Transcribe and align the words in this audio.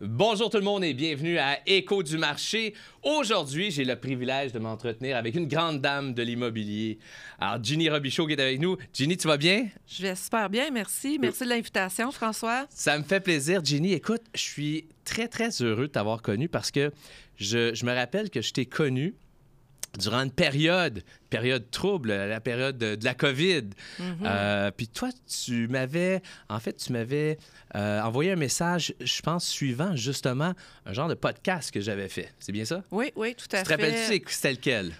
Bonjour 0.00 0.50
tout 0.50 0.56
le 0.56 0.64
monde 0.64 0.82
et 0.82 0.92
bienvenue 0.92 1.38
à 1.38 1.60
Écho 1.68 2.02
du 2.02 2.18
marché. 2.18 2.74
Aujourd'hui, 3.04 3.70
j'ai 3.70 3.84
le 3.84 3.94
privilège 3.94 4.50
de 4.50 4.58
m'entretenir 4.58 5.16
avec 5.16 5.36
une 5.36 5.46
grande 5.46 5.80
dame 5.80 6.14
de 6.14 6.22
l'immobilier. 6.24 6.98
Alors, 7.38 7.62
Ginny 7.62 7.88
Robichaud 7.88 8.26
qui 8.26 8.32
est 8.32 8.40
avec 8.40 8.58
nous. 8.60 8.76
Ginny, 8.92 9.16
tu 9.16 9.28
vas 9.28 9.36
bien? 9.36 9.68
Je 9.86 10.02
vais 10.02 10.16
super 10.16 10.50
bien, 10.50 10.72
merci. 10.72 11.16
Merci 11.20 11.44
de 11.44 11.50
l'invitation, 11.50 12.10
François. 12.10 12.66
Ça 12.70 12.98
me 12.98 13.04
fait 13.04 13.20
plaisir. 13.20 13.64
Ginny, 13.64 13.92
écoute, 13.92 14.22
je 14.34 14.42
suis 14.42 14.88
très, 15.04 15.28
très 15.28 15.50
heureux 15.62 15.86
de 15.86 15.92
t'avoir 15.92 16.22
connu 16.22 16.48
parce 16.48 16.72
que 16.72 16.90
je, 17.36 17.72
je 17.72 17.86
me 17.86 17.94
rappelle 17.94 18.30
que 18.30 18.42
je 18.42 18.52
t'ai 18.52 18.66
connu 18.66 19.14
durant 19.98 20.22
une 20.22 20.30
période, 20.30 21.02
période 21.30 21.70
trouble, 21.70 22.12
la 22.12 22.40
période 22.40 22.76
de, 22.78 22.94
de 22.94 23.04
la 23.04 23.14
COVID. 23.14 23.62
Euh, 24.24 24.70
puis 24.70 24.88
toi, 24.88 25.10
tu 25.44 25.68
m'avais, 25.68 26.22
en 26.48 26.60
fait, 26.60 26.74
tu 26.74 26.92
m'avais 26.92 27.38
euh, 27.76 28.00
envoyé 28.02 28.32
un 28.32 28.36
message, 28.36 28.94
je 29.00 29.20
pense, 29.22 29.46
suivant 29.46 29.94
justement 29.96 30.52
un 30.86 30.92
genre 30.92 31.08
de 31.08 31.14
podcast 31.14 31.70
que 31.70 31.80
j'avais 31.80 32.08
fait. 32.08 32.32
C'est 32.38 32.52
bien 32.52 32.64
ça? 32.64 32.82
Oui, 32.90 33.12
oui, 33.16 33.34
tout 33.34 33.46
à 33.56 33.58
Tu 33.58 33.64
te 33.64 33.68
fait. 33.68 33.74
rappelles-tu 33.74 34.06
c'est- 34.06 34.22
c'était 34.28 34.52
lequel? 34.52 34.92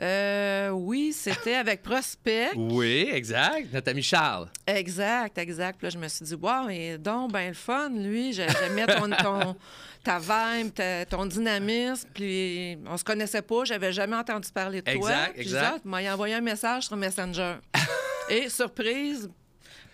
Euh, 0.00 0.68
oui, 0.70 1.12
c'était 1.14 1.54
avec 1.54 1.82
Prospect. 1.82 2.50
Oui, 2.54 3.08
exact. 3.12 3.72
Notre 3.72 3.90
ami 3.90 4.02
Charles. 4.02 4.48
Exact, 4.66 5.38
exact. 5.38 5.78
Puis 5.78 5.86
là, 5.86 5.90
je 5.90 5.98
me 5.98 6.08
suis 6.08 6.24
dit, 6.24 6.34
wow, 6.34 6.68
et 6.68 6.98
donc, 6.98 7.32
ben 7.32 7.48
le 7.48 7.54
fun, 7.54 7.88
lui. 7.88 8.32
J'ai- 8.32 8.46
J'aimais 8.48 8.86
ton, 8.86 9.08
ton, 9.10 9.56
ta 10.04 10.18
vibe, 10.18 10.74
ta- 10.74 11.06
ton 11.06 11.24
dynamisme. 11.24 12.08
Puis 12.12 12.76
on 12.86 12.96
se 12.96 13.04
connaissait 13.04 13.42
pas, 13.42 13.64
j'avais 13.64 13.92
jamais 13.92 14.16
entendu 14.16 14.48
parler 14.52 14.82
de 14.82 14.92
toi. 14.92 15.10
Exact, 15.10 15.38
exact. 15.38 15.72
Ah, 15.76 15.80
m'as 15.84 16.12
envoyé 16.12 16.34
un 16.34 16.40
message 16.42 16.84
sur 16.84 16.96
Messenger. 16.96 17.54
et 18.30 18.48
surprise, 18.50 19.30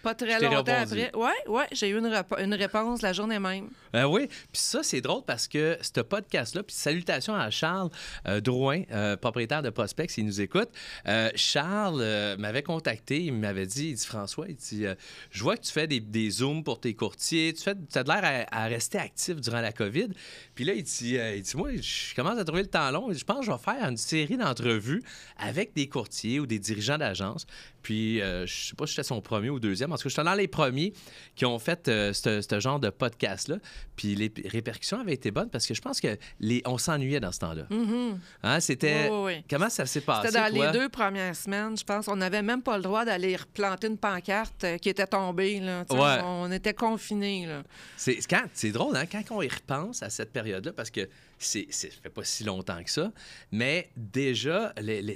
pas 0.03 0.15
très 0.15 0.41
longtemps 0.41 0.73
après. 0.83 1.11
Oui, 1.15 1.31
oui, 1.49 1.63
j'ai 1.73 1.89
eu 1.89 1.99
une, 1.99 2.07
rép- 2.09 2.43
une 2.43 2.55
réponse 2.55 3.03
la 3.03 3.13
journée 3.13 3.39
même. 3.39 3.69
Euh, 3.95 4.05
oui, 4.05 4.27
puis 4.27 4.61
ça, 4.61 4.83
c'est 4.83 5.01
drôle 5.01 5.23
parce 5.25 5.47
que 5.49 5.79
ce 5.81 6.01
podcast-là, 6.01 6.63
puis 6.63 6.75
salutations 6.75 7.35
à 7.35 7.51
Charles 7.51 7.91
euh, 8.27 8.41
Drouin, 8.41 8.83
euh, 8.91 9.17
propriétaire 9.17 9.63
de 9.63 9.71
Prospect, 9.71 10.09
s'il 10.09 10.27
nous 10.27 10.41
écoute. 10.41 10.69
Euh, 11.07 11.31
Charles 11.35 12.37
m'avait 12.39 12.63
contacté, 12.63 13.23
il 13.25 13.35
m'avait 13.35 13.67
dit, 13.67 13.91
il 13.91 13.95
dit 13.95 14.07
François, 14.07 14.47
il 14.49 14.57
dit, 14.57 14.85
je 15.31 15.43
vois 15.43 15.57
que 15.57 15.63
tu 15.63 15.73
fais 15.73 15.87
des, 15.87 16.01
des 16.01 16.31
zooms 16.31 16.65
pour 16.65 16.81
tes 16.81 16.95
courtiers, 16.95 17.53
tu, 17.53 17.63
fais, 17.63 17.75
as 17.95 18.03
l'air 18.03 18.47
à, 18.51 18.65
à 18.65 18.67
rester 18.67 18.99
actif 18.99 19.37
durant 19.41 19.61
la 19.61 19.73
COVID. 19.73 20.09
Puis 20.55 20.65
là, 20.65 20.73
il 20.75 20.83
dit, 20.83 21.17
il 21.17 21.43
dit, 21.43 21.57
moi, 21.57 21.71
je 21.77 22.15
commence 22.15 22.39
à 22.39 22.45
trouver 22.45 22.63
le 22.63 22.69
temps 22.69 22.91
long. 22.91 23.13
Je 23.13 23.25
pense 23.25 23.41
que 23.41 23.47
je 23.47 23.53
vais 23.53 23.59
faire 23.59 23.89
une 23.89 23.97
série 23.97 24.37
d'entrevues 24.37 25.03
avec 25.39 25.75
des 25.75 25.89
courtiers 25.89 26.41
ou 26.41 26.47
des 26.47 26.59
dirigeants 26.59 26.99
d'agence. 26.99 27.47
Puis, 27.83 28.19
je 28.21 28.47
sais 28.47 28.75
pas 28.75 28.87
si 28.87 28.93
j'étais 28.95 29.03
son 29.07 29.21
premier 29.21 29.51
ou 29.51 29.61
deuxième. 29.61 29.92
Tout 29.97 30.05
cas, 30.05 30.09
j'étais 30.09 30.25
dans 30.25 30.35
les 30.35 30.49
premiers 30.49 30.93
qui 31.35 31.45
ont 31.47 31.59
fait 31.59 31.89
euh, 31.89 32.13
ce 32.13 32.61
genre 32.61 32.81
de 32.81 32.91
podcast-là. 32.91 33.57
Puis, 33.97 34.15
les 34.15 34.33
répercussions 34.49 35.01
avaient 35.01 35.15
été 35.15 35.31
bonnes 35.31 35.51
parce 35.51 35.67
que 35.67 35.75
je 35.75 35.81
pense 35.81 36.01
que 36.01 36.17
les, 36.41 36.63
on 36.67 36.79
s'ennuyait 36.79 37.21
dans 37.21 37.33
ce 37.33 37.39
temps-là. 37.41 37.65
Hein, 38.43 38.61
C'était. 38.61 39.09
Mm-hmm. 39.09 39.11
Oui, 39.11 39.33
oui, 39.33 39.35
oui. 39.37 39.45
Comment 39.49 39.69
ça 39.71 39.87
s'est 39.87 40.01
passé? 40.01 40.29
C'était 40.29 40.41
dans 40.51 40.55
toi? 40.55 40.67
les 40.73 40.79
deux 40.79 40.89
premières 40.89 41.37
semaines, 41.37 41.77
je 41.77 41.85
pense. 41.85 42.09
On 42.09 42.17
n'avait 42.17 42.43
même 42.43 42.63
pas 42.63 42.77
le 42.77 42.83
droit 42.83 43.05
d'aller 43.05 43.37
replanter 43.37 43.87
une 43.87 43.99
pancarte 43.99 44.65
euh, 44.65 44.79
qui 44.79 44.89
était 44.89 45.07
tombée. 45.07 45.61
Là. 45.61 45.85
Ouais. 45.91 46.23
On 46.25 46.51
était 46.51 46.75
confinés. 46.75 47.49
C'est 47.97 48.17
quand- 48.29 48.45
c'est 48.53 48.71
drôle, 48.71 48.97
hein, 48.97 49.05
quand 49.11 49.23
on 49.31 49.43
y 49.43 49.49
repense 49.49 50.03
à 50.03 50.11
cette 50.11 50.33
période-là, 50.33 50.73
parce 50.73 50.91
que 50.91 51.09
c'est, 51.45 51.67
ça 51.71 51.89
fait 52.03 52.11
pas 52.11 52.25
si 52.25 52.45
longtemps 52.45 52.83
que 52.83 52.91
ça, 52.91 53.13
mais 53.51 53.91
déjà, 53.97 54.75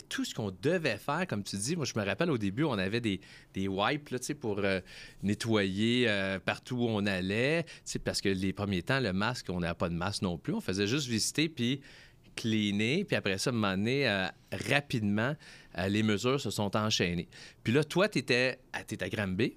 tout 0.08 0.24
ce 0.24 0.34
qu'on 0.34 0.50
devait 0.50 0.98
faire, 0.98 1.26
comme 1.26 1.42
tu 1.42 1.56
dis, 1.56 1.76
moi, 1.76 1.84
je 1.84 1.98
me 1.98 2.04
rappelle 2.04 2.30
au 2.30 2.38
début, 2.38 2.64
on 2.64 2.72
avait 2.72 3.00
des, 3.00 3.20
des 3.54 3.68
wipes 3.68 4.08
là, 4.10 4.18
pour 4.38 4.58
euh, 4.58 4.80
nettoyer 5.22 6.08
euh, 6.08 6.38
partout 6.38 6.76
où 6.76 6.86
on 6.88 7.06
allait, 7.06 7.64
parce 8.04 8.20
que 8.20 8.28
les 8.28 8.52
premiers 8.52 8.82
temps, 8.82 9.00
le 9.00 9.12
masque, 9.12 9.46
on 9.48 9.60
n'avait 9.60 9.74
pas 9.74 9.88
de 9.88 9.94
masque 9.94 10.22
non 10.22 10.38
plus, 10.38 10.52
on 10.54 10.60
faisait 10.60 10.86
juste 10.86 11.08
visiter, 11.08 11.48
puis 11.48 11.80
cleaner, 12.34 13.04
puis 13.04 13.16
après 13.16 13.38
ça, 13.38 13.50
à 13.50 13.52
un 13.52 13.56
moment 13.56 13.76
donné, 13.76 14.08
euh, 14.08 14.26
rapidement, 14.52 15.34
les 15.88 16.02
mesures 16.02 16.40
se 16.40 16.50
sont 16.50 16.76
enchaînées. 16.76 17.28
Puis 17.62 17.72
là, 17.72 17.82
toi, 17.84 18.08
tu 18.08 18.18
étais 18.18 18.58
à, 18.72 18.82
t'étais 18.84 19.04
à 19.04 19.26
puis 19.28 19.56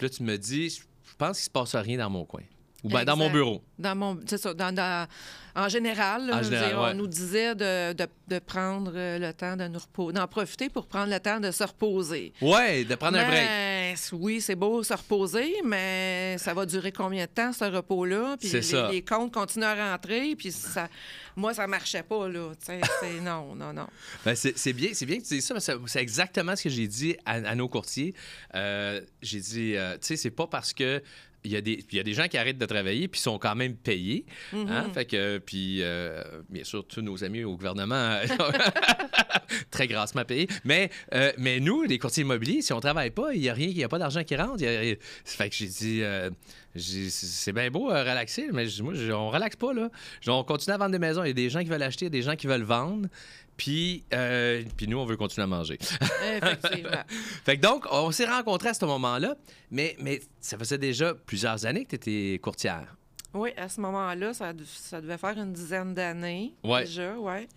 là, 0.00 0.08
tu 0.08 0.22
me 0.22 0.36
dis, 0.36 0.70
je 0.70 1.14
pense 1.16 1.38
qu'il 1.38 1.44
se 1.44 1.50
passe 1.50 1.74
rien 1.74 1.98
dans 1.98 2.10
mon 2.10 2.24
coin. 2.24 2.42
Ou 2.86 2.90
ben, 2.90 3.04
dans 3.04 3.16
mon 3.16 3.30
bureau. 3.30 3.62
Dans 3.78 3.94
mon, 3.96 4.18
c'est 4.26 4.38
ça, 4.38 4.54
dans, 4.54 4.74
dans- 4.74 5.06
en 5.54 5.68
général, 5.70 6.26
là, 6.26 6.36
En 6.36 6.42
général, 6.42 6.68
dire, 6.68 6.78
ouais. 6.80 6.88
on 6.90 6.94
nous 6.94 7.06
disait 7.06 7.54
de, 7.54 7.94
de- 7.94 8.06
de 8.28 8.38
prendre 8.38 8.92
euh, 8.94 9.18
le 9.18 9.32
temps 9.32 9.56
de 9.56 9.66
nous 9.68 9.78
reposer, 9.78 10.12
d'en 10.12 10.26
profiter 10.26 10.68
pour 10.68 10.86
prendre 10.86 11.10
le 11.10 11.18
temps 11.18 11.40
de 11.40 11.50
se 11.50 11.64
reposer. 11.64 12.32
Ouais, 12.42 12.84
de 12.84 12.94
prendre 12.94 13.16
un 13.18 13.24
break. 13.26 13.40
Mais, 13.42 13.94
oui, 14.12 14.40
c'est 14.42 14.54
beau 14.54 14.82
se 14.82 14.92
reposer, 14.92 15.54
mais 15.64 16.36
ça 16.38 16.52
va 16.52 16.66
durer 16.66 16.92
combien 16.92 17.24
de 17.24 17.30
temps, 17.30 17.52
ce 17.54 17.64
repos-là? 17.64 18.36
Puis 18.38 18.48
C'est 18.48 18.58
les, 18.58 18.62
ça. 18.62 18.90
les 18.92 19.00
comptes 19.02 19.32
continuent 19.32 19.64
à 19.64 19.92
rentrer, 19.92 20.36
puis 20.36 20.52
ça, 20.52 20.88
moi, 21.36 21.54
ça 21.54 21.66
marchait 21.66 22.02
pas, 22.02 22.28
là. 22.28 22.52
C'est- 22.58 22.80
non, 23.22 23.54
non, 23.54 23.72
non. 23.72 23.86
Ben, 24.26 24.34
c'est 24.36 24.72
bien, 24.74 24.90
c'est 24.92 25.06
bien 25.06 25.16
que 25.16 25.22
tu 25.22 25.34
dises 25.34 25.46
ça, 25.46 25.54
que 25.54 25.60
c'est 25.86 26.02
exactement 26.02 26.54
ce 26.54 26.64
que 26.64 26.68
j'ai 26.70 26.86
dit 26.86 27.16
à, 27.24 27.32
à 27.36 27.54
nos 27.54 27.68
courtiers. 27.68 28.14
Euh, 28.54 29.00
j'ai 29.22 29.40
dit, 29.40 29.74
euh, 29.76 29.94
tu 29.94 30.08
sais, 30.08 30.16
c'est 30.16 30.30
pas 30.30 30.46
parce 30.46 30.74
que 30.74 31.02
il 31.46 31.52
y, 31.52 31.56
a 31.56 31.60
des, 31.60 31.84
il 31.90 31.96
y 31.96 32.00
a 32.00 32.02
des 32.02 32.12
gens 32.12 32.28
qui 32.28 32.36
arrêtent 32.36 32.58
de 32.58 32.66
travailler 32.66 33.08
puis 33.08 33.20
sont 33.20 33.38
quand 33.38 33.54
même 33.54 33.74
payés. 33.76 34.26
hein, 34.52 34.90
Fait 34.92 35.04
que, 35.06 35.38
puis, 35.38 35.78
euh, 35.82 36.22
bien 36.50 36.64
sûr, 36.64 36.86
tous 36.86 37.00
nos 37.02 37.24
amis 37.24 37.44
au 37.44 37.56
gouvernement, 37.56 38.18
très 39.70 39.86
grassement 39.86 40.24
payés. 40.24 40.48
Mais, 40.64 40.90
euh, 41.14 41.32
mais 41.38 41.60
nous, 41.60 41.82
les 41.82 41.98
courtiers 41.98 42.22
immobiliers, 42.22 42.62
si 42.62 42.72
on 42.72 42.80
travaille 42.80 43.10
pas, 43.10 43.32
il 43.34 43.40
n'y 43.40 43.48
a 43.48 43.54
rien, 43.54 43.68
il 43.68 43.76
n'y 43.76 43.84
a 43.84 43.88
pas 43.88 43.98
d'argent 43.98 44.24
qui 44.24 44.36
rentre. 44.36 44.62
a- 44.64 44.94
fait 45.24 45.48
que 45.48 45.54
j'ai 45.54 45.66
dit, 45.68 46.02
euh, 46.02 46.30
c'est 46.76 47.52
bien 47.52 47.70
beau 47.70 47.86
relaxer, 47.86 48.48
mais 48.52 48.66
moi, 48.82 48.92
on 49.14 49.30
relaxe 49.30 49.56
pas, 49.56 49.72
là. 49.72 49.88
On 50.26 50.44
continue 50.44 50.74
à 50.74 50.78
vendre 50.78 50.92
des 50.92 50.98
maisons. 50.98 51.24
Il 51.24 51.28
y 51.28 51.30
a 51.30 51.34
des 51.34 51.48
gens 51.50 51.60
qui 51.60 51.66
veulent 51.68 51.82
acheter, 51.82 52.06
il 52.06 52.08
y 52.08 52.14
a 52.16 52.18
des 52.18 52.22
gens 52.22 52.36
qui 52.36 52.46
veulent 52.46 52.62
vendre. 52.62 53.08
Puis, 53.56 54.04
euh, 54.12 54.62
puis 54.76 54.86
nous, 54.86 54.98
on 54.98 55.06
veut 55.06 55.16
continuer 55.16 55.44
à 55.44 55.46
manger. 55.46 55.78
Effectivement. 56.36 56.90
fait 57.44 57.56
que 57.56 57.62
donc, 57.62 57.86
on 57.90 58.10
s'est 58.10 58.26
rencontrés 58.26 58.70
à 58.70 58.74
ce 58.74 58.84
moment-là, 58.84 59.36
mais, 59.70 59.96
mais 60.00 60.20
ça 60.40 60.58
faisait 60.58 60.78
déjà 60.78 61.14
plusieurs 61.14 61.64
années 61.64 61.84
que 61.84 61.96
tu 61.96 62.10
étais 62.10 62.38
courtière. 62.38 62.96
Oui, 63.32 63.50
à 63.56 63.68
ce 63.68 63.80
moment-là, 63.80 64.34
ça, 64.34 64.52
ça 64.64 65.00
devait 65.00 65.18
faire 65.18 65.36
une 65.38 65.52
dizaine 65.52 65.94
d'années 65.94 66.54
Ouais. 66.62 66.84
déjà, 66.84 67.16
ouais. 67.18 67.48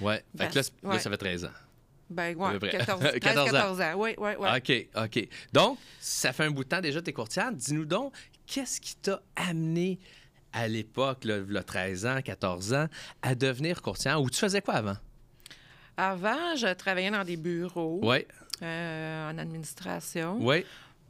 Ouais. 0.00 0.22
Fait 0.36 0.48
que 0.48 0.56
là, 0.56 0.62
là, 0.82 0.98
ça 0.98 1.10
fait 1.10 1.16
13 1.16 1.44
ans. 1.46 1.50
Ben, 2.08 2.36
près. 2.36 2.70
14, 2.70 3.00
13, 3.00 3.18
14 3.18 3.48
ans. 3.48 3.52
14 3.52 3.80
ans. 3.80 3.92
Oui, 3.96 4.14
oui, 4.18 4.30
oui. 4.38 4.48
OK, 4.56 5.04
OK. 5.04 5.28
Donc, 5.52 5.78
ça 5.98 6.32
fait 6.32 6.44
un 6.44 6.50
bout 6.50 6.64
de 6.64 6.68
temps 6.68 6.80
déjà 6.80 7.00
que 7.00 7.04
tu 7.04 7.10
es 7.10 7.14
courtière. 7.14 7.50
Dis-nous 7.52 7.84
donc, 7.84 8.14
qu'est-ce 8.46 8.80
qui 8.80 8.96
t'a 8.96 9.20
amené 9.34 9.98
à 10.52 10.68
l'époque, 10.68 11.24
là, 11.24 11.62
13 11.62 12.06
ans, 12.06 12.20
14 12.24 12.74
ans, 12.74 12.86
à 13.22 13.34
devenir 13.34 13.82
courtière? 13.82 14.22
Ou 14.22 14.30
tu 14.30 14.38
faisais 14.38 14.62
quoi 14.62 14.74
avant? 14.74 14.96
Avant, 15.96 16.54
je 16.56 16.72
travaillais 16.74 17.10
dans 17.10 17.24
des 17.24 17.36
bureaux 17.36 18.00
Oui, 18.02 18.24
euh, 18.62 19.30
en 19.30 19.38
administration. 19.38 20.38
oui. 20.40 20.64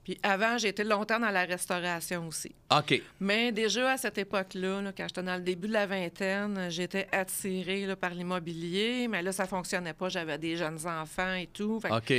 Puis 0.05 0.17
avant, 0.23 0.57
j'ai 0.57 0.69
été 0.69 0.85
longtemps 0.85 1.19
dans 1.19 1.31
la 1.33 1.45
restauration 1.45 2.29
aussi. 2.29 2.55
OK. 2.71 3.03
Mais 3.19 3.51
déjà 3.51 3.91
à 3.91 3.97
cette 3.97 4.17
époque-là, 4.19 4.81
là, 4.81 4.93
quand 4.97 5.03
j'étais 5.09 5.23
dans 5.25 5.35
le 5.35 5.41
début 5.43 5.67
de 5.67 5.73
la 5.73 5.87
vingtaine, 5.87 6.69
j'étais 6.71 7.09
attirée 7.11 7.87
là, 7.87 7.97
par 7.97 8.11
l'immobilier, 8.15 9.09
mais 9.09 9.21
là, 9.21 9.33
ça 9.33 9.47
fonctionnait 9.47 9.95
pas. 9.95 10.09
J'avais 10.09 10.39
des 10.39 10.55
jeunes 10.57 10.79
enfants 10.87 11.35
et 11.35 11.49
tout. 11.53 11.81
Fait 11.81 11.91
OK. 11.91 12.11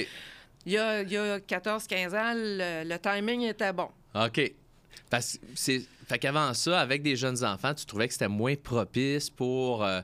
il, 0.65 0.73
y 0.73 0.77
a, 0.77 1.01
il 1.01 1.09
y 1.13 1.15
a 1.15 1.39
14-15 1.39 2.07
ans, 2.13 2.33
le, 2.35 2.83
le 2.89 2.97
timing 2.99 3.43
était 3.43 3.71
bon. 3.71 3.87
OK. 4.15 4.51
Parce. 5.09 5.39
Fait 5.55 6.19
qu'avant 6.19 6.53
ça, 6.53 6.81
avec 6.81 7.01
des 7.03 7.15
jeunes 7.15 7.41
enfants, 7.45 7.73
tu 7.73 7.85
trouvais 7.85 8.07
que 8.07 8.13
c'était 8.13 8.27
moins 8.27 8.55
propice 8.55 9.29
pour. 9.29 9.85
euh, 9.85 10.01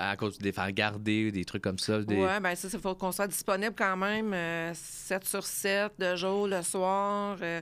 à 0.00 0.16
cause 0.16 0.38
de 0.38 0.44
les 0.44 0.52
faire 0.52 0.70
garder, 0.72 1.30
des 1.30 1.44
trucs 1.44 1.62
comme 1.62 1.78
ça. 1.78 2.00
Des... 2.02 2.16
Oui, 2.16 2.40
bien, 2.42 2.54
ça, 2.54 2.68
il 2.72 2.80
faut 2.80 2.94
qu'on 2.94 3.12
soit 3.12 3.28
disponible 3.28 3.74
quand 3.76 3.96
même 3.96 4.32
euh, 4.32 4.72
7 4.74 5.24
sur 5.24 5.44
7, 5.44 5.92
de 5.98 6.16
jour, 6.16 6.48
le 6.48 6.62
soir. 6.62 7.36
euh, 7.42 7.60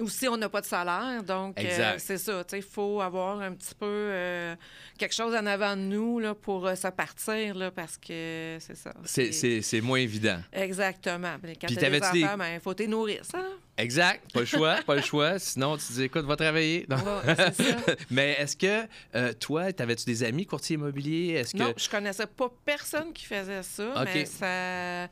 aussi, 0.00 0.28
on 0.28 0.36
n'a 0.36 0.48
pas 0.48 0.60
de 0.60 0.66
salaire, 0.66 1.22
donc 1.22 1.58
euh, 1.58 1.94
c'est 1.98 2.18
ça. 2.18 2.42
Il 2.52 2.62
faut 2.62 3.00
avoir 3.00 3.40
un 3.40 3.52
petit 3.52 3.74
peu 3.74 3.86
euh, 3.86 4.54
quelque 4.98 5.14
chose 5.14 5.34
en 5.34 5.46
avant 5.46 5.76
de 5.76 5.82
nous 5.82 6.18
là, 6.18 6.34
pour 6.34 6.66
euh, 6.66 6.74
se 6.74 6.88
partir, 6.88 7.54
là, 7.54 7.70
parce 7.70 7.96
que 7.96 8.58
c'est 8.60 8.76
ça. 8.76 8.92
C'est- 9.04 9.80
moins 9.80 9.98
évident. 9.98 10.38
Exactement. 10.52 11.36
Quand 11.60 11.66
Puis 11.66 11.76
des- 11.76 12.02
enfants, 12.02 12.44
il 12.54 12.60
faut 12.60 12.74
t'es 12.74 12.86
nourrir, 12.86 13.24
ça. 13.24 13.42
Exact. 13.78 14.32
Pas 14.32 14.40
le 14.40 14.46
choix, 14.46 14.76
pas 14.86 14.94
le 14.94 15.02
choix. 15.02 15.38
Sinon, 15.38 15.76
tu 15.76 15.84
te 15.86 15.92
dis, 15.92 16.02
écoute, 16.04 16.24
va 16.24 16.36
travailler. 16.36 16.86
Non. 16.88 16.96
Ouais, 16.96 17.34
c'est 17.52 17.62
ça. 17.62 17.76
Mais 18.10 18.32
est-ce 18.38 18.56
que 18.56 18.86
euh, 19.14 19.32
toi, 19.34 19.72
t'avais-tu 19.72 20.06
des 20.06 20.24
amis 20.24 20.46
courtiers 20.46 20.74
immobiliers? 20.74 21.34
Est-ce 21.34 21.52
que. 21.52 21.58
Non, 21.58 21.74
je 21.76 21.88
connaissais 21.88 22.26
pas 22.26 22.50
personne 22.64 23.12
qui 23.12 23.26
faisait 23.26 23.62
ça, 23.62 24.04
mais 24.04 24.24
ça, 24.24 25.08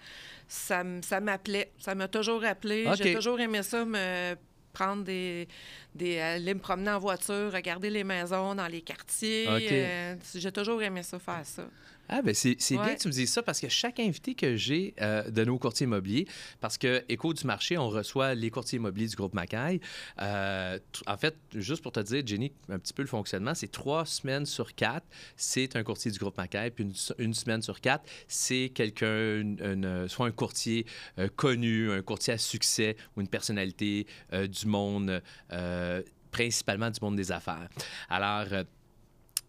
ça, 0.48 1.20
m'appelait. 1.20 1.72
Ça 1.78 1.94
m'a 1.94 2.08
toujours 2.08 2.44
appelé. 2.44 2.88
J'ai 2.96 3.14
toujours 3.14 3.38
aimé 3.40 3.62
ça, 3.62 3.84
me 3.84 4.34
prendre 4.74 5.04
des, 5.04 5.48
des 5.94 6.18
aller 6.20 6.52
me 6.54 6.60
promener 6.60 6.90
en 6.90 6.98
voiture, 6.98 7.52
regarder 7.52 7.88
les 7.88 8.04
maisons 8.04 8.54
dans 8.54 8.66
les 8.66 8.82
quartiers. 8.82 9.46
Euh, 9.48 10.16
j'ai 10.34 10.52
toujours 10.52 10.82
aimé 10.82 11.02
ça, 11.02 11.18
faire 11.18 11.40
ça. 11.46 11.64
Ah, 12.08 12.22
ben 12.22 12.34
c'est 12.34 12.56
bien 12.70 12.94
que 12.94 13.00
tu 13.00 13.08
me 13.08 13.12
dises 13.12 13.32
ça 13.32 13.42
parce 13.42 13.60
que 13.60 13.68
chaque 13.68 13.98
invité 13.98 14.34
que 14.34 14.56
j'ai 14.56 14.94
euh, 15.00 15.30
de 15.30 15.44
nos 15.44 15.58
courtiers 15.58 15.84
immobiliers, 15.84 16.26
parce 16.60 16.76
que 16.76 17.02
Écho 17.08 17.32
du 17.32 17.46
marché, 17.46 17.78
on 17.78 17.88
reçoit 17.88 18.34
les 18.34 18.50
courtiers 18.50 18.76
immobiliers 18.76 19.08
du 19.08 19.16
groupe 19.16 19.34
Macaille. 19.34 19.80
Euh, 20.20 20.78
en 21.06 21.16
fait, 21.16 21.36
juste 21.54 21.82
pour 21.82 21.92
te 21.92 22.00
dire, 22.00 22.22
Jenny, 22.26 22.52
un 22.68 22.78
petit 22.78 22.92
peu 22.92 23.02
le 23.02 23.08
fonctionnement, 23.08 23.54
c'est 23.54 23.70
trois 23.70 24.04
semaines 24.04 24.46
sur 24.46 24.74
quatre, 24.74 25.06
c'est 25.36 25.76
un 25.76 25.82
courtier 25.82 26.10
du 26.10 26.18
groupe 26.18 26.36
Macaille, 26.36 26.70
puis 26.70 26.84
une, 27.18 27.34
semaine 27.34 27.62
sur 27.62 27.80
quatre, 27.80 28.04
c'est 28.28 28.70
quelqu'un, 28.74 29.40
une- 29.40 30.06
soit 30.08 30.26
un 30.26 30.30
courtier 30.30 30.86
euh, 31.18 31.28
connu, 31.34 31.90
un 31.90 32.02
courtier 32.02 32.34
à 32.34 32.38
succès 32.38 32.96
ou 33.16 33.20
une 33.20 33.28
personnalité 33.28 34.06
euh, 34.32 34.46
du 34.46 34.66
monde, 34.66 35.22
euh, 35.52 36.02
principalement 36.30 36.90
du 36.90 36.98
monde 37.00 37.16
des 37.16 37.32
affaires. 37.32 37.68
Alors, 38.08 38.46
euh, 38.52 38.64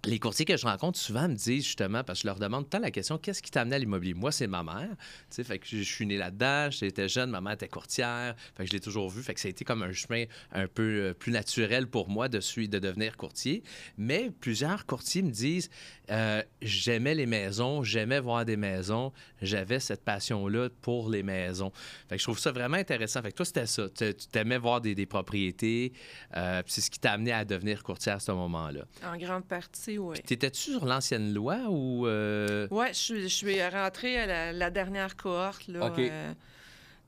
les 0.06 0.20
courtiers 0.20 0.46
que 0.46 0.58
je 0.58 0.66
rencontre 0.66 0.98
souvent 1.00 1.28
me 1.28 1.36
disent 1.36 1.66
justement, 1.66 2.04
parce 2.04 2.20
que 2.20 2.24
je 2.24 2.28
leur 2.28 2.40
demande 2.40 2.70
tant 2.70 2.80
la 2.80 2.92
question, 2.92 3.18
qu'est-ce 3.18 3.42
qui 3.42 3.52
t'a 3.52 3.62
amené 3.62 3.76
à 3.76 3.80
l'immobilier? 3.80 4.14
Moi, 4.14 4.32
c'est 4.32 4.48
ma 4.48 4.64
mère. 4.64 4.90
Tu 5.30 5.36
sais, 5.36 5.44
fait 5.44 5.60
que 5.60 5.68
je, 5.68 5.82
suis 5.82 6.06
né 6.06 6.18
là-dedans, 6.18 6.70
j'étais 6.72 7.10
jeune, 7.10 7.30
ma 7.30 7.42
mère 7.42 7.54
était 7.54 7.68
courtière, 7.68 8.36
fait 8.56 8.64
que 8.64 8.70
je 8.70 8.74
l'ai 8.74 8.80
toujours 8.80 9.10
vu. 9.10 9.24
Fait 9.24 9.34
que 9.34 9.40
ça 9.40 9.48
a 9.48 9.52
été 9.52 9.66
comme 9.66 9.84
un 9.84 9.92
chemin 9.92 10.26
un 10.52 10.68
peu 10.68 10.84
euh, 10.84 11.14
plus 11.14 11.32
naturel 11.32 11.88
pour 11.88 12.10
moi 12.10 12.28
de, 12.28 12.40
de 12.40 12.80
devenir 12.80 13.18
courtier. 13.18 13.64
Mais 13.98 14.32
plusieurs 14.40 14.86
courtiers 14.86 15.22
me 15.22 15.32
disent, 15.32 15.70
euh, 16.12 16.44
j'aimais 16.62 17.16
les 17.16 17.26
maisons, 17.26 17.84
j'aimais 17.84 18.20
voir 18.20 18.46
des 18.46 18.58
maisons, 18.58 19.12
j'avais 19.42 19.80
cette 19.80 20.04
passion-là 20.04 20.70
pour 20.82 21.10
les 21.10 21.24
maisons. 21.24 21.72
Fait 22.10 22.16
que 22.16 22.20
je 22.20 22.26
trouve 22.26 22.40
ça 22.40 22.52
vraiment 22.52 22.78
intéressant. 22.78 23.22
Fait 23.22 23.32
que 23.32 23.38
toi, 23.38 23.46
c'était 23.46 23.66
ça. 23.66 23.90
Tu 23.90 24.14
t'aimais 24.32 24.58
voir 24.58 24.82
des, 24.82 25.06
propriétés, 25.06 25.94
euh, 26.36 26.62
c'est 26.66 26.82
ce 26.82 26.90
qui 26.90 27.00
t'a 27.00 27.14
amené 27.14 27.32
à 27.32 27.46
devenir 27.46 27.84
courtier 27.84 28.12
à 28.12 28.20
ce 28.20 28.32
moment-là. 28.32 28.86
En 29.04 29.18
grande 29.18 29.46
partie, 29.46 29.95
oui. 29.98 30.20
T'étais-tu 30.22 30.72
sur 30.72 30.86
l'ancienne 30.86 31.34
loi 31.34 31.58
ou. 31.70 32.08
euh, 32.08 32.68
Oui, 32.72 32.88
je 32.90 32.94
suis, 32.94 33.22
je 33.24 33.28
suis 33.28 33.64
rentrée 33.68 34.18
à 34.20 34.26
la, 34.26 34.54
la 34.54 34.70
dernière 34.70 35.16
cohorte 35.16 35.68
là, 35.68 35.92
euh, 35.98 36.34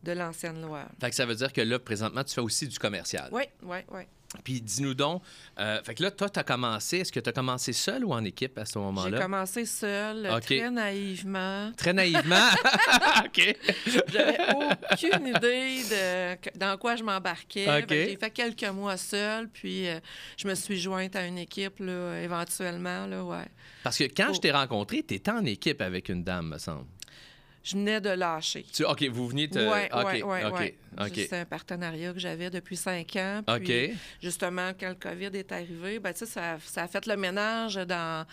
de 0.03 0.11
l'ancienne 0.11 0.61
loi. 0.61 0.85
Fait 0.99 1.09
que 1.09 1.15
ça 1.15 1.25
veut 1.25 1.35
dire 1.35 1.51
que 1.53 1.61
là, 1.61 1.79
présentement, 1.79 2.23
tu 2.23 2.33
fais 2.33 2.41
aussi 2.41 2.67
du 2.67 2.77
commercial. 2.79 3.29
Oui, 3.31 3.43
oui, 3.63 3.77
oui. 3.91 4.01
Puis 4.43 4.59
dis-nous 4.61 4.93
donc, 4.93 5.21
euh, 5.57 5.81
fait 5.83 5.95
que 5.95 6.03
là, 6.03 6.11
toi, 6.11 6.29
tu 6.29 6.37
as 6.37 6.43
commencé, 6.43 6.97
est-ce 6.97 7.13
que 7.13 7.19
tu 7.21 7.29
as 7.29 7.31
commencé 7.31 7.71
seul 7.71 8.03
ou 8.03 8.11
en 8.13 8.23
équipe 8.25 8.57
à 8.57 8.65
ce 8.65 8.73
J'ai 8.73 8.79
moment-là? 8.79 9.21
commencé 9.21 9.65
seule, 9.65 10.29
OK. 10.29 10.41
très 10.41 10.69
naïvement. 10.69 11.71
Très 11.77 11.93
naïvement? 11.93 12.35
OK. 13.25 13.55
J'avais 14.11 14.37
aucune 14.53 15.27
idée 15.27 15.81
de 15.89 16.57
dans 16.59 16.77
quoi 16.77 16.95
je 16.97 17.03
m'embarquais. 17.03 17.85
J'ai 17.89 18.17
fait 18.17 18.29
quelques 18.31 18.65
mois 18.65 18.97
seule, 18.97 19.47
puis 19.47 19.87
euh, 19.87 19.99
je 20.37 20.47
me 20.47 20.55
suis 20.55 20.79
jointe 20.79 21.15
à 21.15 21.25
une 21.25 21.37
équipe 21.37 21.79
là, 21.79 22.19
éventuellement. 22.21 23.05
Là, 23.07 23.23
ouais. 23.23 23.45
Parce 23.83 23.97
que 23.97 24.03
quand 24.05 24.27
Oh. 24.29 24.33
je 24.33 24.39
t'ai 24.41 24.51
rencontré, 24.51 25.03
tu 25.07 25.13
étais 25.15 25.31
en 25.31 25.45
équipe 25.45 25.81
avec 25.81 26.09
une 26.09 26.23
dame, 26.23 26.49
me 26.49 26.57
semble. 26.57 26.85
Je 27.67 27.75
venais 27.75 27.99
de 27.99 28.09
lâcher. 28.11 28.65
Tu, 28.71 28.85
OK, 28.85 29.03
vous 29.09 29.27
veniez 29.27 29.49
te. 29.49 29.59
Oui, 29.59 29.89
OK, 29.91 30.07
oui, 30.13 30.21
oui, 30.23 30.39
OK, 30.45 30.73
OK. 31.01 31.13
C'est 31.15 31.33
un 31.33 31.43
partenariat 31.43 32.13
que 32.13 32.19
j'avais 32.19 32.49
depuis 32.49 32.77
cinq 32.77 33.17
ans. 33.17 33.41
OK. 33.45 33.61
Puis, 33.65 33.97
justement, 34.21 34.71
quand 34.79 34.87
le 34.87 34.95
COVID 34.95 35.37
est 35.37 35.51
arrivé, 35.51 35.99
ben, 35.99 36.13
tu 36.13 36.19
sais, 36.19 36.25
ça, 36.27 36.57
ça 36.63 36.83
a 36.83 36.87
fait 36.87 37.05
le 37.05 37.17
ménage 37.17 37.75
dans, 37.75 38.25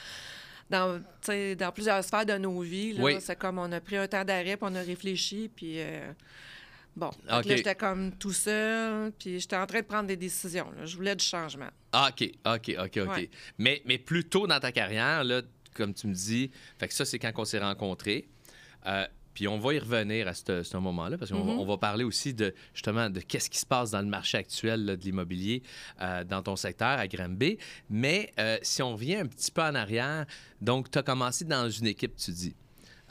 dans, 0.71 1.03
dans 1.59 1.73
plusieurs 1.73 2.05
sphères 2.05 2.25
de 2.25 2.35
nos 2.39 2.61
vies. 2.61 2.95
Oui. 3.01 3.17
C'est 3.19 3.37
comme 3.37 3.59
on 3.59 3.73
a 3.73 3.81
pris 3.81 3.97
un 3.97 4.07
temps 4.07 4.25
d'arrêt, 4.25 4.57
puis 4.57 4.69
on 4.71 4.75
a 4.77 4.83
réfléchi, 4.83 5.51
puis 5.53 5.81
euh, 5.81 6.13
bon. 6.95 7.11
Fait 7.11 7.19
que 7.27 7.39
OK. 7.41 7.45
là, 7.47 7.57
j'étais 7.57 7.75
comme 7.75 8.13
tout 8.13 8.33
seul, 8.33 9.11
puis 9.19 9.41
j'étais 9.41 9.57
en 9.57 9.67
train 9.67 9.81
de 9.81 9.87
prendre 9.87 10.07
des 10.07 10.17
décisions. 10.17 10.71
là. 10.79 10.87
Je 10.87 10.95
voulais 10.95 11.17
du 11.17 11.25
changement. 11.25 11.71
Ah, 11.93 12.11
OK, 12.13 12.31
OK, 12.47 12.77
OK, 12.79 12.99
OK. 12.99 13.09
Ouais. 13.17 13.31
Mais, 13.59 13.83
mais 13.85 13.99
plus 13.99 14.23
tôt 14.27 14.47
dans 14.47 14.61
ta 14.61 14.71
carrière, 14.71 15.25
là, 15.25 15.43
comme 15.75 15.93
tu 15.93 16.07
me 16.07 16.15
dis, 16.15 16.53
fait 16.79 16.87
que 16.87 16.95
ça, 16.95 17.05
c'est 17.05 17.19
quand 17.19 17.33
on 17.37 17.45
s'est 17.45 17.59
rencontrés. 17.59 18.29
Euh, 18.87 19.07
puis 19.35 19.49
on 19.49 19.59
va 19.59 19.75
y 19.75 19.79
revenir 19.79 20.29
à 20.29 20.35
ce, 20.35 20.63
ce 20.63 20.77
moment-là, 20.79 21.19
parce 21.19 21.31
qu'on 21.33 21.43
va, 21.45 21.53
Mhm. 21.55 21.67
va 21.67 21.77
parler 21.77 22.05
aussi 22.05 22.33
de 22.33 22.55
justement 22.73 23.11
de 23.11 23.21
qu'est-ce 23.21 23.51
qui 23.51 23.59
se 23.59 23.67
passe 23.67 23.91
dans 23.91 24.01
le 24.01 24.07
marché 24.09 24.39
actuel 24.39 24.85
là, 24.85 24.97
de 24.97 25.03
l'immobilier 25.03 25.63
euh, 26.01 26.25
dans 26.25 26.43
ton 26.43 26.57
secteur 26.57 26.99
à 26.99 27.07
Granby. 27.09 27.59
Mais 27.91 28.33
euh, 28.39 28.57
si 28.63 28.83
on 28.83 28.93
revient 28.93 29.17
un 29.17 29.27
petit 29.27 29.51
peu 29.51 29.63
en 29.63 29.75
arrière, 29.75 30.25
donc 30.61 30.91
tu 30.91 30.99
as 30.99 31.03
commencé 31.03 31.45
dans 31.45 31.69
une 31.69 31.87
équipe, 31.89 32.17
tu 32.17 32.31
dis. 32.31 32.55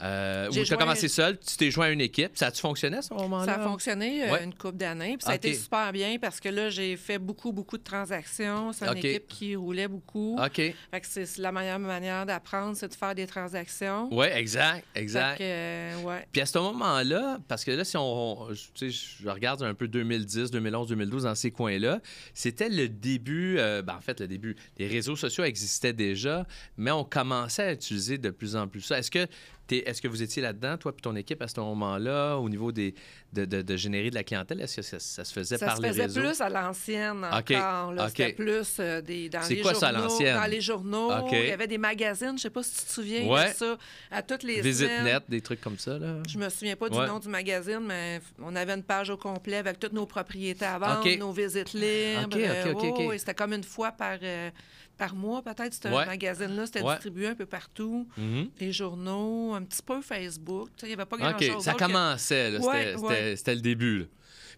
Euh, 0.02 0.48
tu 0.50 0.72
as 0.72 0.76
commencé 0.76 1.08
seul, 1.08 1.38
tu 1.38 1.56
t'es 1.56 1.70
joint 1.70 1.86
à 1.86 1.90
une 1.90 2.00
équipe. 2.00 2.32
Ça 2.34 2.48
a-tu 2.48 2.60
fonctionné 2.60 2.96
à 2.98 3.02
ce 3.02 3.14
moment-là? 3.14 3.44
Ça 3.54 3.60
a 3.60 3.64
fonctionné 3.64 4.24
euh, 4.28 4.32
Ouais. 4.32 4.44
une 4.44 4.54
couple 4.54 4.76
d'années. 4.76 5.16
Puis 5.16 5.24
ça 5.24 5.30
a 5.32 5.34
été 5.36 5.54
super 5.54 5.92
bien 5.92 6.18
parce 6.20 6.40
que 6.40 6.48
là, 6.48 6.68
j'ai 6.68 6.96
fait 6.96 7.18
beaucoup, 7.18 7.52
beaucoup 7.52 7.78
de 7.78 7.82
transactions. 7.84 8.72
C'est 8.72 8.86
une 8.86 8.98
équipe 8.98 9.28
qui 9.28 9.54
roulait 9.56 9.88
beaucoup. 9.88 10.36
OK. 10.38 10.56
Fait 10.56 10.74
que 11.00 11.06
c'est 11.06 11.38
la 11.38 11.52
meilleure 11.52 11.78
manière 11.78 12.26
d'apprendre, 12.26 12.76
c'est 12.76 12.88
de 12.88 12.94
faire 12.94 13.14
des 13.14 13.26
transactions. 13.26 14.08
Oui, 14.12 14.26
exact, 14.34 14.84
exact. 14.94 15.40
Euh, 15.40 16.02
ouais. 16.02 16.26
Puis 16.32 16.42
à 16.42 16.46
ce 16.46 16.58
moment-là, 16.58 17.38
parce 17.48 17.64
que 17.64 17.70
là, 17.70 17.84
si 17.84 17.96
on, 17.96 18.42
on- 18.42 18.52
je 18.52 19.28
regarde 19.28 19.62
un 19.62 19.74
peu 19.74 19.86
2010, 19.88 20.50
2011, 20.50 20.88
2012 20.88 21.22
dans 21.22 21.34
ces 21.34 21.50
coins-là, 21.50 22.00
c'était 22.34 22.68
le 22.68 22.88
début, 22.88 23.56
euh, 23.58 23.80
ben, 23.82 23.94
en 23.96 24.00
fait, 24.00 24.20
le 24.20 24.28
début. 24.28 24.56
Les 24.78 24.88
réseaux 24.88 25.16
sociaux 25.16 25.44
existaient 25.44 25.92
déjà, 25.92 26.46
mais 26.76 26.90
on 26.90 27.04
commençait 27.04 27.62
à 27.62 27.72
utiliser 27.72 28.18
de 28.18 28.30
plus 28.30 28.56
en 28.56 28.66
plus 28.68 28.80
ça. 28.80 28.98
Est-ce 28.98 29.10
que, 29.10 29.26
est-ce 29.70 30.02
que 30.02 30.08
vous 30.08 30.22
étiez 30.22 30.42
là-dedans, 30.42 30.76
toi 30.76 30.92
puis 30.92 31.02
ton 31.02 31.16
équipe, 31.16 31.40
à 31.42 31.48
ce 31.48 31.58
moment-là, 31.60 32.36
au 32.36 32.48
niveau 32.48 32.70
des, 32.72 32.94
de, 33.32 33.44
de- 33.44 33.62
de 33.62 33.76
générer 33.76 34.10
de 34.10 34.14
la 34.14 34.22
clientèle? 34.24 34.60
Est-ce 34.60 34.76
que 34.76 34.82
ça, 34.82 34.98
ça 34.98 35.24
se 35.24 35.32
faisait 35.32 35.56
Ça 35.58 35.66
par 35.66 35.76
se 35.78 35.82
les 35.82 35.88
faisait 35.88 36.02
réseaux? 36.02 36.20
plus 36.20 36.40
à 36.40 36.48
l'ancienne 36.48 37.24
encore. 37.24 37.92
là. 37.92 38.04
OK. 38.04 38.08
C'était 38.10 38.32
plus 38.32 38.76
euh, 38.80 39.00
des, 39.00 39.28
dans 39.28 39.42
C'est 39.42 39.54
les 39.54 39.62
quoi 39.62 39.72
journaux. 39.72 40.08
ça? 40.08 40.34
Dans 40.40 40.50
les 40.50 40.60
journaux. 40.60 41.10
Il 41.32 41.46
y 41.48 41.50
avait 41.52 41.66
des 41.66 41.78
magazines, 41.78 42.34
je 42.36 42.42
sais 42.42 42.50
pas 42.50 42.62
si 42.62 42.76
tu 42.80 42.84
te 42.84 42.90
souviens 42.92 43.26
Ouais. 43.26 43.50
de 43.50 43.54
ça. 43.56 43.76
À 44.10 44.22
toutes 44.22 44.42
les 44.42 44.60
Visite 44.60 44.86
semaines. 44.88 45.04
net, 45.04 45.22
des 45.28 45.40
trucs 45.40 45.60
comme 45.60 45.78
ça, 45.78 45.98
là? 45.98 46.16
Je 46.28 46.38
me 46.38 46.48
souviens 46.48 46.76
pas 46.76 46.88
Ouais. 46.88 47.04
du 47.04 47.10
nom 47.12 47.18
du 47.18 47.28
magazine, 47.28 47.80
mais 47.86 48.20
on 48.42 48.54
avait 48.54 48.74
une 48.74 48.82
page 48.82 49.10
au 49.10 49.16
complet 49.16 49.56
avec 49.56 49.78
toutes 49.80 49.92
nos 49.94 50.06
propriétés 50.06 50.64
à 50.66 50.78
vendre, 50.78 51.08
nos 51.18 51.32
visites 51.32 51.72
libres. 51.72 52.36
Euh, 52.36 52.72
ouais, 53.08 53.18
C'était 53.18 53.34
comme 53.34 53.52
une 53.54 53.64
fois 53.64 53.92
par, 53.92 54.18
euh, 54.22 54.50
par 54.96 55.14
mois, 55.14 55.42
peut-être. 55.42 55.74
C'était 55.74 55.88
Ouais. 55.90 56.02
un 56.02 56.06
magazine-là. 56.06 56.66
C'était 56.66 56.82
Ouais. 56.82 56.92
distribué 56.94 57.28
un 57.28 57.34
peu 57.34 57.46
partout. 57.46 58.06
Mhm. 58.16 58.48
Les 58.60 58.72
journaux, 58.72 59.54
un 59.54 59.62
petit 59.62 59.82
peu 59.82 60.00
Facebook. 60.00 60.68
Tu 60.76 60.80
sais, 60.80 60.86
Il 60.86 60.90
n'y 60.90 60.94
avait 60.94 61.04
pas 61.06 61.16
OK, 61.16 61.22
grand-chose. 61.22 61.64
ça 61.64 61.72
d'autre 61.72 61.84
que- 61.86 61.92
commençait, 61.92 62.50
C'était- 62.52 63.50
ouais. 63.50 63.54
le 63.56 63.60
début. 63.60 63.98
là. 64.00 64.04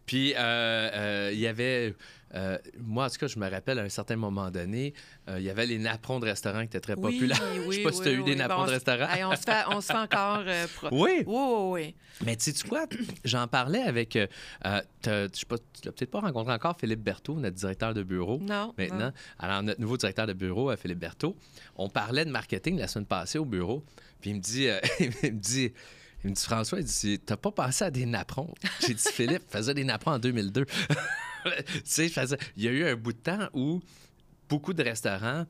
Puis, 0.06 0.34
euh, 0.34 0.38
euh, 0.38 1.30
il 1.32 1.38
y 1.40 1.46
avait... 1.48 1.94
euh, 2.34 2.58
moi, 2.78 3.06
en 3.06 3.08
tout 3.10 3.16
cas, 3.18 3.26
je 3.28 3.38
me 3.38 3.48
rappelle 3.48 3.78
à 3.78 3.82
un 3.82 3.88
certain 3.88 4.16
moment 4.16 4.50
donné, 4.50 4.94
euh, 5.28 5.38
il 5.38 5.44
y 5.44 5.50
avait 5.50 5.66
les 5.66 5.78
napperons 5.78 6.18
de 6.20 6.26
restaurants 6.26 6.60
qui 6.60 6.66
étaient 6.66 6.80
très 6.80 6.94
Oui, 6.94 7.12
populaires. 7.14 7.40
oui, 7.66 7.66
je 7.70 7.76
sais 7.76 7.82
pas 7.84 7.92
si 7.92 8.02
tu 8.02 8.08
as 8.08 8.12
eu 8.12 8.22
des 8.24 8.34
napperons 8.34 8.66
Bon, 8.66 8.72
de. 8.72 8.72
Hey, 9.16 9.24
on, 9.24 9.30
se 9.36 9.42
fait, 9.42 9.62
on 9.70 9.80
se 9.80 9.86
fait 9.86 9.98
encore. 9.98 10.42
euh, 10.46 10.66
pro- 10.74 10.88
Oui, 10.92 11.22
Oui, 11.26 11.94
mais 12.24 12.36
tu 12.36 12.52
sais 12.52 12.68
quoi? 12.68 12.86
J'en 13.24 13.46
parlais 13.46 13.82
avec... 13.82 14.16
euh, 14.16 14.26
je 14.64 15.28
sais 15.32 15.46
pas, 15.46 15.58
tu 15.58 15.64
l'as 15.84 15.92
peut-être 15.92 16.10
pas 16.10 16.20
rencontré 16.20 16.52
encore, 16.52 16.76
Philippe 16.78 17.02
Berthaud, 17.02 17.38
notre 17.38 17.56
directeur 17.56 17.94
de 17.94 18.02
bureau. 18.02 18.38
Non. 18.40 18.74
Maintenant, 18.76 18.98
non. 19.06 19.12
alors 19.38 19.62
notre 19.62 19.80
nouveau 19.80 19.96
directeur 19.96 20.26
de 20.26 20.32
bureau, 20.32 20.74
Philippe 20.76 20.98
Berthaud, 20.98 21.36
on 21.76 21.88
parlait 21.88 22.24
de 22.24 22.30
marketing 22.30 22.78
la 22.78 22.88
semaine 22.88 23.06
passée 23.06 23.38
au 23.38 23.44
bureau, 23.44 23.84
puis 24.20 24.30
il 24.30 24.36
me 24.36 24.40
dit, 24.40 24.68
euh, 24.68 24.78
il 25.00 25.08
me 25.22 25.30
dit, 25.30 25.72
il 26.24 26.30
me 26.30 26.34
dit 26.34 26.42
François, 26.42 26.78
il 26.80 26.84
dit, 26.84 27.18
t'as 27.18 27.36
pas 27.36 27.50
pensé 27.52 27.84
à 27.84 27.90
des 27.90 28.06
napperons? 28.06 28.52
J'ai 28.80 28.94
dit 28.94 29.04
Philippe, 29.12 29.42
faisait 29.48 29.74
des 29.74 29.84
napperons 29.84 30.12
en 30.12 30.18
2002. 30.18 30.64
tu 31.44 31.52
sais, 31.84 32.08
faisais- 32.08 32.38
il 32.56 32.64
y 32.64 32.68
a 32.68 32.72
eu 32.72 32.84
un 32.86 32.96
bout 32.96 33.12
de 33.12 33.18
temps 33.18 33.48
où 33.52 33.80
beaucoup 34.48 34.72
de 34.74 34.82
restaurants 34.82 35.46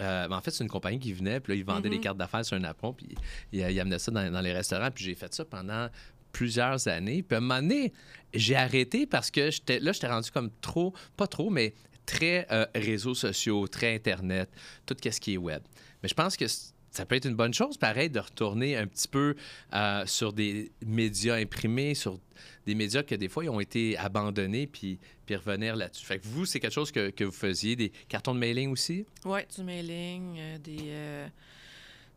euh, 0.00 0.28
en 0.30 0.40
fait, 0.40 0.52
c'est 0.52 0.62
une 0.62 0.70
compagnie 0.70 1.00
qui 1.00 1.12
venait, 1.12 1.40
puis 1.40 1.52
là, 1.54 1.56
ils 1.58 1.64
vendaient 1.64 1.88
Mhm. 1.88 1.94
des 1.96 2.00
cartes 2.00 2.18
d'affaires 2.18 2.44
sur 2.44 2.56
un 2.56 2.60
napperon, 2.60 2.92
puis 2.92 3.16
ils, 3.50 3.58
ils 3.68 3.80
amenaient 3.80 3.98
ça 3.98 4.12
dans, 4.12 4.30
dans 4.30 4.40
les 4.40 4.52
restaurants, 4.52 4.92
puis 4.92 5.02
j'ai 5.02 5.16
fait 5.16 5.34
ça 5.34 5.44
pendant 5.44 5.88
plusieurs 6.30 6.86
années. 6.86 7.24
Puis 7.24 7.34
à 7.34 7.38
un 7.38 7.40
moment 7.40 7.60
donné, 7.60 7.92
j'ai 8.32 8.54
arrêté 8.54 9.06
parce 9.08 9.28
que 9.32 9.50
j'étais 9.50 9.80
là, 9.80 9.90
j'étais 9.90 10.06
rendu 10.06 10.30
comme 10.30 10.50
trop, 10.60 10.94
pas 11.16 11.26
trop, 11.26 11.50
mais 11.50 11.74
très 12.06 12.46
euh, 12.52 12.64
réseaux 12.76 13.14
sociaux, 13.16 13.66
très 13.66 13.92
Internet, 13.96 14.48
tout 14.86 14.94
ce 15.02 15.18
qui 15.18 15.34
est 15.34 15.38
web. 15.38 15.62
Mais 16.00 16.08
je 16.08 16.14
pense 16.14 16.36
que 16.36 16.44
ça 16.90 17.04
peut 17.06 17.14
être 17.16 17.26
une 17.26 17.34
bonne 17.36 17.54
chose, 17.54 17.76
pareil, 17.76 18.10
de 18.10 18.18
retourner 18.20 18.76
un 18.76 18.86
petit 18.86 19.08
peu 19.08 19.34
euh, 19.74 20.06
sur 20.06 20.32
des 20.32 20.72
médias 20.84 21.36
imprimés, 21.36 21.94
sur 21.94 22.18
des 22.66 22.74
médias 22.74 23.02
que 23.02 23.14
des 23.14 23.28
fois, 23.28 23.44
ils 23.44 23.50
ont 23.50 23.60
été 23.60 23.96
abandonnés, 23.98 24.66
puis, 24.66 24.98
puis 25.26 25.36
revenir 25.36 25.76
là-dessus. 25.76 26.04
Fait 26.06 26.18
que 26.18 26.26
vous, 26.26 26.46
c'est 26.46 26.60
quelque 26.60 26.72
chose 26.72 26.90
que, 26.92 27.10
que 27.10 27.24
vous 27.24 27.32
faisiez, 27.32 27.76
des 27.76 27.90
cartons 28.08 28.34
de 28.34 28.40
mailing 28.40 28.70
aussi? 28.70 29.06
Oui, 29.24 29.40
du 29.56 29.62
mailing, 29.64 30.36
euh, 30.38 30.58
des, 30.58 30.78
euh, 30.88 31.28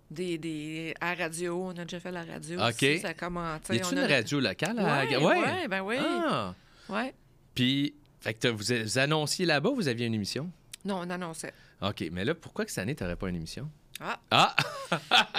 des, 0.10 0.38
des. 0.38 0.94
À 1.00 1.14
radio, 1.16 1.64
on 1.68 1.70
a 1.72 1.84
déjà 1.86 2.00
fait 2.00 2.12
la 2.12 2.24
radio. 2.24 2.60
OK. 2.60 2.68
aussi, 2.70 3.00
ça 3.00 3.14
commence. 3.14 3.62
Y 3.70 3.78
a-tu 3.80 3.94
une 3.96 4.00
radio 4.02 4.40
locale? 4.40 4.80
à- 4.80 5.06
Oui, 5.06 5.16
Ouais. 5.16 5.40
ouais, 5.40 5.68
ben 5.68 5.82
oui. 5.82 5.96
Ah! 6.00 6.54
Ouais. 6.90 7.14
Puis, 7.56 7.94
fait 8.20 8.34
que 8.34 8.48
vous, 8.50 8.64
vous 8.84 8.98
annonciez 8.98 9.46
là-bas, 9.46 9.72
vous 9.76 9.88
aviez 9.88 10.06
une 10.08 10.14
émission? 10.14 10.52
Non, 10.86 10.98
on 11.04 11.10
annonçait. 11.10 11.54
OK, 11.82 12.04
mais 12.12 12.26
là, 12.26 12.36
pourquoi 12.36 12.66
que 12.66 12.72
cette 12.72 12.80
année, 12.80 12.96
t'aurais 12.96 13.16
pas 13.16 13.30
une 13.30 13.36
émission? 13.36 13.70
Ah, 14.02 14.20
Ah! 14.32 14.56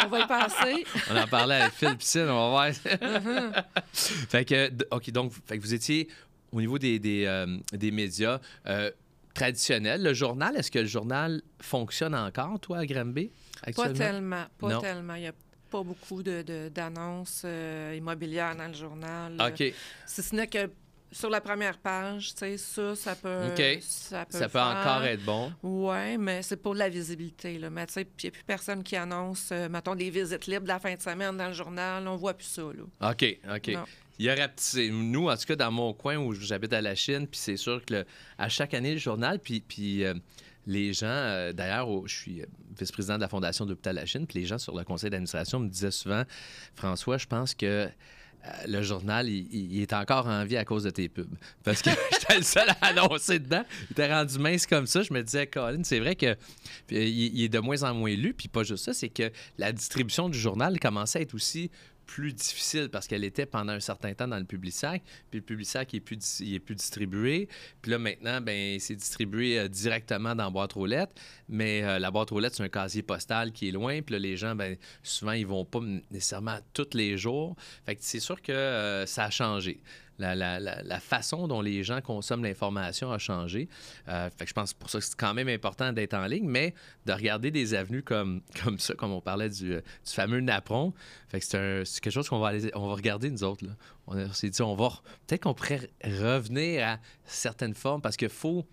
on 0.05 0.09
va 0.09 0.21
y 0.21 0.27
passer. 0.27 0.85
On 1.11 1.17
en 1.17 1.27
parlait 1.27 1.57
avec 1.57 1.73
Phil 1.75 1.97
Piscine, 1.97 2.23
on 2.29 2.51
va 2.51 2.51
voir. 2.51 2.67
Mhm. 2.69 3.53
fait 4.29 4.45
que, 4.45 4.71
OK, 4.91 5.11
donc, 5.11 5.33
fait 5.47 5.59
que 5.59 5.63
vous 5.63 5.75
étiez 5.75 6.09
au 6.53 6.61
niveau 6.61 6.79
des, 6.79 6.99
des, 6.99 7.25
euh, 7.27 7.59
des 7.73 7.91
médias 7.91 8.39
euh, 8.67 8.91
traditionnels. 9.35 10.03
Le 10.03 10.15
journal, 10.15 10.57
est-ce 10.57 10.71
que 10.71 10.79
le 10.79 10.87
journal 10.87 11.43
fonctionne 11.61 12.15
encore, 12.15 12.61
toi, 12.61 12.79
à 12.79 12.87
Granby, 12.87 13.31
Pas 13.75 13.89
tellement. 13.91 14.45
Pas 14.59 14.69
Non. 14.69 14.81
tellement. 14.81 15.15
Il 15.15 15.23
y 15.23 15.27
a 15.27 15.33
pas 15.71 15.83
beaucoup 15.83 16.23
d'annonces 16.23 16.45
de, 16.47 16.69
d'annonces 16.69 17.43
euh, 17.47 17.95
immobilières 17.97 18.55
dans 18.55 18.69
le 18.69 18.75
journal. 18.75 19.33
OK. 19.41 19.73
Si 20.07 20.23
ce 20.23 20.35
n'est 20.37 20.47
que 20.47 20.71
sur 21.13 21.31
la 21.31 21.41
première 21.41 21.79
page, 21.79 22.31
tu 22.35 22.39
sais, 22.39 22.57
ça, 22.59 22.97
ça 22.97 23.15
peut. 23.15 23.49
Ça 23.81 24.25
peut, 24.25 24.39
Ça 24.39 24.45
peut 24.47 24.49
faire. 24.49 24.63
encore 24.67 25.05
être 25.05 25.25
bon. 25.25 25.53
Oui, 25.63 26.17
mais 26.19 26.43
c'est 26.43 26.57
pour 26.57 26.75
la 26.75 26.89
visibilité. 26.89 27.59
Là. 27.59 27.71
Mais 27.71 27.87
tu 27.87 27.93
sais, 27.93 28.03
il 28.03 28.25
n'y 28.25 28.29
a 28.29 28.31
plus 28.33 28.45
personne 28.45 28.83
qui 28.83 28.97
annonce, 28.97 29.51
euh, 29.53 29.69
mettons, 29.69 29.95
des 29.95 30.11
visites 30.11 30.47
libres 30.47 30.63
de 30.63 30.69
la 30.69 30.79
fin 30.81 30.95
de 30.95 31.01
semaine 31.01 31.37
dans 31.37 31.49
le 31.49 31.53
journal. 31.55 32.07
On 32.09 32.17
voit 32.17 32.35
plus 32.35 32.47
ça. 32.47 32.63
Là. 32.63 33.11
OK, 33.11 33.39
OK. 33.55 33.69
Non. 33.69 33.85
Il 34.19 34.27
y 34.27 34.31
aurait, 34.31 34.51
c'est- 34.57 34.89
nous, 34.91 35.29
en 35.29 35.37
tout 35.37 35.47
cas, 35.47 35.57
dans 35.57 35.71
mon 35.71 35.93
coin 35.95 36.17
où 36.17 36.33
j'habite 36.35 36.73
à 36.73 36.81
la 36.81 36.95
Chine, 36.95 37.27
puis 37.27 37.41
c'est 37.41 37.57
sûr 37.57 37.85
que 37.85 37.95
le- 37.95 38.05
à 38.39 38.49
chaque 38.49 38.75
année, 38.75 38.93
le 38.93 38.99
journal, 38.99 39.39
puis, 39.39 39.61
puis 39.61 40.05
euh, 40.05 40.15
les 40.67 40.93
gens, 40.93 41.07
euh, 41.09 41.53
d'ailleurs, 41.53 41.89
au- 41.89 42.07
je 42.07 42.15
suis 42.15 42.43
vice-président 42.79 43.17
de 43.17 43.21
la 43.23 43.29
Fondation 43.29 43.67
d'Hôpital 43.67 43.97
La 43.97 44.07
Chine, 44.07 44.27
puis 44.27 44.39
les 44.41 44.47
gens 44.47 44.59
sur 44.59 44.77
le 44.77 44.85
conseil 44.85 45.11
d'administration 45.11 45.59
me 45.61 45.69
disaient 45.69 45.91
souvent, 45.91 46.23
François, 46.75 47.19
je 47.19 47.27
pense 47.27 47.55
que 47.55 47.89
le 48.67 48.83
journal, 48.83 49.29
il, 49.29 49.81
est 49.81 49.93
encore 49.93 50.27
en 50.27 50.45
vie 50.45 50.57
à 50.57 50.65
cause 50.65 50.85
de 50.85 50.91
tes 50.91 51.09
pubs. 51.09 51.35
Parce 51.63 51.83
que 51.83 51.91
j'étais 52.13 52.37
le 52.37 52.43
seul 52.43 52.69
à 52.69 52.87
annoncer 52.87 53.39
dedans. 53.39 53.65
Il 53.89 53.93
était 53.93 54.13
rendu 54.13 54.39
mince 54.39 54.67
comme 54.67 54.87
ça. 54.87 55.03
Je 55.03 55.13
me 55.13 55.23
disais, 55.23 55.47
Colin, 55.47 55.83
c'est 55.85 56.01
vrai 56.01 56.17
que 56.17 56.27
euh, 56.27 56.37
il, 56.91 57.37
il 57.37 57.45
est 57.45 57.49
de 57.49 57.59
moins 57.59 57.83
en 57.83 57.95
moins 57.95 58.15
lu. 58.15 58.35
Puis 58.35 58.49
pas 58.49 58.63
juste 58.63 58.85
ça, 58.85 58.95
c'est 58.95 59.09
que 59.09 59.31
la 59.59 59.73
distribution 59.73 60.29
du 60.29 60.39
journal 60.39 60.79
commençait 60.81 61.21
à 61.21 61.23
être 61.23 61.35
aussi 61.35 61.71
plus 62.07 62.33
difficile 62.33 62.89
parce 62.91 63.07
qu'elle 63.07 63.25
était 63.25 63.47
pendant 63.47 63.73
un 63.73 63.81
certain 63.81 64.15
temps 64.15 64.29
dans 64.29 64.39
le 64.39 64.45
Publisac. 64.45 65.03
Puis 65.31 65.41
le 65.41 65.45
Publisac 65.45 65.93
il 65.93 65.97
est 65.97 66.01
plus, 66.01 66.41
il 66.41 66.55
est 66.55 66.61
plus 66.61 66.75
distribué. 66.75 67.49
Puis 67.81 67.91
là, 67.91 67.99
maintenant, 67.99 68.41
ben, 68.41 68.79
c'est 68.79 68.97
distribué 68.97 69.59
euh, 69.59 69.69
directement 69.69 70.35
dans 70.35 70.45
la 70.45 70.51
boîte 70.51 70.77
aux 70.77 70.87
lettres. 70.87 71.13
Mais 71.49 71.83
euh, 71.83 71.99
la 71.99 72.11
boîte 72.11 72.33
aux 72.33 72.41
lettres, 72.41 72.57
c'est 72.57 72.65
un 72.65 72.69
casier 72.69 73.03
postal 73.03 73.53
qui 73.53 73.69
est 73.69 73.73
loin. 73.73 74.03
Puis 74.03 74.15
là, 74.15 74.19
les 74.19 74.37
gens, 74.37 74.55
ben, 74.55 74.77
souvent, 75.03 75.33
ils 75.33 75.47
vont 75.47 75.65
pas 75.65 75.81
nécessairement 76.11 76.59
tous 76.73 76.95
les 76.95 77.17
jours. 77.17 77.57
Fait 77.87 77.97
que 77.97 78.01
c'est 78.03 78.21
sûr 78.21 78.41
que 78.41 78.53
euh, 78.53 79.07
ça 79.07 79.25
a 79.25 79.31
changé. 79.31 79.81
La, 80.23 81.01
façon 81.01 81.49
dont 81.49 81.61
les 81.61 81.83
gens 81.83 82.01
consomment 82.01 82.45
l'information 82.45 83.11
a 83.13 83.19
changé. 83.19 83.69
Euh, 84.09 84.31
fait 84.31 84.45
que 84.45 84.49
je 84.49 84.55
pense 84.55 84.73
pour 84.73 84.89
ça 84.89 84.99
que 84.99 85.05
c'est 85.05 85.17
quand 85.17 85.35
même 85.35 85.49
important 85.49 85.93
d'être 85.93 86.15
en 86.15 86.27
ligne, 86.27 86.49
mais 86.49 86.75
de 87.07 87.13
regarder 87.13 87.51
des 87.51 87.75
avenues 87.75 88.03
comme, 88.03 88.41
comme 88.65 88.79
ça, 88.79 88.95
comme 88.95 89.13
on 89.13 89.21
parlait 89.21 89.51
du, 89.51 89.75
euh, 89.75 89.81
fameux 90.05 90.41
napperon. 90.41 90.95
Fait 91.29 91.41
que 91.41 91.85
c'est, 91.85 92.01
quelque 92.01 92.13
chose 92.13 92.29
qu'on 92.29 92.39
va, 92.39 92.53
on 92.75 92.89
va 92.89 92.95
regarder, 92.95 93.31
nous 93.31 93.45
autres. 93.45 93.67
Là. 93.67 93.73
On, 94.07 94.33
s'est 94.33 94.51
dit, 94.51 94.63
on 94.63 94.75
va. 94.75 94.87
re- 94.87 95.01
Peut-être 95.27 95.43
qu'on 95.43 95.55
pourrait 95.55 95.91
revenir 96.05 96.87
à 96.87 96.99
certaines 97.25 97.75
formes 97.75 98.01
parce 98.01 98.17
qu'il 98.17 98.29
faut. 98.29 98.67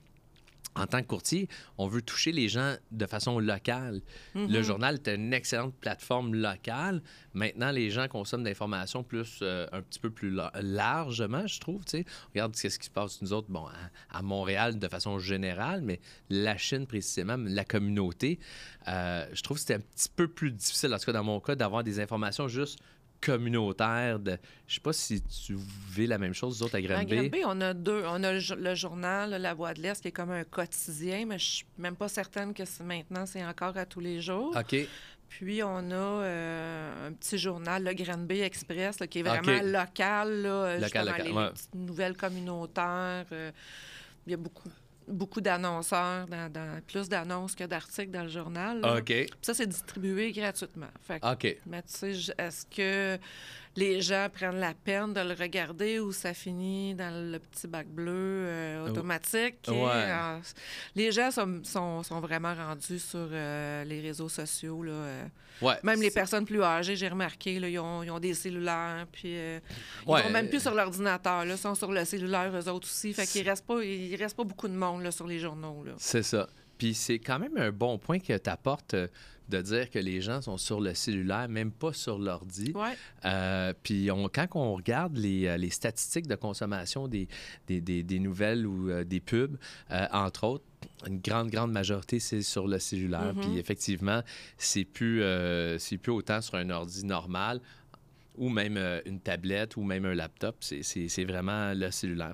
En 0.76 0.86
tant 0.86 1.02
que 1.02 1.08
courtier, 1.08 1.50
on 1.78 1.88
veut 1.88 2.02
toucher 2.02 2.32
les 2.32 2.48
gens 2.48 2.76
de 2.92 3.06
façon 3.06 3.40
locale. 3.40 4.02
Le 4.36 4.62
journal 4.62 4.96
est 4.96 5.08
une 5.14 5.34
excellente 5.34 5.74
plateforme 5.76 6.36
locale. 6.36 7.02
Maintenant, 7.34 7.72
les 7.72 7.90
gens 7.90 8.08
consomment 8.08 8.44
d'informations 8.44 9.04
plus 9.04 9.40
euh, 9.42 9.68
un 9.72 9.82
petit 9.82 10.00
peu 10.00 10.10
plus 10.10 10.30
la- 10.32 10.52
largement, 10.62 11.46
je 11.48 11.60
trouve. 11.60 11.84
tu 11.86 11.98
sais. 11.98 12.06
Regarde 12.34 12.56
ce 12.56 12.68
qui 12.68 12.86
se 12.86 12.90
passe 12.90 13.22
nous 13.22 13.34
autres, 13.34 13.48
bon, 13.50 13.66
à, 13.66 14.18
à 14.18 14.22
Montréal 14.22 14.80
de 14.80 14.88
façon 14.88 15.20
générale, 15.20 15.82
mais 15.82 16.00
la 16.30 16.56
Chine 16.58 16.86
précisément, 16.88 17.36
la 17.38 17.66
communauté, 17.66 18.40
euh, 18.88 19.26
je 19.34 19.42
trouve 19.42 19.58
que 19.58 19.62
c'était 19.62 19.76
un 19.76 19.80
petit 19.82 20.10
peu 20.16 20.28
plus 20.28 20.52
difficile, 20.52 20.94
en 20.94 20.98
tout 20.98 21.06
cas 21.06 21.14
dans 21.14 21.24
mon 21.24 21.40
cas, 21.40 21.56
d'avoir 21.56 21.84
des 21.84 22.00
informations 22.00 22.48
juste 22.48 22.80
communautaires. 23.22 24.20
De... 24.20 24.38
Je 24.68 24.76
sais 24.76 24.82
pas 24.82 24.94
si 24.94 25.22
tu 25.22 25.56
vis 25.92 26.08
la 26.08 26.18
même 26.18 26.34
chose, 26.34 26.58
vous 26.58 26.64
autres, 26.64 26.76
à 26.76 26.78
À 26.78 26.82
Granby. 26.82 27.16
Granby, 27.16 27.42
on 27.46 27.62
a 27.62 27.74
deux. 27.74 28.04
On 28.08 28.24
a 28.24 28.34
le, 28.34 28.40
jo- 28.40 28.56
le 28.56 28.76
journal 28.76 29.30
La 29.42 29.54
Voix 29.54 29.74
de 29.74 29.82
l'Est 29.82 30.02
qui 30.02 30.08
est 30.10 30.12
comme 30.12 30.32
un 30.32 30.44
quotidien, 30.44 31.26
mais 31.28 31.40
je 31.40 31.46
suis 31.46 31.66
même 31.78 31.96
pas 31.96 32.08
certaine 32.08 32.54
que 32.54 32.66
c'est- 32.66 32.84
maintenant 32.84 33.26
c'est 33.26 33.44
encore 33.46 33.78
à 33.78 33.86
tous 33.86 34.00
les 34.00 34.22
jours. 34.22 34.56
OK. 34.58 34.76
Puis 35.28 35.62
on 35.62 35.92
a 35.92 35.94
euh, 35.94 37.08
un 37.10 37.14
petit 37.14 37.38
journal, 37.38 37.84
le 37.84 37.94
Granby 37.94 38.40
Express, 38.42 39.00
là, 39.00 39.06
qui 39.06 39.20
est 39.20 39.24
vraiment 39.24 39.42
OK. 39.60 39.62
local, 39.64 40.42
là, 40.42 40.78
Local, 40.80 41.06
local, 41.06 41.26
les, 41.28 41.32
ouais. 41.32 41.50
petites 41.52 41.76
nouvelles 41.76 42.18
communautaires. 42.18 43.26
euh, 43.32 43.52
il 44.26 44.32
y 44.32 44.34
a 44.34 44.38
beaucoup, 44.38 44.70
beaucoup 45.10 45.42
d'annonceurs, 45.42 46.28
dans, 46.28 46.52
dans- 46.52 46.82
plus 46.88 47.10
d'annonces 47.10 47.56
que 47.56 47.64
d'articles 47.64 48.12
dans 48.12 48.24
le 48.24 48.30
journal. 48.30 48.80
là. 48.82 48.98
OK. 48.98 49.06
Puis 49.06 49.28
ça, 49.42 49.54
c'est 49.54 49.68
distribué 49.68 50.32
gratuitement. 50.32 50.88
Fait 51.02 51.20
que 51.20 51.34
OK. 51.34 51.58
mais 51.66 51.82
tu 51.84 52.14
sais, 52.16 52.34
est-ce 52.38 52.66
que 52.66 53.20
les 53.76 54.02
gens 54.02 54.28
prennent 54.34 54.60
la 54.60 54.74
peine 54.74 55.14
de 55.14 55.22
le 55.22 55.34
regarder 55.34 56.00
ou 56.00 56.12
ça 56.12 56.34
finit 56.34 56.96
dans 56.96 57.14
le 57.32 57.40
petit 57.40 57.68
bac 57.68 57.88
bleu 57.88 58.12
euh, 58.14 58.88
automatique? 58.88 59.56
Et, 59.68 59.72
Ouais. 59.72 59.88
euh, 59.94 60.40
les 60.96 61.12
gens 61.12 61.32
sont, 61.32 61.62
sont, 61.64 62.04
sont 62.04 62.20
vraiment 62.20 62.54
rendus 62.54 63.00
sur 63.00 63.28
euh, 63.32 63.84
les 63.86 64.02
réseaux 64.02 64.28
sociaux. 64.30 64.84
Là, 64.84 64.92
euh. 64.92 65.26
Ouais. 65.62 65.76
Même 65.84 66.02
les 66.02 66.12
personnes 66.12 66.46
plus 66.46 66.62
âgées, 66.64 66.96
j'ai 66.96 67.08
remarqué, 67.08 67.60
là, 67.60 67.70
ils, 67.70 67.80
ont, 67.80 68.02
ils 68.04 68.12
ont 68.12 68.20
des 68.20 68.34
cellulaires, 68.34 69.06
puis 69.12 69.34
ils 69.34 69.62
Ouais. 70.06 70.24
vont 70.24 70.30
même 70.30 70.50
plus 70.50 70.62
sur 70.62 70.74
l'ordinateur, 70.74 71.46
ils 71.46 71.58
sont 71.58 71.76
sur 71.76 71.92
le 71.92 72.04
cellulaire, 72.06 72.52
eux 72.56 72.70
autres 72.70 72.88
aussi. 72.88 73.14
Fait 73.14 73.26
qu'il 73.28 73.48
reste 73.48 73.66
pas, 73.66 73.84
il 73.84 74.16
reste 74.16 74.36
pas 74.38 74.44
beaucoup 74.46 74.68
de 74.68 74.74
monde 74.76 75.04
là, 75.04 75.12
sur 75.12 75.28
les 75.28 75.40
journaux. 75.40 75.84
C'est 75.98 76.24
ça. 76.24 76.48
Puis 76.78 76.94
c'est 76.94 77.20
quand 77.20 77.40
même 77.40 77.58
un 77.58 77.72
bon 77.72 77.98
point 77.98 78.20
que 78.20 78.38
tu 78.38 78.50
apportes 78.50 78.96
de 79.50 79.62
dire 79.62 79.90
que 79.90 80.00
les 80.00 80.22
gens 80.22 80.42
sont 80.42 80.58
sur 80.58 80.80
le 80.80 80.94
cellulaire, 80.94 81.50
même 81.50 81.72
pas 81.72 81.92
sur 81.94 82.20
l'ordi. 82.20 82.72
Ouais. 82.76 82.96
Euh, 83.26 83.74
puis 83.84 84.10
on- 84.12 84.30
quand 84.30 84.48
on 84.56 84.76
regarde 84.76 85.18
les, 85.18 85.48
euh, 85.48 85.58
les 85.58 85.70
statistiques 85.70 86.28
de 86.28 86.36
consommation 86.36 87.08
des, 87.08 87.28
des, 87.68 87.82
des- 87.82 88.04
des 88.04 88.20
nouvelles 88.20 88.66
ou 88.68 88.90
euh, 88.90 89.04
des 89.04 89.20
pubs, 89.20 89.58
euh, 89.92 90.06
entre 90.12 90.44
autres, 90.46 90.64
une 91.08 91.20
grande, 91.20 91.50
grande 91.50 91.72
majorité, 91.72 92.20
c'est 92.20 92.42
sur 92.42 92.68
le 92.68 92.80
cellulaire. 92.80 93.34
Mhm. 93.34 93.42
Puis 93.42 93.58
effectivement, 93.58 94.22
c'est 94.58 94.86
plus, 94.86 95.22
euh, 95.22 95.78
c'est 95.78 95.98
plus 95.98 96.12
autant 96.12 96.42
sur 96.42 96.56
un 96.56 96.70
ordi 96.70 97.06
normal 97.06 97.60
ou 98.40 98.50
même 98.50 98.78
euh, 98.78 99.02
une 99.06 99.20
tablette 99.20 99.76
ou 99.78 99.84
même 99.84 100.06
un 100.06 100.16
laptop. 100.16 100.56
C'est- 100.62 101.24
vraiment 101.26 101.74
le 101.74 101.92
cellulaire. 101.92 102.34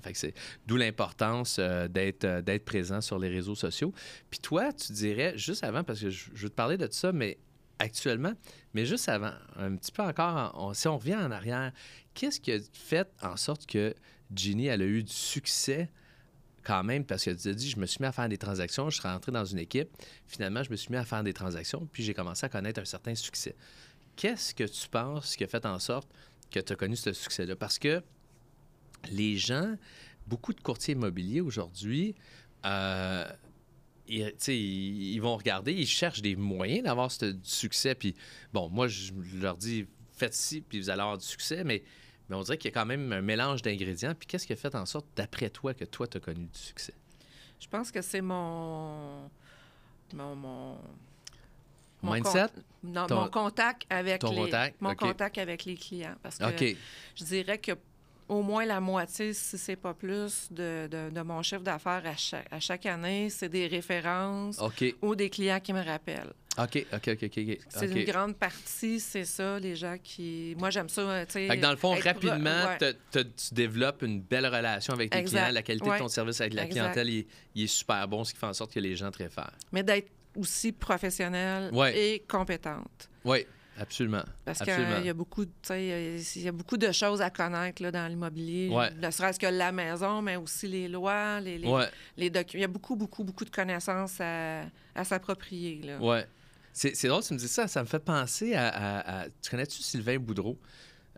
D'où 0.67 0.77
l'importance 0.77 1.57
euh, 1.59 1.87
d'être 1.87 2.23
euh, 2.23 2.41
d'être 2.41 2.63
présent 2.63 3.01
sur 3.01 3.17
les 3.19 3.27
réseaux 3.27 3.55
sociaux. 3.55 3.91
Puis 4.29 4.39
toi, 4.39 4.71
tu 4.71 4.93
dirais, 4.93 5.33
juste 5.35 5.63
avant, 5.63 5.83
parce 5.83 5.99
que 5.99 6.09
je, 6.09 6.29
veux 6.33 6.49
te 6.49 6.55
parler 6.55 6.77
de 6.77 6.87
ça, 6.91 7.11
mais 7.11 7.39
actuellement, 7.79 8.33
mais 8.73 8.85
juste 8.85 9.09
avant, 9.09 9.33
un 9.57 9.75
petit 9.75 9.91
peu 9.91 10.03
encore, 10.03 10.73
si 10.75 10.87
on 10.87 10.97
revient 10.97 11.15
en 11.15 11.31
arrière, 11.31 11.73
qu'est-ce 12.13 12.39
qui 12.39 12.53
a 12.53 12.59
fait 12.71 13.09
en 13.21 13.35
sorte 13.35 13.65
que 13.65 13.93
Ginny, 14.33 14.67
elle 14.67 14.81
a 14.81 14.85
eu 14.85 15.03
du 15.03 15.11
succès 15.11 15.89
quand 16.63 16.83
même, 16.83 17.03
parce 17.05 17.25
que 17.25 17.31
tu 17.31 17.49
as 17.49 17.53
dit, 17.53 17.69
je 17.69 17.79
me 17.79 17.85
suis 17.85 17.99
mis 17.99 18.07
à 18.07 18.11
faire 18.11 18.29
des 18.29 18.37
transactions, 18.37 18.89
je 18.89 18.99
suis 18.99 19.07
rentré 19.07 19.31
dans 19.31 19.45
une 19.45 19.59
équipe, 19.59 19.89
finalement, 20.27 20.63
je 20.63 20.71
me 20.71 20.75
suis 20.75 20.89
mis 20.89 20.97
à 20.97 21.05
faire 21.05 21.23
des 21.23 21.33
transactions, 21.33 21.87
puis 21.91 22.03
j'ai 22.03 22.13
commencé 22.13 22.45
à 22.45 22.49
connaître 22.49 22.81
un 22.81 22.85
certain 22.85 23.15
succès. 23.15 23.55
Qu'est-ce 24.15 24.53
que 24.55 24.63
tu 24.63 24.87
penses 24.89 25.35
qui 25.35 25.43
a 25.43 25.47
fait 25.47 25.65
en 25.65 25.79
sorte 25.79 26.09
que 26.51 26.59
tu 26.59 26.73
as 26.73 26.75
connu 26.75 26.95
ce 26.95 27.13
succès-là? 27.13 27.55
Parce 27.55 27.79
que 27.79 28.01
les 29.11 29.37
gens, 29.37 29.75
beaucoup 30.27 30.53
de 30.53 30.61
courtiers 30.61 30.93
immobiliers 30.93 31.41
aujourd'hui, 31.41 32.15
euh, 32.65 33.25
ils, 34.07 34.33
ils- 34.47 35.19
vont 35.19 35.35
regarder, 35.37 35.73
ils 35.73 35.87
cherchent 35.87 36.21
des 36.21 36.35
moyens 36.35 36.83
d'avoir 36.83 37.11
ce 37.11 37.25
du 37.25 37.49
succès. 37.49 37.95
Puis, 37.95 38.15
bon, 38.53 38.69
moi, 38.69 38.87
je 38.87 39.11
leur 39.39 39.57
dis, 39.57 39.85
faites 40.13 40.33
ci, 40.33 40.61
puis 40.61 40.79
vous 40.79 40.89
allez 40.89 41.01
avoir 41.01 41.17
du 41.17 41.25
succès, 41.25 41.63
mais, 41.63 41.83
on 42.29 42.41
dirait 42.41 42.57
qu'il 42.57 42.69
y 42.69 42.73
a 42.73 42.79
quand 42.79 42.85
même 42.85 43.11
un 43.13 43.21
mélange 43.21 43.61
d'ingrédients. 43.61 44.15
Puis, 44.15 44.27
qu'est-ce 44.27 44.47
qui 44.47 44.53
a 44.53 44.55
fait 44.55 44.73
en 44.75 44.85
sorte, 44.85 45.05
d'après 45.15 45.49
toi, 45.49 45.73
que 45.73 45.85
toi, 45.85 46.07
tu 46.07 46.17
as 46.17 46.19
connu 46.19 46.45
du 46.45 46.59
succès? 46.59 46.93
Je 47.59 47.67
pense 47.67 47.91
que 47.91 48.01
c'est. 48.01 48.21
Mon. 48.21 49.29
mon... 50.13 50.77
mon 52.01 52.13
Mindset? 52.13 52.47
Non, 52.83 53.07
Ton- 53.07 53.21
mon 53.21 53.29
contact 53.29 53.83
avec 53.89 54.21
les 54.21 54.29
contact, 54.29 54.81
mon 54.81 54.95
contact 54.95 55.37
avec 55.39 55.65
les 55.65 55.75
clients 55.75 56.15
parce 56.21 56.37
que 56.37 56.45
je 57.15 57.23
dirais 57.23 57.57
que 57.57 57.71
au 58.27 58.41
moins 58.41 58.65
la 58.65 58.79
moitié, 58.79 59.33
si 59.33 59.55
c'est 59.55 59.75
pas 59.75 59.93
plus, 59.93 60.47
de, 60.49 60.87
de- 60.89 61.11
de 61.13 61.21
mon 61.21 61.43
chiffre 61.43 61.61
d'affaires 61.61 62.01
à 62.05 62.15
chaque, 62.15 62.47
à 62.51 62.59
chaque 62.59 62.85
année, 62.87 63.29
c'est 63.29 63.49
des 63.49 63.67
références 63.67 64.59
ou 65.03 65.15
des 65.15 65.29
clients 65.29 65.59
qui 65.59 65.73
me 65.73 65.83
rappellent. 65.83 66.33
OK. 66.57 66.85
OK. 66.93 67.07
OK. 67.09 67.23
OK. 67.23 67.57
C'est 67.69 67.85
une 67.91 68.03
grande 68.05 68.35
partie, 68.35 68.99
c'est 68.99 69.25
ça, 69.25 69.59
les 69.59 69.75
gens 69.75 69.97
qui. 70.01 70.55
Moi, 70.57 70.69
j'aime 70.71 70.89
ça. 70.89 71.25
Fait 71.27 71.47
que 71.49 71.61
dans 71.61 71.69
le 71.69 71.75
fond, 71.77 71.93
pro- 71.95 72.03
rapidement, 72.03 72.65
ouais. 72.79 72.95
tu 73.13 73.53
développes 73.53 74.01
une 74.03 74.21
belle 74.21 74.47
relation 74.47 74.93
avec 74.93 75.11
tes 75.11 75.17
Exact. 75.19 75.39
clients. 75.41 75.53
La 75.53 75.61
qualité 75.63 75.89
de 75.91 75.97
ton 75.97 76.07
service 76.07 76.39
avec 76.41 76.53
la 76.55 76.63
Exact. 76.63 76.79
clientèle, 76.79 77.09
il, 77.09 77.19
est- 77.19 77.27
il 77.55 77.63
est 77.65 77.67
super 77.67 78.07
bon, 78.07 78.23
ce 78.23 78.33
qui 78.33 78.39
fait 78.39 78.45
en 78.47 78.53
sorte 78.53 78.73
que 78.73 78.79
les 78.79 78.95
gens 78.95 79.11
te 79.11 79.17
réfèrent. 79.19 79.51
Mais 79.71 79.83
d'être 79.83 80.09
aussi 80.35 80.71
professionnelle 80.71 81.73
Ouais. 81.73 81.97
et 81.97 82.19
compétente. 82.27 83.09
Oui, 83.23 83.45
absolument. 83.79 84.23
Parce 84.45 84.59
qu'il 84.59 85.05
y 85.05 85.09
a 85.09 85.13
beaucoup, 85.13 85.45
de- 85.45 85.51
tu 85.61 85.67
sais, 85.67 86.17
il 86.35 86.41
y 86.43 86.47
a 86.47 86.51
beaucoup 86.51 86.77
de 86.77 86.91
choses 86.91 87.21
à 87.21 87.29
connaître 87.29 87.81
là, 87.81 87.91
dans 87.91 88.07
l'immobilier. 88.07 88.69
Ouais. 88.69 88.91
Ne 88.95 89.09
serait-ce 89.11 89.39
que 89.39 89.47
la 89.47 89.71
maison, 89.71 90.21
mais 90.21 90.35
aussi 90.35 90.67
les 90.67 90.87
lois, 90.87 91.39
les, 91.39 91.57
les, 91.57 91.67
Ouais, 91.67 91.87
les 92.17 92.29
documents. 92.29 92.59
Il 92.59 92.61
y 92.61 92.65
a 92.65 92.67
beaucoup, 92.67 92.95
beaucoup, 92.95 93.23
beaucoup 93.23 93.45
de 93.45 93.49
connaissances 93.49 94.19
à, 94.19 94.61
à 94.93 95.03
s'approprier. 95.03 95.81
ouais. 95.99 96.25
C'est 96.77 97.07
drôle, 97.07 97.23
tu 97.23 97.33
me 97.33 97.39
dis 97.39 97.47
ça. 97.47 97.69
Ça 97.69 97.81
me 97.81 97.87
fait 97.87 97.99
penser 98.03 98.53
à. 98.53 98.67
à- 98.67 99.21
à- 99.21 99.29
tu 99.41 99.49
connais-tu 99.49 99.81
Sylvain 99.81 100.17
Boudreau? 100.19 100.59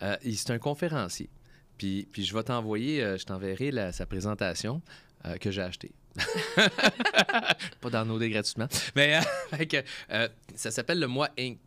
Euh, 0.04 0.16
c'est 0.24 0.52
un 0.52 0.60
conférencier. 0.60 1.32
Puis, 1.80 2.08
puis 2.12 2.24
je 2.24 2.36
vais 2.36 2.44
t'envoyer, 2.44 3.04
euh, 3.04 3.18
je 3.18 3.26
t'enverrai 3.26 3.72
sa 3.92 4.06
présentation 4.06 4.84
euh, 5.26 5.38
que 5.38 5.50
j'ai 5.50 5.64
achetée. 5.64 5.92
Pas 7.82 7.90
downloader 7.90 8.30
gratuitement. 8.30 8.68
Mais 8.96 9.18
euh, 9.18 9.22
fait 9.58 9.66
euh, 10.12 10.28
ça 10.56 10.72
s'appelle 10.72 11.00
Le 11.00 11.08
Mois 11.08 11.30
Inc. 11.40 11.58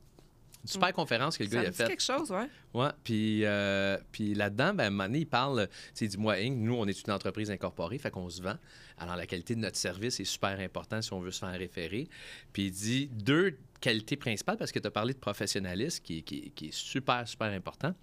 Super 0.62 0.92
conférence 0.92 1.38
que 1.38 1.42
le 1.42 1.48
gars 1.48 1.60
a 1.60 1.70
dit 1.70 1.76
faite. 1.76 1.88
quelque 1.88 2.02
chose, 2.02 2.30
ouais. 2.30 2.46
Ouais, 2.74 2.90
puis, 3.02 3.46
euh, 3.46 3.96
puis 4.12 4.34
là-dedans, 4.34 4.74
ben, 4.74 4.90
donné, 4.90 5.20
il 5.20 5.26
parle, 5.26 5.66
tu 5.68 5.74
sais, 5.94 6.04
il 6.04 6.08
dit, 6.08 6.18
moi, 6.18 6.34
Inc., 6.34 6.54
nous, 6.58 6.74
on 6.74 6.86
est 6.86 7.00
une 7.06 7.12
entreprise 7.14 7.50
incorporée, 7.50 7.96
fait 7.96 8.10
qu'on 8.10 8.28
se 8.28 8.42
vend. 8.42 8.56
Alors, 8.98 9.16
la 9.16 9.24
qualité 9.24 9.54
de 9.54 9.60
notre 9.60 9.78
service 9.78 10.20
est 10.20 10.24
super 10.26 10.60
importante 10.60 11.02
si 11.02 11.14
on 11.14 11.20
veut 11.20 11.30
se 11.30 11.38
faire 11.38 11.58
référer. 11.58 12.08
Puis 12.52 12.64
il 12.66 12.70
dit 12.72 13.06
deux 13.10 13.56
qualités 13.80 14.16
principales, 14.18 14.58
parce 14.58 14.70
que 14.70 14.78
tu 14.78 14.86
as 14.86 14.90
parlé 14.90 15.14
de 15.14 15.18
professionnalisme, 15.18 16.02
qui, 16.04 16.22
qui- 16.22 16.50
qui 16.54 16.66
est 16.66 16.74
super, 16.74 17.26
super 17.26 17.50
important. 17.52 17.94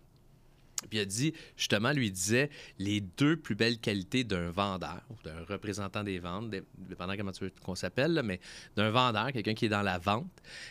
Puis 0.89 0.99
il 0.99 1.01
a 1.01 1.05
dit, 1.05 1.33
justement, 1.55 1.91
lui, 1.91 2.11
disait 2.11 2.49
les 2.79 3.01
deux 3.01 3.37
plus 3.37 3.55
belles 3.55 3.79
qualités 3.79 4.23
d'un 4.23 4.49
vendeur 4.49 5.01
d'un 5.23 5.43
représentant 5.47 6.03
des 6.03 6.19
ventes, 6.19 6.49
dé- 6.49 6.63
dépendant 6.77 7.15
comment 7.17 7.31
tu 7.31 7.45
veux 7.45 7.51
qu'on 7.63 7.75
s'appelle, 7.75 8.21
mais 8.23 8.39
d'un 8.75 8.89
vendeur, 8.89 9.31
quelqu'un 9.31 9.53
qui 9.53 9.65
est 9.65 9.69
dans 9.69 9.81
la 9.81 9.97
vente, 9.97 10.29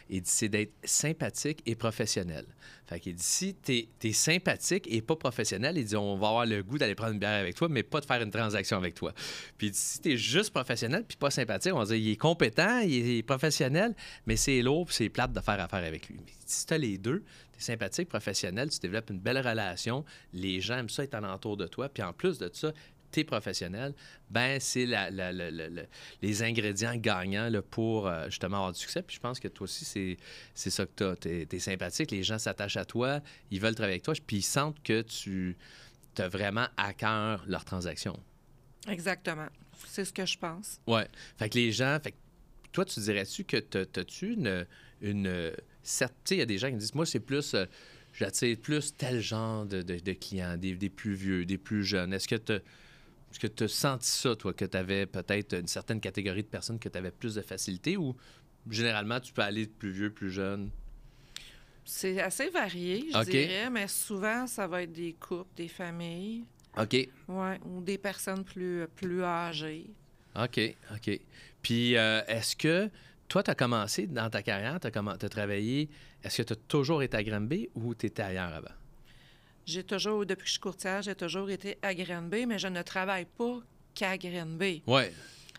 il 0.08 0.22
dit 0.22 0.30
c'est 0.30 0.48
d'être 0.48 0.72
sympathique 0.84 1.62
et 1.66 1.74
professionnel. 1.74 2.46
Fait 2.86 3.00
qu'il 3.00 3.14
dit 3.14 3.22
si 3.22 3.54
tu 3.54 3.88
es, 4.02 4.12
sympathique 4.12 4.86
et 4.88 5.02
pas 5.02 5.16
professionnel, 5.16 5.76
il 5.76 5.84
dit 5.84 5.96
on 5.96 6.16
va 6.16 6.28
avoir 6.28 6.46
le 6.46 6.62
goût 6.62 6.78
d'aller 6.78 6.94
prendre 6.94 7.12
une 7.12 7.18
bière 7.18 7.40
avec 7.40 7.54
toi, 7.56 7.68
mais 7.68 7.82
pas 7.82 8.00
de 8.00 8.06
faire 8.06 8.22
une 8.22 8.30
transaction 8.30 8.76
avec 8.76 8.94
toi. 8.94 9.12
Puis 9.58 9.68
il 9.68 9.70
dit 9.72 9.78
si 9.78 10.00
tu 10.00 10.12
es 10.12 10.16
juste 10.16 10.52
professionnel 10.52 11.04
puis 11.06 11.16
pas 11.16 11.30
sympathique, 11.30 11.72
on 11.74 11.78
va 11.78 11.84
dire 11.86 11.96
il 11.96 12.10
est 12.10 12.16
compétent, 12.16 12.78
il 12.80 13.18
est 13.18 13.22
professionnel, 13.22 13.94
mais 14.26 14.36
c'est 14.36 14.62
lourd 14.62 14.86
c'est 14.92 15.08
plate 15.08 15.32
de 15.32 15.40
faire 15.40 15.60
affaire 15.60 15.84
avec 15.84 16.08
lui. 16.08 16.16
Mais 16.24 16.32
si 16.46 16.64
tu 16.66 16.74
as 16.74 16.78
les 16.78 16.96
deux, 16.98 17.24
tu 17.56 17.62
es 17.62 17.64
sympathique, 17.64 18.08
professionnel, 18.08 18.70
tu 18.70 18.78
développes 18.80 19.10
une 19.10 19.18
belle 19.20 19.38
relation, 19.38 20.04
les 20.32 20.60
gens 20.60 20.78
aiment 20.78 20.88
ça 20.88 21.02
être 21.04 21.14
alentour 21.14 21.56
de 21.56 21.66
toi, 21.66 21.88
puis 21.88 22.02
en 22.02 22.12
plus 22.12 22.38
de 22.38 22.50
ça, 22.52 22.72
tu 23.12 23.20
es 23.20 23.24
professionnel, 23.24 23.94
ben 24.30 24.58
c'est 24.60 24.84
la- 24.84 25.10
la- 25.10 25.32
la- 25.32 25.50
la- 25.50 25.68
la- 25.70 25.82
les 26.22 26.42
ingrédients 26.42 26.96
gagnants 26.96 27.48
là, 27.48 27.62
pour 27.62 28.08
euh, 28.08 28.26
justement 28.26 28.56
avoir 28.58 28.72
du 28.72 28.80
succès. 28.80 29.00
Puis 29.02 29.16
je 29.16 29.20
pense 29.20 29.38
que 29.40 29.48
toi 29.48 29.64
aussi, 29.64 29.84
c'est, 29.84 30.16
c'est 30.54 30.70
ça 30.70 30.84
que 30.86 30.90
tu 30.96 31.04
as. 31.04 31.16
Tu 31.16 31.56
es, 31.56 31.58
sympathique, 31.60 32.10
les 32.10 32.22
gens 32.24 32.38
s'attachent 32.38 32.76
à 32.76 32.84
toi, 32.84 33.20
ils 33.50 33.60
veulent 33.60 33.74
travailler 33.76 33.94
avec 33.94 34.02
toi, 34.02 34.14
puis 34.26 34.38
ils 34.38 34.42
sentent 34.42 34.82
que 34.82 35.02
tu 35.02 35.56
as 36.18 36.28
vraiment 36.28 36.66
à 36.76 36.92
cœur 36.92 37.44
leur 37.46 37.64
transaction. 37.64 38.18
Exactement. 38.88 39.46
C'est 39.86 40.04
ce 40.04 40.12
que 40.12 40.26
je 40.26 40.36
pense. 40.38 40.80
Ouais. 40.86 41.06
Fait 41.38 41.48
que 41.48 41.54
les 41.58 41.70
gens. 41.72 41.98
Fait 42.02 42.10
que 42.12 42.16
toi, 42.72 42.84
tu 42.84 43.00
dirais-tu 43.00 43.44
que 43.44 43.56
t'as- 43.58 44.02
une. 44.22 44.66
une 45.00 45.22
tu 45.24 45.30
sais, 45.30 45.62
il 46.30 46.36
y 46.36 46.40
a 46.42 46.46
des 46.46 46.58
gens 46.58 46.68
qui 46.68 46.74
me 46.74 46.80
disent 46.80 46.94
Moi, 46.94 47.06
c'est 47.06 47.20
plus. 47.20 47.54
euh, 47.54 47.66
J'attire 48.18 48.56
plus 48.56 48.96
tel 48.96 49.20
genre 49.20 49.66
de, 49.66 49.82
de- 49.82 49.98
de 49.98 50.12
clients, 50.14 50.56
des, 50.56 50.74
des 50.74 50.88
plus 50.88 51.12
vieux, 51.12 51.44
des 51.44 51.58
plus 51.58 51.84
jeunes. 51.84 52.14
Est-ce 52.14 52.26
que 52.26 52.36
tu 52.36 52.52
est-ce 52.54 53.38
que 53.38 53.46
tu 53.46 53.64
as 53.64 53.68
senti 53.68 54.08
ça, 54.08 54.34
toi, 54.34 54.54
que 54.54 54.64
tu 54.64 54.74
avais 54.76 55.04
peut-être 55.04 55.52
une 55.54 55.66
certaine 55.66 56.00
catégorie 56.00 56.42
de 56.42 56.48
personnes 56.48 56.78
que 56.78 56.88
tu 56.88 56.96
avais 56.96 57.10
plus 57.10 57.34
de 57.34 57.42
facilité 57.42 57.98
ou 57.98 58.16
généralement 58.70 59.20
tu 59.20 59.34
peux 59.34 59.42
aller 59.42 59.66
de 59.66 59.70
plus 59.70 59.90
vieux, 59.90 60.10
plus 60.10 60.30
jeune? 60.30 60.70
C'est 61.84 62.20
assez 62.20 62.48
varié, 62.50 63.06
je 63.12 63.18
dirais, 63.30 63.70
mais 63.70 63.86
souvent, 63.86 64.46
ça 64.46 64.66
va 64.66 64.82
être 64.82 64.92
des 64.92 65.12
couples, 65.12 65.54
des 65.56 65.68
familles, 65.68 66.44
OK. 66.76 66.94
ouais, 67.28 67.60
ou 67.64 67.80
des 67.80 67.98
personnes 67.98 68.44
plus, 68.44 68.86
plus 68.96 69.22
âgées. 69.22 69.86
OK, 70.34 70.58
OK. 70.94 71.20
Puis, 71.62 71.96
euh, 71.96 72.22
est-ce 72.26 72.56
que 72.56 72.88
toi, 73.28 73.42
tu 73.42 73.50
as 73.50 73.54
commencé 73.54 74.06
dans 74.06 74.30
ta 74.30 74.42
carrière, 74.42 74.78
tu 74.80 74.86
as, 74.86 75.28
travaillé, 75.28 75.88
est-ce 76.22 76.42
que 76.42 76.42
tu 76.42 76.52
as 76.52 76.56
toujours 76.68 77.02
été 77.02 77.16
à 77.16 77.22
Granby 77.22 77.68
ou 77.74 77.94
tu 77.94 78.06
étais 78.06 78.22
ailleurs 78.22 78.54
avant? 78.54 78.74
J'ai 79.64 79.82
toujours, 79.82 80.24
depuis 80.24 80.42
que 80.44 80.46
je 80.46 80.52
suis 80.52 80.60
courtière, 80.60 81.02
j'ai 81.02 81.14
toujours 81.14 81.50
été 81.50 81.76
à 81.82 81.94
Granby, 81.94 82.46
mais 82.46 82.58
je 82.58 82.68
ne 82.68 82.82
travaille 82.82 83.26
pas 83.26 83.58
qu'à 83.94 84.16
Granby. 84.16 84.82
Oui. 84.86 85.02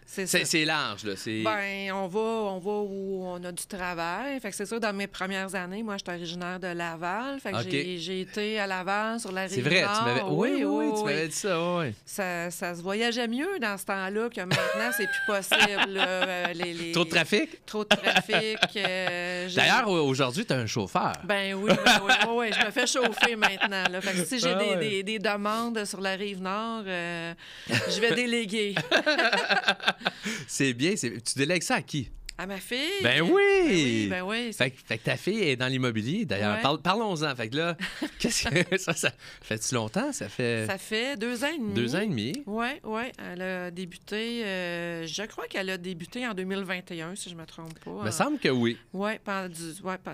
C'est 0.10 0.66
large, 0.66 1.04
là. 1.04 1.14
Ben, 1.44 1.92
on 1.92 2.08
va, 2.08 2.20
on 2.20 2.60
va 2.60 2.72
où 2.72 3.24
on 3.28 3.44
a 3.44 3.52
du 3.52 3.66
travail. 3.66 4.40
Fait 4.40 4.50
que 4.50 4.56
c'est 4.56 4.66
sûr, 4.66 4.80
dans 4.80 4.94
mes 4.94 5.06
premières 5.08 5.54
années, 5.54 5.84
moi, 5.84 5.98
j'étais 5.98 6.12
originaire 6.14 6.60
de 6.60 6.68
Laval. 6.68 7.40
Fait 7.42 7.52
que 7.52 7.58
j'ai- 7.70 8.22
été 8.22 8.58
à 8.60 8.66
Laval, 8.66 9.20
sur 9.20 9.32
la 9.32 9.42
rive 9.44 9.52
C'est 9.52 9.62
vrai, 9.62 9.82
tu 9.84 10.04
m'avais... 10.06 10.22
Oui, 10.24 10.50
oui, 10.56 10.64
oui, 10.66 10.86
tu 10.88 10.98
oui. 11.00 11.04
m'avais 11.04 11.28
dit 11.28 11.36
ça, 11.36 11.78
oui. 11.78 11.94
Ça, 12.06 12.50
ça 12.50 12.74
se 12.74 12.82
voyageait 12.82 13.28
mieux 13.28 13.60
dans 13.62 13.78
ce 13.78 13.86
temps-là 13.86 14.30
que 14.30 14.42
maintenant, 14.42 14.92
c'est 14.96 15.06
plus 15.08 15.26
possible. 15.28 15.92
là. 15.94 16.08
Euh, 16.08 16.54
les- 16.54 16.74
les- 16.74 16.92
Trop 16.94 17.04
de 17.06 17.10
trafic? 17.10 17.66
Trop 17.66 17.84
de 17.84 17.90
trafic. 17.90 18.58
euh, 18.78 19.50
D'ailleurs, 19.56 19.90
au- 19.90 20.00
aujourd'hui, 20.08 20.46
tu 20.46 20.54
as 20.54 20.58
un 20.58 20.66
chauffeur. 20.66 21.14
Ben 21.26 21.54
oui, 21.54 21.72
ben 21.86 22.00
oui, 22.06 22.14
oui, 22.28 22.34
oui, 22.38 22.48
je 22.60 22.66
me 22.66 22.72
fais 22.72 22.88
chauffer 22.88 23.36
maintenant. 23.36 23.84
Là. 23.92 24.02
Fait 24.02 24.14
que 24.14 24.26
si 24.26 24.40
j'ai 24.40 24.54
Ah 24.54 24.56
des, 24.56 24.70
ouais. 24.70 24.78
des- 24.78 25.04
des 25.04 25.20
demandes 25.20 25.84
sur 25.86 26.02
la 26.02 26.16
rive 26.16 26.42
nord, 26.42 26.84
euh, 26.88 27.34
je 27.70 28.00
vais 28.00 28.16
déléguer 28.16 28.74
C'est 30.48 30.74
bien. 30.74 30.96
c'est- 30.96 31.22
Tu 31.24 31.38
délègues 31.38 31.64
ça 31.64 31.76
à 31.76 31.82
qui? 31.82 32.10
à 32.40 32.46
ma 32.46 32.58
fille. 32.58 32.78
Ben 33.02 33.20
oui! 33.24 33.32
Ben 33.32 33.72
oui, 33.72 34.08
ben 34.12 34.22
oui. 34.22 34.54
Fait, 34.54 34.70
que- 34.70 34.78
fait 34.86 35.00
que 35.00 35.04
ta 35.06 35.18
fille 35.18 35.42
est 35.42 35.56
dans 35.56 35.66
l'immobilier, 35.66 36.24
d'ailleurs. 36.24 36.58
Ouais. 36.64 36.78
Parlons-en. 36.84 37.36
Fait 37.36 37.50
que 37.50 37.56
là, 37.58 37.76
qu'est-ce 38.20 38.48
que 38.48 38.78
ça, 38.78 38.94
ça 38.94 39.12
fait-tu 39.42 39.74
longtemps? 39.74 40.14
Ça 40.14 40.30
fait 40.30 40.68
Ça 40.68 40.78
fait 40.78 41.18
deux 41.18 41.44
ans 41.44 41.48
et 41.52 41.58
demi. 41.58 41.74
deux 41.74 41.96
ans 41.96 42.00
et 42.02 42.06
demi? 42.08 42.44
Oui, 42.46 42.68
oui. 42.84 43.02
Elle 43.18 43.42
a 43.42 43.72
débuté, 43.72 44.46
euh, 44.46 45.08
je 45.08 45.24
crois 45.24 45.48
qu'elle 45.48 45.68
a 45.72 45.80
débuté 45.80 46.28
en 46.28 46.36
2021, 46.36 47.16
si 47.16 47.32
je 47.32 47.34
ne 47.34 47.40
me 47.42 47.46
trompe 47.48 47.80
pas. 47.80 47.92
Il 48.02 48.06
me 48.06 48.12
semble 48.12 48.38
que 48.38 48.50
oui. 48.50 48.78
Oui, 48.94 49.14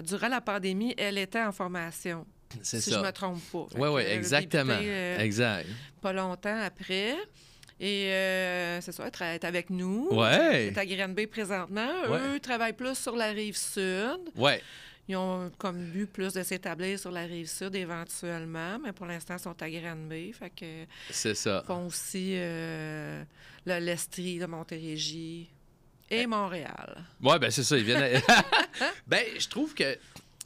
durant 0.06 0.28
la 0.30 0.40
pandémie, 0.40 0.94
elle 0.98 1.18
était 1.18 1.42
en 1.42 1.52
formation. 1.52 2.26
C'est 2.62 2.80
si 2.80 2.92
ça. 2.92 3.00
je 3.02 3.06
me 3.06 3.12
trompe 3.12 3.42
pas. 3.52 3.68
Oui, 3.78 3.90
oui, 3.90 4.02
a 4.02 4.14
exactement. 4.14 4.72
débuté, 4.76 4.90
euh, 4.94 5.20
Exact. 5.20 5.68
pas 6.02 6.14
longtemps 6.14 6.58
après. 6.62 7.16
Et 7.86 8.14
euh, 8.14 8.80
c'est 8.80 8.94
ça, 8.94 9.10
elle 9.20 9.36
est 9.36 9.44
avec 9.44 9.70
nous. 9.70 10.08
Ouais. 10.10 10.70
Elle 10.70 10.74
est 10.74 10.78
à 10.78 10.86
Granby 10.86 11.28
présentement. 11.28 11.92
Ouais. 12.10 12.18
Eux 12.36 12.40
travaillent 12.40 12.72
plus 12.72 12.96
sur 12.98 13.14
la 13.14 13.32
rive 13.32 13.58
sud. 13.58 14.22
Ouais. 14.38 14.62
Ils 15.10 15.18
ont 15.18 15.52
comme 15.58 15.84
but 15.92 16.06
plus 16.06 16.32
de 16.32 16.44
s'établir 16.44 16.98
sur 16.98 17.12
la 17.12 17.24
rive 17.24 17.50
sud 17.50 17.76
éventuellement, 17.76 18.80
mais 18.82 18.94
pour 18.94 19.06
l'instant, 19.06 19.36
ils 19.38 19.42
sont 19.44 19.62
à 19.62 19.70
Granby. 19.70 20.32
Fait 20.32 20.50
que 20.50 20.86
C'est 21.10 21.36
ça. 21.36 21.62
font 21.68 21.88
aussi 21.88 22.36
euh, 22.38 23.22
le 23.66 23.80
l'Estrie 23.80 24.40
de 24.40 24.46
Montérégie 24.46 25.50
et 26.10 26.26
Montréal. 26.26 27.04
Ouais, 27.22 27.38
ben 27.38 27.52
c'est 27.52 27.64
ça. 27.64 27.78
Ils 27.78 27.84
viennent. 27.84 28.22
ben, 29.08 29.26
je 29.38 29.48
trouve 29.50 29.74
que. 29.74 29.98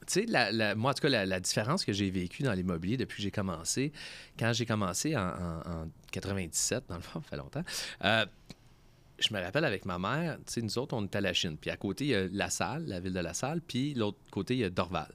Tu 0.08 0.22
sais, 0.22 0.26
la, 0.26 0.74
moi, 0.74 0.91
en 0.91 0.93
tout 0.93 1.02
cas, 1.08 1.26
la, 1.26 1.39
différence 1.39 1.84
que 1.84 1.91
j'ai 1.91 2.10
vécue 2.10 2.41
dans 2.43 2.54
l'immobilier 2.54 2.96
depuis 2.98 3.17
que 3.17 3.24
j'ai 3.24 3.32
commencé, 3.32 3.91
quand 4.39 4.54
j'ai 4.54 4.65
commencé 4.65 5.15
en, 5.17 5.22
en- 5.28 5.84
en 5.84 5.91
97, 6.12 6.86
dans 6.88 6.96
le 6.96 7.02
fond, 7.02 7.22
ça 7.24 7.30
fait 7.30 7.36
longtemps, 7.38 7.63
euh, 8.06 8.26
je 9.20 9.34
me 9.34 9.41
rappelle 9.41 9.65
avec 9.65 9.86
ma 9.86 10.00
mère, 10.00 10.38
tu 10.46 10.54
sais, 10.54 10.62
nous 10.62 10.78
autres, 10.78 10.96
on 10.96 11.04
était 11.06 11.17
à 11.17 11.22
la 11.22 11.34
Chine. 11.34 11.58
Puis 11.58 11.70
à 11.70 11.78
côté, 11.78 12.06
il 12.06 12.10
y 12.12 12.15
a 12.15 12.28
La 12.32 12.50
Salle, 12.50 12.86
la 12.88 13.00
ville 13.00 13.13
de 13.13 13.20
La 13.20 13.34
Salle, 13.34 13.62
puis 13.62 13.93
l'autre 13.93 14.20
côté, 14.32 14.54
il 14.54 14.60
y 14.60 14.63
a 14.63 14.70
Dorval. 14.70 15.12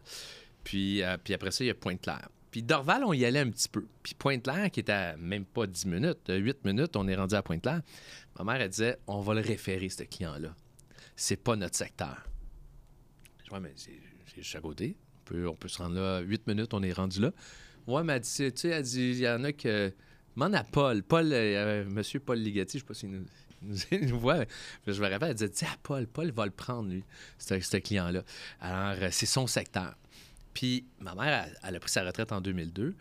Puis, 0.64 1.02
euh, 1.02 1.16
puis 1.22 1.34
après 1.34 1.50
ça, 1.50 1.64
il 1.64 1.68
y 1.68 1.70
a 1.70 1.74
Pointe-Claire. 1.74 2.28
Puis 2.50 2.62
Dorval, 2.62 3.04
on 3.04 3.14
y 3.14 3.24
allait 3.24 3.38
un 3.40 3.50
petit 3.50 3.68
peu. 3.68 3.86
Puis 4.02 4.14
Pointe-Claire, 4.14 4.70
qui 4.70 4.80
était 4.80 4.92
à 4.92 5.16
même 5.16 5.44
pas 5.46 5.66
10 5.66 5.86
minutes, 5.86 6.28
8 6.28 6.64
minutes, 6.66 6.96
on 6.96 7.08
est 7.08 7.14
rendu 7.14 7.34
à 7.34 7.42
Pointe-Claire. 7.42 7.80
Ma 8.38 8.44
mère, 8.44 8.60
elle 8.60 8.68
disait, 8.68 8.98
on 9.06 9.20
va 9.20 9.34
le 9.34 9.40
référer, 9.40 9.88
ce 9.88 10.02
client-là. 10.02 10.54
C'est 11.16 11.36
pas 11.36 11.56
notre 11.56 11.76
secteur. 11.76 12.26
Ouais, 13.52 13.60
mais 13.60 13.72
c'est 13.76 14.00
juste 14.34 14.56
à 14.56 14.60
côté. 14.60 14.96
On 15.20 15.24
peut, 15.24 15.48
on 15.48 15.54
peut 15.54 15.68
se 15.68 15.78
rendre 15.78 15.96
là, 15.96 16.20
8 16.20 16.46
minutes, 16.46 16.72
on 16.72 16.82
est 16.82 16.92
rendu 16.92 17.20
là. 17.20 17.32
Ouais, 17.86 18.02
mais 18.02 18.14
elle 18.14 18.20
dit, 18.20 18.30
tu 18.30 18.52
sais, 18.54 18.68
elle 18.68 18.82
dit, 18.82 19.10
il 19.10 19.18
y 19.18 19.28
en 19.28 19.44
a 19.44 19.52
que. 19.52 19.92
Demande 20.34 20.54
à 20.54 20.64
Paul. 20.64 21.02
Paul, 21.02 21.30
euh, 21.30 21.84
monsieur 21.84 22.18
Paul 22.18 22.38
Ligeti, 22.38 22.78
je 22.78 22.82
sais 22.82 22.86
pas 22.86 22.94
s'il 22.94 23.10
nous, 23.10 23.26
nous, 24.08 24.18
voit. 24.18 24.46
je 24.86 25.00
me 25.02 25.08
rappelle, 25.10 25.30
elle 25.30 25.34
disait, 25.34 25.50
dis 25.50 25.64
à 25.66 25.76
Paul, 25.82 26.06
Paul 26.06 26.30
va 26.30 26.46
le 26.46 26.50
prendre, 26.50 26.88
lui, 26.88 27.04
ce, 27.36 27.76
client-là. 27.76 28.22
Alors, 28.60 29.02
euh, 29.02 29.08
c'est 29.10 29.26
son 29.26 29.46
secteur. 29.46 29.94
Puis, 30.54 30.86
ma 31.00 31.14
mère, 31.14 31.48
elle, 31.62 31.76
a 31.76 31.80
pris 31.80 31.90
sa 31.90 32.02
retraite 32.02 32.32
en 32.32 32.40
2002. 32.40 32.94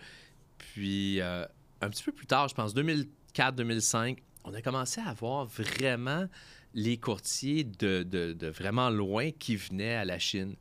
Puis, 0.58 1.22
euh, 1.22 1.46
un 1.80 1.90
petit 1.90 2.04
peu 2.04 2.12
plus 2.12 2.28
tard, 2.28 2.50
je 2.50 2.56
pense 2.56 2.76
2004-2005, 2.76 4.18
on 4.44 4.54
a 4.54 4.62
commencé 4.62 5.00
à 5.00 5.14
voir 5.14 5.46
vraiment 5.46 6.28
les 6.74 6.98
courtiers 6.98 7.64
de, 7.64 8.04
de- 8.04 8.34
de 8.34 8.48
vraiment 8.48 8.90
loin 8.90 9.32
qui 9.32 9.56
venaient 9.56 9.96
à 9.96 10.06
la 10.06 10.20
Chine. 10.20 10.56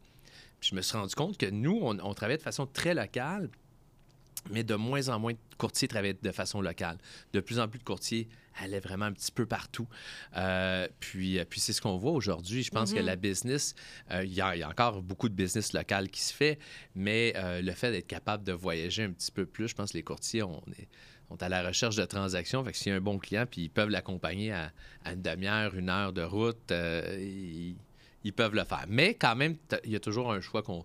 Puis 0.61 0.71
je 0.71 0.75
me 0.75 0.83
suis 0.83 0.97
rendu 0.97 1.15
compte 1.15 1.39
que 1.39 1.47
nous, 1.47 1.79
on, 1.83 1.99
on 2.01 2.15
travaillait 2.15 2.39
de 2.39 2.43
façon 2.43 2.67
très 2.67 2.95
locale, 2.95 3.49
mais 4.51 4.65
de 4.65 4.75
moins 4.75 5.09
en 5.09 5.19
moins 5.19 5.33
de 5.33 5.39
courtiers 5.59 5.89
travaillaient 5.89 6.19
de 6.21 6.33
façon 6.33 6.61
locale. 6.61 6.99
De 7.33 7.41
plus 7.41 7.59
en 7.61 7.69
plus 7.69 7.79
de 7.79 7.85
courtiers 7.85 8.29
allaient 8.63 8.81
vraiment 8.81 9.05
un 9.07 9.13
petit 9.13 9.31
peu 9.33 9.47
partout. 9.47 9.87
Euh, 10.37 10.87
puis 10.99 11.39
euh, 11.39 11.45
puis 11.49 11.61
c'est 11.61 11.73
ce 11.73 11.81
qu'on 11.81 11.97
voit 11.97 12.13
aujourd'hui. 12.13 12.63
Je 12.63 12.71
pense 12.71 12.93
que 12.93 12.99
Mhm. 12.99 13.07
la 13.07 13.17
business, 13.17 13.75
euh, 14.11 14.25
il 14.25 14.33
y, 14.35 14.41
a 14.41 14.57
il 14.57 14.59
y 14.59 14.63
a 14.63 14.69
encore 14.69 15.03
beaucoup 15.03 15.29
de 15.29 15.35
business 15.35 15.73
local 15.73 16.11
qui 16.11 16.21
se 16.21 16.35
fait, 16.35 16.59
mais 16.95 17.33
euh, 17.37 17.63
le 17.63 17.73
fait 17.73 17.91
d'être 17.93 18.07
capable 18.07 18.45
de 18.45 18.53
voyager 18.53 19.05
un 19.05 19.13
petit 19.13 19.31
peu 19.31 19.47
plus, 19.47 19.69
je 19.69 19.75
pense 19.75 19.93
que 19.93 19.97
les 19.99 20.03
courtiers, 20.03 20.43
on 20.43 20.63
est, 20.79 20.89
on 21.31 21.37
est 21.37 21.43
à 21.45 21.49
la 21.49 21.63
recherche 21.67 21.97
de 21.97 22.05
transactions. 22.05 22.65
Fait 22.65 22.73
que 22.73 22.77
s'il 22.79 22.91
y 22.91 22.95
a 22.95 22.99
un 22.99 23.01
bon 23.01 23.19
client, 23.19 23.47
puis 23.51 23.63
ils 23.63 23.69
peuvent 23.71 23.89
l'accompagner 23.91 24.53
à, 24.53 24.73
à 25.05 25.13
une 25.13 25.23
demi-heure, 25.23 25.75
une 25.75 25.89
heure 25.89 26.13
de 26.13 26.23
route, 26.23 26.71
euh, 26.73 27.17
ils, 27.21 27.77
ils 28.25 28.33
peuvent 28.33 28.55
le 28.55 28.65
faire. 28.65 28.85
Mais 28.89 29.15
quand 29.15 29.37
même, 29.37 29.57
il 29.85 29.93
y 29.93 29.97
a 29.97 30.01
toujours 30.01 30.33
un 30.33 30.41
choix 30.41 30.63
qu'on 30.63 30.85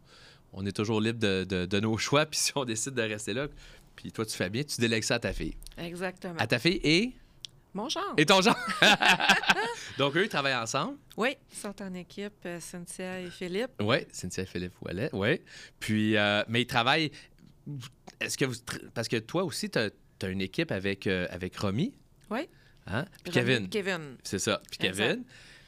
on 0.53 0.65
est 0.65 0.71
toujours 0.71 1.01
libre 1.01 1.19
de, 1.19 1.43
de- 1.43 1.65
de 1.65 1.79
nos 1.79 1.97
choix. 1.97 2.25
Puis 2.25 2.39
si 2.39 2.51
on 2.55 2.63
décide 2.63 2.93
de 2.93 3.01
rester 3.01 3.33
là, 3.33 3.47
puis 3.95 4.11
toi, 4.11 4.25
tu 4.25 4.35
fais 4.37 4.49
bien, 4.49 4.63
tu 4.63 4.79
délègues 4.79 5.03
ça 5.03 5.15
à 5.15 5.19
ta 5.19 5.33
fille. 5.33 5.55
Exactement. 5.77 6.35
À 6.37 6.47
ta 6.47 6.59
fille 6.59 6.79
et 6.83 7.11
Mon 7.73 7.89
genre. 7.89 8.13
Et 8.17 8.25
ton 8.25 8.41
genre? 8.41 8.55
Donc, 9.97 10.15
eux, 10.15 10.25
ils 10.25 10.29
travaillent 10.29 10.55
ensemble? 10.55 10.97
Oui, 11.17 11.35
ils 11.51 11.57
sont 11.57 11.81
en 11.81 11.93
équipe, 11.93 12.33
euh, 12.45 12.59
Cynthia 12.59 13.21
et 13.21 13.29
Philippe. 13.29 13.71
Oui, 13.81 13.97
Cynthia 14.11 14.43
et 14.43 14.45
Philippe 14.45 14.73
Ouellet, 14.81 15.09
oui. 15.13 15.41
Puis, 15.79 16.15
euh, 16.17 16.43
mais 16.47 16.61
ils 16.61 16.67
travaillent... 16.67 17.11
Est-ce 18.19 18.37
que 18.37 18.45
vous... 18.45 18.55
Parce 18.93 19.07
que 19.07 19.17
toi 19.17 19.43
aussi, 19.43 19.69
tu 19.69 19.79
as, 19.79 19.89
une 20.23 20.41
équipe 20.41 20.71
avec, 20.71 21.07
euh, 21.07 21.27
avec 21.29 21.55
Romy. 21.57 21.93
Oui. 22.29 22.47
Hein? 22.87 23.05
Puis 23.23 23.33
Romy- 23.33 23.45
Kevin. 23.45 23.69
Kevin. 23.69 24.17
C'est 24.23 24.39
ça. 24.39 24.61
Puis. 24.69 24.77
Kevin. 24.79 25.23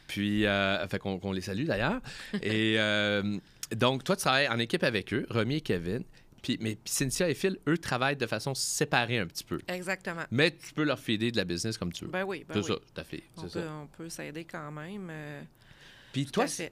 Puis, 0.07 0.45
euh, 0.45 0.87
fait 0.87 0.99
qu'on 0.99 1.31
les 1.31 1.41
salue 1.41 1.65
d'ailleurs. 1.65 1.99
et 2.41 2.75
euh, 2.79 3.37
donc, 3.75 4.03
toi, 4.03 4.15
tu 4.15 4.21
travailles 4.21 4.47
en 4.47 4.57
équipe 4.59 4.83
avec 4.83 5.13
eux, 5.13 5.25
Romy 5.29 5.55
et 5.57 5.61
Kevin. 5.61 6.03
Puis, 6.41 6.57
mais 6.61 6.75
puis 6.75 6.93
Cynthia 6.93 7.27
et 7.29 7.33
Phil, 7.33 7.57
eux, 7.67 7.77
travaillent 7.77 8.15
de 8.15 8.27
façon 8.27 8.53
séparée 8.55 9.17
un 9.19 9.25
petit 9.27 9.43
peu. 9.43 9.59
Exactement. 9.67 10.23
Mais 10.31 10.51
tu 10.51 10.73
peux 10.73 10.83
leur 10.83 10.99
filer 10.99 11.31
de 11.31 11.37
la 11.37 11.43
business 11.43 11.77
comme 11.77 11.91
tu 11.91 12.05
veux. 12.05 12.11
Ben 12.11 12.23
oui, 12.23 12.45
ben 12.47 12.53
c'est 12.53 12.71
oui. 12.71 12.77
ça, 12.79 12.93
tout 12.93 13.01
à 13.01 13.03
fait. 13.03 13.23
On 13.35 13.47
ça. 13.49 13.59
peut, 13.59 13.67
on 13.67 13.87
peut 13.87 14.07
s'aider 14.09 14.45
quand 14.45 14.71
même. 14.71 15.09
euh, 15.11 15.41
Puis 16.13 16.25
tout 16.25 16.31
toi, 16.31 16.43
à 16.45 16.47
fait. 16.47 16.71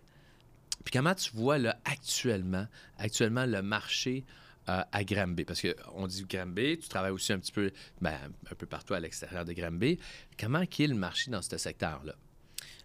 Puis 0.86 0.92
comment 0.94 1.16
tu 1.16 1.32
vois 1.34 1.58
là, 1.58 1.78
actuellement, 1.84 2.68
actuellement 3.00 3.46
le 3.46 3.62
marché 3.64 4.24
à 4.68 5.04
Granby? 5.04 5.46
Parce 5.46 5.62
qu'on 5.62 6.08
dit 6.08 6.26
Granby, 6.30 6.78
tu 6.80 6.88
travailles 6.88 7.12
aussi 7.12 7.34
un 7.34 7.40
petit 7.40 7.52
peu, 7.52 7.72
ben, 8.02 8.18
un 8.52 8.56
peu 8.56 8.66
partout 8.66 8.94
à 8.94 9.00
l'extérieur 9.00 9.46
de 9.46 9.54
Granby. 9.54 10.00
Comment 10.40 10.62
est 10.62 10.88
le 10.88 10.96
marché 10.96 11.30
dans 11.32 11.42
ce 11.42 11.58
secteur-là? 11.58 12.14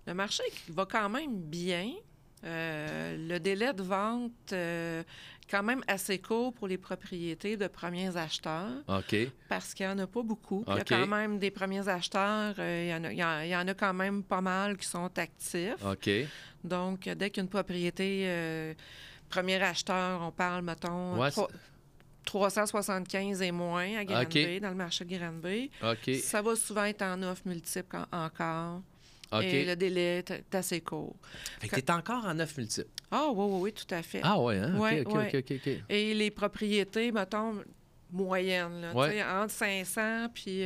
Le 0.07 0.15
marché 0.15 0.43
va 0.69 0.87
quand 0.87 1.09
même 1.09 1.41
bien. 1.41 1.93
Euh, 2.43 3.17
le 3.29 3.39
délai 3.39 3.75
de 3.75 3.83
vente 3.83 4.33
euh, 4.55 5.03
quand 5.51 5.63
même 5.63 5.83
assez 5.87 6.19
court 6.19 6.55
pour 6.55 6.69
les 6.69 6.79
propriétés 6.79 7.59
de 7.59 7.67
premiers 7.67 8.17
acheteurs 8.17 8.71
OK. 8.89 9.15
parce 9.47 9.75
qu'il 9.75 9.85
n'y 9.87 9.93
en 9.93 9.99
a 9.99 10.07
pas 10.07 10.23
beaucoup. 10.23 10.65
Il 10.67 10.75
y 10.75 10.79
a 10.81 10.85
quand 10.85 11.07
même 11.07 11.39
des 11.39 11.51
premiers 11.51 11.87
acheteurs, 11.87 12.55
euh, 12.59 12.85
il, 12.87 12.91
y 12.91 12.95
en 12.95 13.05
a, 13.05 13.13
il 13.13 13.19
y 13.19 13.25
en- 13.25 13.41
il 13.43 13.49
y 13.51 13.57
en 13.57 13.69
a 13.69 13.75
quand 13.75 13.93
même 13.93 14.23
pas 14.23 14.41
mal 14.41 14.79
qui 14.79 14.87
sont 14.87 15.11
actifs. 15.19 15.85
OK. 15.85 16.09
Donc, 16.65 17.07
dès 17.11 17.29
qu'une 17.29 17.49
propriété, 17.49 18.23
euh, 18.25 18.73
premier 19.29 19.63
acheteur, 19.63 20.23
on 20.23 20.33
parle, 20.33 20.63
mettons, 20.65 21.19
Ouais, 21.21 21.31
375 22.31 23.43
et 23.43 23.51
moins 23.53 23.97
à 23.99 24.05
Granby, 24.05 24.61
dans 24.61 24.69
le 24.71 24.75
marché 24.77 25.05
de 25.05 25.17
Granby. 25.17 25.71
Ça 26.21 26.43
va 26.43 26.55
souvent 26.55 26.85
être 26.85 27.03
en 27.03 27.21
offre 27.23 27.43
multiple 27.47 27.97
en- 28.13 28.25
encore. 28.27 28.83
Et 29.43 29.65
le 29.65 29.77
délai 29.77 30.25
est 30.29 30.55
assez 30.55 30.81
court. 30.81 31.15
Fait 31.61 31.69
que 31.69 31.77
t'es 31.81 31.93
encore 31.93 32.25
en 32.25 32.35
neuf 32.35 32.57
multiples. 32.57 32.89
Ah, 33.13 33.29
oui, 33.33 33.45
oui, 33.49 33.59
oui, 33.63 33.73
tout 33.73 33.93
à 33.95 34.03
fait. 34.03 34.21
Ah 34.25 34.41
ouais, 34.41 34.59
hein? 34.59 34.77
Ouais, 34.77 35.05
ouais. 35.07 35.29
OK, 35.35 35.35
OK, 35.51 35.53
OK. 35.67 35.73
Et 35.89 36.15
les 36.15 36.31
propriétés, 36.33 37.13
mettons, 37.13 37.55
moyennes, 38.13 38.81
là, 38.81 38.93
Ouais. 38.93 39.23
entre 39.23 39.53
500 39.53 40.29
puis 40.35 40.63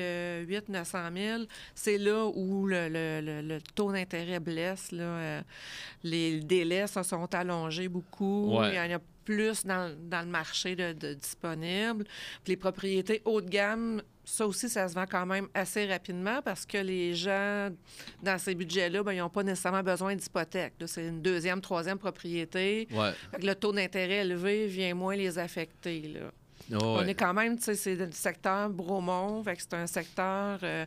8 0.46 0.68
900 0.70 0.98
000, 1.14 1.42
c'est 1.74 1.98
là 1.98 2.24
où 2.26 2.66
le, 2.66 2.88
le- 2.88 3.20
le- 3.20 3.42
le 3.42 3.60
taux 3.74 3.92
d'intérêt 3.92 4.40
blesse. 4.40 4.92
Là, 4.92 5.02
euh, 5.04 5.42
les 6.02 6.40
délais 6.40 6.86
se 6.86 7.02
sont 7.02 7.34
allongés 7.34 7.88
beaucoup. 7.88 8.56
Ouais. 8.58 8.70
Il 8.70 8.74
y 8.76 8.80
en 8.80 8.96
a 8.96 9.00
plus 9.24 9.64
dans, 9.64 9.94
dans 10.08 10.20
le 10.20 10.30
marché 10.30 10.76
de. 10.76 10.94
Puis 10.94 12.04
les 12.46 12.56
propriétés 12.56 13.22
haut 13.24 13.40
de 13.40 13.48
gamme, 13.48 14.02
ça 14.24 14.46
aussi, 14.46 14.68
ça 14.68 14.88
se 14.88 14.94
vend 14.94 15.06
quand 15.10 15.26
même 15.26 15.48
assez 15.54 15.86
rapidement 15.86 16.40
parce 16.42 16.64
que 16.64 16.78
les 16.78 17.14
gens, 17.14 17.68
dans 18.22 18.38
ces 18.38 18.54
budgets-là, 18.54 19.02
ben, 19.02 19.12
ils 19.12 19.18
n'ont 19.18 19.28
pas 19.28 19.42
nécessairement 19.42 19.82
besoin 19.82 20.16
d'hypothèque. 20.16 20.74
C'est 20.86 21.06
une 21.06 21.20
deuxième, 21.20 21.60
troisième 21.60 21.98
propriété. 21.98 22.88
Ouais. 22.90 23.12
Fait 23.30 23.40
que 23.40 23.46
le 23.46 23.54
taux 23.54 23.72
d'intérêt 23.72 24.24
élevé 24.24 24.66
vient 24.66 24.94
moins 24.94 25.16
les 25.16 25.38
affecter. 25.38 26.00
Là. 26.02 26.30
Oh, 26.72 26.76
On 26.80 26.98
ouais. 26.98 27.10
est 27.10 27.14
quand 27.14 27.34
même, 27.34 27.56
tu 27.56 27.64
sais, 27.64 27.74
c'est 27.74 27.94
le 27.94 28.10
secteur 28.12 28.70
Bromont, 28.70 29.42
fait 29.42 29.56
que 29.56 29.62
c'est 29.62 29.74
un 29.74 29.86
secteur 29.86 30.58
euh, 30.62 30.86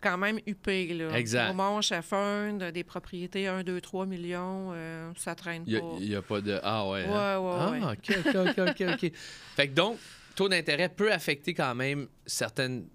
quand 0.00 0.16
même 0.18 0.38
huppé. 0.46 0.94
Là. 0.94 1.16
Exact. 1.18 1.46
Bromont, 1.54 1.80
Chaffern, 1.80 2.70
des 2.70 2.84
propriétés 2.84 3.48
1, 3.48 3.64
2, 3.64 3.80
3 3.80 4.06
millions, 4.06 4.70
euh, 4.72 5.10
ça 5.16 5.34
traîne 5.34 5.64
Il 5.66 5.80
pas. 5.80 5.86
n'y 6.00 6.14
a, 6.14 6.22
pas 6.22 6.40
de. 6.40 6.60
Ah 6.62 6.86
ouais. 6.88 7.04
Ouais, 7.04 7.12
hein? 7.12 7.70
ouais, 7.70 7.80
ah, 7.82 7.92
OK, 7.92 8.16
OK, 8.26 8.58
OK, 8.58 8.68
OK, 8.68 8.84
OK. 9.04 9.12
Fait 9.56 9.68
que 9.68 9.74
donc, 9.74 9.98
taux 10.36 10.48
d'intérêt 10.48 10.88
peut 10.88 11.12
affecter 11.12 11.54
quand 11.54 11.74
même 11.74 12.06
certaines 12.24 12.86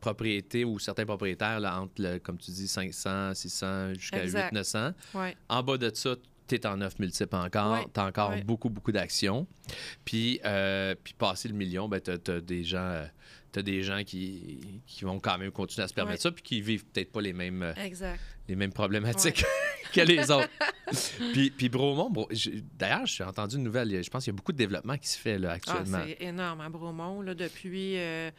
propriétés 0.00 0.64
ou 0.64 0.78
certains 0.78 1.06
propriétaires, 1.06 1.60
là, 1.60 1.80
entre, 1.80 1.94
le, 1.98 2.18
comme 2.18 2.36
tu 2.38 2.50
dis, 2.50 2.68
500, 2.68 3.34
600 3.34 3.94
jusqu'à 3.94 4.18
800, 4.22 4.24
Exact. 4.24 4.52
900. 4.52 4.90
Ouais. 5.14 5.36
En 5.48 5.62
bas 5.62 5.78
de 5.78 5.90
ça, 5.94 6.14
tu 6.48 6.54
es 6.56 6.66
en 6.66 6.76
9 6.78 6.98
multiples 6.98 7.36
encore. 7.36 7.72
Ouais, 7.72 7.86
Tu 7.92 8.00
as 8.00 8.04
encore 8.06 8.30
ouais. 8.30 8.42
beaucoup, 8.44 8.70
beaucoup 8.70 8.92
d'actions. 8.92 9.46
Puis, 10.04 10.40
euh, 10.44 10.94
puis 11.02 11.14
passer 11.14 11.48
le 11.48 11.54
million, 11.54 11.88
ben, 11.88 12.00
tu 12.00 12.10
as, 12.10 12.40
des 12.40 12.64
gens. 12.64 12.78
euh, 12.78 13.06
t'as 13.52 13.62
des 13.62 13.82
gens 13.82 14.02
qui, 14.04 14.80
qui 14.86 15.04
vont 15.04 15.20
quand 15.20 15.38
même 15.38 15.52
continuer 15.52 15.84
à 15.84 15.88
se 15.88 15.94
permettre 15.94 16.16
Ouais. 16.18 16.22
ça, 16.22 16.32
puis 16.32 16.42
qui 16.42 16.60
vivent 16.60 16.84
peut-être 16.86 17.12
pas 17.12 17.20
les 17.20 17.32
mêmes, 17.32 17.62
euh, 17.62 17.72
Exact. 17.76 18.20
les 18.48 18.56
mêmes 18.56 18.72
problématiques 18.72 19.44
que 19.92 20.00
les 20.00 20.30
autres. 20.30 20.48
puis, 21.32 21.50
puis 21.50 21.68
Bromont, 21.68 22.10
Bro- 22.10 22.28
d'ailleurs, 22.76 23.06
j'ai 23.06 23.22
entendu 23.24 23.56
une 23.56 23.62
nouvelle. 23.62 24.02
Je 24.02 24.10
pense 24.10 24.24
qu'il 24.24 24.32
y 24.32 24.34
a 24.34 24.36
beaucoup 24.36 24.52
de 24.52 24.58
développement 24.58 24.98
qui 24.98 25.08
se 25.08 25.18
fait 25.18 25.38
là, 25.38 25.50
Ah, 25.50 25.54
actuellement. 25.54 26.00
c'est 26.04 26.24
énorme 26.24 26.60
à 26.60 26.68
Bromont. 26.68 27.22
Là, 27.22 27.34
depuis 27.34 27.96
euh, 27.96 28.30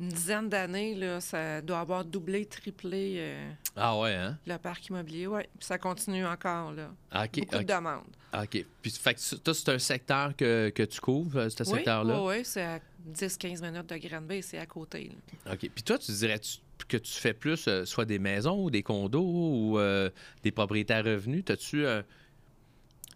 une 0.00 0.08
dizaine 0.08 0.48
d'années, 0.48 0.94
là, 0.94 1.20
ça 1.20 1.60
doit 1.60 1.80
avoir 1.80 2.04
doublé, 2.04 2.46
triplé 2.46 3.16
euh, 3.18 3.50
Ah, 3.74 3.98
ouais, 3.98 4.14
hein? 4.14 4.38
le 4.46 4.56
parc 4.58 4.86
immobilier. 4.86 5.26
Oui, 5.26 5.42
ça 5.58 5.76
continue 5.78 6.24
encore. 6.24 6.72
Là. 6.72 6.90
Ah, 7.10 7.24
OK. 7.24 7.40
Beaucoup 7.40 7.58
de 7.58 7.62
demandes. 7.64 8.04
OK. 8.32 8.64
Puis, 8.82 8.90
fait 8.92 9.14
que 9.14 9.34
toi, 9.36 9.54
c'est 9.54 9.68
un 9.70 9.78
secteur 9.78 10.36
que, 10.36 10.70
que 10.70 10.82
tu 10.84 11.00
couvres, 11.00 11.38
euh, 11.40 11.48
ce 11.48 11.64
Oui, 11.64 11.76
secteur-là? 11.78 12.22
oui, 12.22 12.36
oui, 12.38 12.44
c'est 12.44 12.62
à 12.62 12.78
10-15 13.12 13.60
minutes 13.62 13.88
de 13.88 13.96
Granby, 14.08 14.42
c'est 14.42 14.58
à 14.58 14.66
côté. 14.66 15.10
là. 15.46 15.52
OK. 15.54 15.68
Puis 15.74 15.82
toi, 15.82 15.98
tu 15.98 16.12
dirais 16.12 16.38
tu- 16.38 16.58
que 16.86 16.96
tu 16.96 17.12
fais 17.14 17.34
plus 17.34 17.66
euh, 17.66 17.84
soit 17.84 18.04
des 18.04 18.20
maisons 18.20 18.62
ou 18.64 18.70
des 18.70 18.84
condos 18.84 19.20
ou 19.20 19.78
euh, 19.78 20.10
des 20.44 20.52
propriétaires 20.52 21.04
revenus? 21.04 21.44
T'as-tu 21.44 21.84
un. 21.86 22.04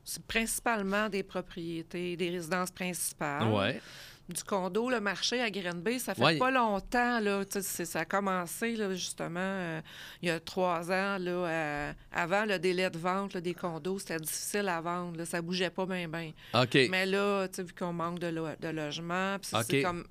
C'est 0.04 0.24
principalement 0.24 1.08
des 1.08 1.22
propriétés, 1.22 2.16
des 2.16 2.30
résidences 2.30 2.72
principales. 2.72 3.46
Ouais. 3.52 3.80
Du 4.28 4.44
condo, 4.44 4.88
le 4.88 5.00
marché 5.00 5.40
à 5.42 5.50
Granby, 5.50 5.98
ça 5.98 6.14
fait 6.14 6.22
Ouais. 6.22 6.38
pas 6.38 6.50
longtemps. 6.50 7.18
Là, 7.20 7.42
ça 7.50 8.00
a 8.00 8.04
commencé 8.04 8.76
là, 8.76 8.90
justement 8.94 9.40
euh, 9.40 9.80
il 10.22 10.28
y 10.28 10.30
a 10.30 10.38
trois 10.40 10.90
ans. 10.90 11.18
Là, 11.18 11.30
euh, 11.30 11.92
avant 12.12 12.44
le 12.44 12.58
délai 12.58 12.88
de 12.88 12.98
vente 12.98 13.34
là, 13.34 13.40
des 13.40 13.52
condos, 13.52 13.98
c'était 13.98 14.18
difficile 14.18 14.68
à 14.68 14.80
vendre. 14.80 15.18
Là, 15.18 15.26
ça 15.26 15.42
bougeait 15.42 15.70
pas 15.70 15.86
bien, 15.86 16.08
bien. 16.08 16.30
OK. 16.54 16.78
Mais 16.88 17.04
là, 17.04 17.46
vu 17.58 17.74
qu'on 17.76 17.92
manque 17.92 18.20
de, 18.20 18.28
lo- 18.28 18.46
de 18.60 18.68
logements, 18.68 19.36
c'est- 19.42 19.82
comme 19.82 20.04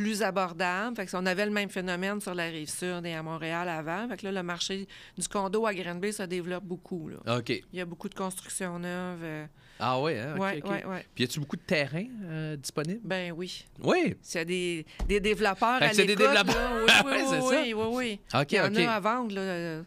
plus 0.00 0.22
abordable. 0.22 0.96
Fait 0.96 1.06
que 1.06 1.16
on 1.16 1.26
avait 1.26 1.44
le 1.44 1.50
même 1.52 1.68
phénomène 1.68 2.20
sur 2.20 2.34
la 2.34 2.44
rive 2.46 2.68
sud 2.70 3.04
et 3.04 3.12
à 3.14 3.22
Montréal 3.22 3.68
avant. 3.68 4.08
Fait 4.08 4.16
que 4.16 4.24
là, 4.26 4.32
le 4.32 4.42
marché 4.42 4.86
du 5.18 5.28
condo 5.28 5.66
à 5.66 5.74
Granby 5.74 6.12
se 6.12 6.22
développe 6.24 6.64
beaucoup. 6.64 7.08
Là. 7.08 7.36
OK. 7.38 7.50
Il 7.50 7.64
y 7.78 7.80
a 7.80 7.84
beaucoup 7.84 8.08
de 8.08 8.14
constructions 8.14 8.78
neuves. 8.78 9.20
euh, 9.22 9.46
Ah, 9.78 10.00
ouais, 10.00 10.18
hein? 10.18 10.34
OK, 10.36 10.40
ouais, 10.40 10.62
ouais, 10.64 10.84
ouais. 10.86 11.06
Puis, 11.14 11.24
y 11.24 11.26
a-tu 11.26 11.40
beaucoup 11.40 11.56
de 11.56 11.62
terrain 11.62 12.04
euh, 12.24 12.56
disponible? 12.56 13.00
Ben 13.04 13.32
oui. 13.32 13.64
Oui. 13.82 14.14
S'il 14.22 14.38
y 14.38 14.42
a 14.42 14.44
des, 14.44 14.86
des 15.08 15.20
développeurs 15.20 15.78
Fait 15.78 15.84
à 15.86 15.92
c'est 15.92 16.04
des 16.06 16.16
l'écoute, 16.16 16.26
développeurs. 16.34 16.86
là, 16.86 17.02
oui, 17.04 17.12
oui, 17.12 17.38
oui, 17.50 17.56
oui, 17.56 17.72
oui, 17.74 17.86
oui. 17.94 18.20
OK, 18.40 18.52
Il 18.52 18.56
y 18.56 18.60
en 18.60 18.66
OK. 18.72 18.78
a 18.78 18.94
à 18.94 19.00
vendre. 19.00 19.34
Là. 19.34 19.82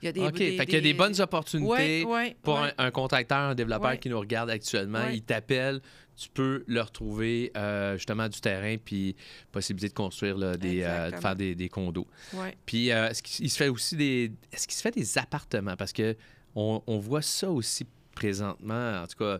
Il 0.00 0.04
y 0.04 0.08
a 0.08 0.12
des, 0.12 0.20
OK. 0.26 0.34
des- 0.34 0.56
fait 0.56 0.64
qu'il 0.66 0.74
y 0.76 0.78
a 0.78 0.80
des 0.80 0.94
bonnes 0.94 1.20
opportunités 1.20 1.68
Ouais, 1.68 2.04
ouais, 2.04 2.36
pour 2.42 2.60
ouais. 2.60 2.72
Un, 2.78 2.86
un 2.86 2.90
contracteur, 2.92 3.38
un 3.38 3.54
développeur 3.54 3.98
qui 3.98 4.08
nous 4.08 4.20
regarde 4.20 4.48
actuellement. 4.48 5.08
Il 5.12 5.22
t'appelle, 5.22 5.80
tu 6.18 6.28
peux 6.30 6.64
leur 6.66 6.90
trouver 6.90 7.52
euh, 7.56 7.96
justement 7.96 8.28
du 8.28 8.40
terrain 8.40 8.76
puis 8.82 9.14
possibilité 9.52 9.88
de 9.88 9.94
construire 9.94 10.36
là, 10.36 10.56
des, 10.56 10.82
euh, 10.82 11.10
de 11.12 11.16
faire 11.16 11.36
des, 11.36 11.54
des 11.54 11.68
condos. 11.68 12.06
Ouais. 12.34 12.56
Puis 12.66 12.90
euh, 12.90 13.08
est-ce 13.10 13.22
qu'il 13.22 13.46
il 13.46 13.50
se 13.50 13.56
fait 13.56 13.68
aussi 13.68 13.96
des 13.96 14.32
est-ce 14.52 14.66
qu'il 14.66 14.76
se 14.76 14.82
fait 14.82 14.90
des 14.94 15.16
appartements? 15.18 15.76
Parce 15.76 15.92
que 15.92 16.16
on, 16.54 16.82
on 16.86 16.98
voit 16.98 17.22
ça 17.22 17.50
aussi 17.50 17.86
présentement 18.14 19.02
en 19.02 19.06
tout 19.06 19.16
cas 19.18 19.38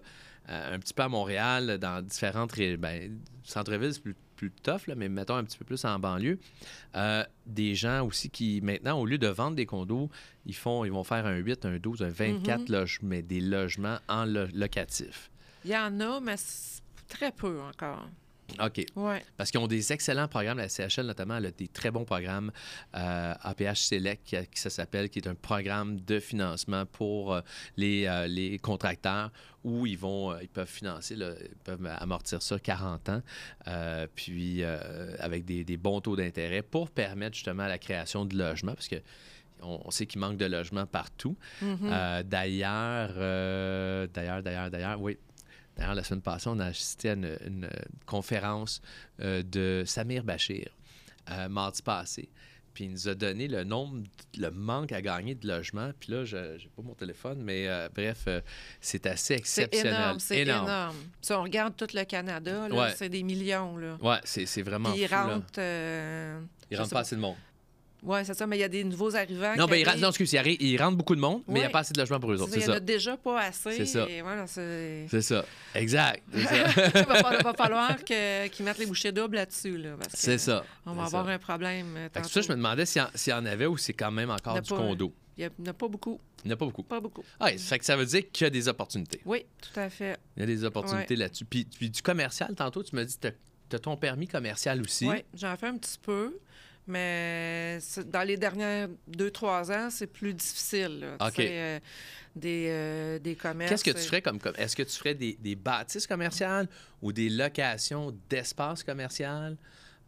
euh, 0.51 0.75
un 0.75 0.79
petit 0.79 0.95
peu 0.95 1.03
à 1.03 1.09
Montréal 1.09 1.79
dans 1.79 2.01
différentes 2.05 2.57
ben, 2.79 3.19
centre-ville 3.45 3.93
c'est 3.93 4.03
plus 4.03 4.15
plus 4.37 4.53
tough, 4.63 4.87
là, 4.87 4.95
mais 4.95 5.09
mettons 5.09 5.35
un 5.35 5.43
petit 5.43 5.59
peu 5.59 5.65
plus 5.65 5.85
en 5.85 5.99
banlieue. 5.99 6.39
Euh, 6.95 7.25
des 7.45 7.75
gens 7.75 8.07
aussi 8.07 8.31
qui, 8.31 8.61
maintenant, 8.63 8.97
au 9.01 9.05
lieu 9.05 9.19
de 9.19 9.27
vendre 9.27 9.57
des 9.57 9.67
condos, 9.67 10.09
ils 10.47 10.55
font 10.55 10.85
ils 10.85 10.93
vont 10.93 11.03
faire 11.03 11.27
un 11.27 11.35
8, 11.39 11.65
un 11.67 11.77
12, 11.79 12.03
un 12.05 12.09
24 12.09 12.61
Mhm. 12.61 12.67
loge- 12.69 12.99
mais 13.03 13.21
des 13.23 13.41
logements 13.41 13.99
en 14.09 14.25
lo- 14.27 14.47
locatif. 14.55 15.33
Il 15.65 15.71
y 15.71 15.77
en 15.77 16.01
a, 16.01 16.21
mais 16.21 16.37
très 17.09 17.33
peu 17.33 17.61
encore. 17.61 18.07
OK. 18.61 18.85
Ouais. 18.97 19.23
Parce 19.37 19.51
qu'ils 19.51 19.61
ont 19.61 19.67
des 19.67 19.93
excellents 19.93 20.29
programmes. 20.29 20.59
La 20.59 20.69
CHL, 20.69 21.07
notamment, 21.07 21.37
elle 21.37 21.47
a 21.47 21.51
des 21.51 21.69
très 21.69 21.91
bons 21.91 22.05
programmes. 22.05 22.51
Euh, 22.97 23.35
APH 23.43 23.77
Select, 23.77 24.25
qui, 24.25 24.37
qui 24.37 24.61
ça 24.61 24.71
s'appelle, 24.71 25.11
qui 25.11 25.19
est 25.19 25.29
un 25.29 25.35
programme 25.35 26.01
de 26.01 26.19
financement 26.19 26.87
pour 26.87 27.35
euh, 27.35 27.41
les, 27.77 28.07
euh, 28.07 28.27
les 28.27 28.59
contracteurs 28.59 29.31
où 29.65 29.87
ils 29.87 29.99
vont 29.99 30.33
euh, 30.33 30.39
ils 30.41 30.49
peuvent 30.49 30.69
financer, 30.69 31.15
là, 31.15 31.33
ils 31.41 31.57
peuvent 31.57 31.85
amortir 31.99 32.41
ça 32.41 32.59
40 32.59 33.09
ans, 33.09 33.23
euh, 33.67 34.07
puis 34.15 34.63
euh, 34.63 35.15
avec 35.19 35.45
des, 35.45 35.65
des 35.65 35.77
bons 35.77 36.01
taux 36.01 36.17
d'intérêt 36.17 36.63
pour 36.63 36.91
permettre 36.91 37.35
justement 37.35 37.67
la 37.67 37.79
création 37.79 38.25
de 38.25 38.37
logements, 38.37 38.75
parce 38.75 38.89
que 38.89 39.03
on, 39.63 39.91
sait 39.91 40.07
qu'il 40.07 40.21
manque 40.21 40.37
de 40.37 40.47
logements 40.47 40.87
partout. 40.87 41.37
Mhm. 41.63 41.79
Euh, 41.83 42.23
d'ailleurs, 42.23 43.11
euh, 43.17 44.07
d'ailleurs, 44.07 44.43
d'ailleurs, 44.43 44.71
d'ailleurs, 44.71 45.01
oui. 45.01 45.19
D'ailleurs, 45.79 45.95
la 45.95 46.03
semaine 46.05 46.23
passée, 46.23 46.49
on 46.49 46.59
a 46.59 46.67
assisté 46.67 47.11
à 47.11 47.13
une, 47.15 47.37
une 47.47 47.69
conférence 48.05 48.83
euh, 49.21 49.43
de 49.43 49.85
Samir 49.87 50.25
Bachir, 50.25 50.69
euh, 51.31 51.49
mardi 51.49 51.83
passé. 51.83 52.29
puis 52.75 52.85
il 52.87 52.91
nous 52.93 53.09
a 53.09 53.15
donné 53.15 53.47
le 53.49 53.63
nombre, 53.65 54.03
le 54.37 54.51
manque 54.51 54.93
à 54.93 55.01
gagner 55.01 55.35
de 55.37 55.47
logements. 55.47 55.91
Puis 56.01 56.13
là, 56.13 56.25
je 56.25 56.37
n'ai 56.37 56.69
pas 56.77 56.83
mon 56.83 56.95
téléphone, 56.95 57.41
mais 57.43 57.69
euh, 57.69 57.89
bref, 57.95 58.27
c'est 58.81 59.07
assez 59.07 59.35
C'est 59.35 59.39
exceptionnel. 59.39 59.95
énorme, 59.95 60.19
c'est 60.21 60.39
énorme. 60.41 60.95
Si 61.21 61.33
on 61.33 61.43
regarde 61.45 61.77
tout 61.77 61.87
le 61.95 62.05
Canada, 62.05 62.67
Ouais. 62.71 62.93
c'est 62.97 63.09
des 63.09 63.23
millions. 63.23 63.77
Ouais, 64.01 64.19
c'est 64.25 64.47
c'est 64.47 64.63
vraiment 64.63 64.91
Puis 64.93 65.03
ils 65.03 65.09
fou, 65.09 65.15
là. 65.15 65.25
rentrent. 65.35 65.61
Il 66.71 66.77
je 66.77 66.77
rentre 66.77 66.89
sais 66.91 66.95
pas 66.95 67.01
assez 67.01 67.17
de 67.17 67.21
monde. 67.21 67.37
Oui, 68.03 68.21
c'est 68.25 68.35
ça, 68.35 68.47
mais 68.47 68.57
il 68.57 68.61
y 68.61 68.65
a 68.65 68.69
des 68.69 68.85
nouveaux 68.85 69.15
arrivants. 69.17 69.57
Non, 69.57 69.67
ben, 69.67 69.75
il 69.77 69.79
rentre, 69.81 69.89
arrivent. 69.91 70.03
non, 70.03 70.09
excuse, 70.11 70.33
il, 70.33 70.37
arri- 70.39 70.57
il 70.61 70.81
rentre 70.81 70.97
beaucoup 70.97 71.17
de 71.17 71.21
monde, 71.21 71.43
mais 71.49 71.59
il 71.59 71.63
n'y 71.63 71.67
a 71.67 71.71
pas 71.71 71.81
assez 71.81 71.93
de 71.93 71.99
logements 71.99 72.21
pour 72.21 72.33
eux 72.33 72.41
autres. 72.41 72.53
Il 72.57 72.63
y 72.63 72.67
en 72.67 72.73
a 72.73 72.81
déjà 72.81 73.17
pas 73.17 73.41
assez. 73.41 73.73
C'est 73.73 73.87
ça. 73.87 74.07
voilà, 74.23 74.47
c'est... 74.47 75.07
Ça. 75.21 75.45
Exact. 75.75 76.23
Ça. 76.33 76.39
il 77.01 77.05
va, 77.07 77.15
fa- 77.17 77.43
va 77.43 77.55
falloir 77.55 77.97
qu'ils 78.05 78.65
mettent 78.65 78.79
les 78.79 78.87
bouchées 78.87 79.11
doubles 79.13 79.37
là-dessus. 79.37 79.77
Là, 79.79 79.97
C'est 80.15 80.39
ça. 80.39 80.65
On 80.87 80.93
va 80.93 81.05
avoir 81.05 81.27
ça. 81.27 81.33
un 81.33 81.39
problème. 81.39 81.95
euh, 81.97 82.09
tantôt. 82.13 82.29
ça, 82.29 82.41
je 82.41 82.49
me 82.51 82.55
demandais 82.57 82.87
s'il 82.87 83.03
y, 83.27 83.33
en- 83.33 83.47
avait 83.47 83.67
ou 83.67 83.77
c'est 83.77 83.93
quand 83.95 84.11
même 84.13 84.31
encore 84.31 84.61
du 84.61 84.69
pas- 84.69 84.77
condo. 84.77 85.13
Il 85.37 85.49
n'y 85.59 85.69
en 85.69 85.71
a 85.71 85.75
pas 85.75 85.87
beaucoup. 85.89 86.21
Il 86.45 86.49
n'y 86.49 86.53
en 86.53 86.55
a 86.55 86.59
pas 86.59 86.67
beaucoup. 86.67 86.83
Pas 86.83 87.01
beaucoup. 87.01 87.23
Ah, 87.39 87.51
ça 87.51 87.59
fait 87.59 87.79
que 87.79 87.85
ça 87.85 87.97
veut 87.97 88.07
dire 88.07 88.23
qu'il 88.33 88.45
y 88.45 88.47
a 88.49 88.51
des 88.51 88.67
opportunités. 88.69 89.21
Oui, 89.25 89.45
tout 89.63 89.79
à 89.79 89.89
fait. 89.89 90.19
Il 90.37 90.41
y 90.41 90.43
a 90.43 90.47
des 90.47 90.65
opportunités 90.65 91.15
là-dessus. 91.17 91.45
Puis, 91.45 91.65
puis 91.65 91.91
du 91.91 92.03
commercial, 92.03 92.55
tantôt, 92.57 92.83
tu 92.83 92.95
m'as 92.97 93.05
dit 93.05 93.17
que 93.19 93.29
tu 93.71 93.77
as 93.77 93.79
ton 93.79 93.97
permis 93.97 94.27
commercial 94.27 94.81
aussi. 94.81 95.09
Oui, 95.09 95.23
j'en 95.35 95.57
fais 95.57 95.67
un 95.69 95.77
petit 95.77 95.99
peu. 96.03 96.39
Mais 96.89 97.79
dans 98.07 98.23
les 98.27 98.37
dernières 98.37 98.89
deux, 99.07 99.31
trois 99.31 99.71
ans, 99.71 99.89
c'est 99.91 100.07
plus 100.07 100.33
difficile. 100.35 101.01
là. 101.01 101.27
OK. 101.29 101.39
euh, 101.39 101.79
des, 102.35 102.67
euh, 102.71 103.19
des 103.19 103.35
commerces. 103.37 103.71
Qu'est-ce 103.71 103.85
que 103.85 103.91
tu 103.91 103.97
euh, 103.99 104.09
ferais 104.09 104.23
comme. 104.23 104.39
Est-ce 104.57 104.75
que 104.75 104.83
tu 104.83 104.97
ferais 104.97 105.15
des, 105.15 105.37
des 105.41 105.55
bâtisses 105.55 106.07
commerciales 106.07 106.69
ou 107.03 107.13
des 107.13 107.29
locations 107.29 108.17
d'espace 108.31 108.83
commercial? 108.83 109.57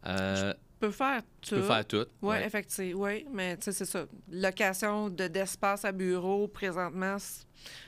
Euh, 0.07 0.53
Tu 0.53 0.59
peux 0.79 0.91
faire 0.91 1.21
tout. 1.41 1.55
tu 1.55 1.55
peux 1.55 1.67
faire 1.67 1.85
tout. 1.85 2.05
Oui, 2.21 2.29
Ouais. 2.29 2.45
effectivement. 2.45 3.01
Oui, 3.03 3.25
mais 3.31 3.57
tu 3.57 3.63
sais, 3.65 3.71
c'est 3.71 3.85
ça. 3.85 4.05
Location 4.31 5.09
de, 5.09 5.27
d'espace 5.27 5.83
à 5.85 5.91
bureau, 5.91 6.47
présentement, 6.47 7.17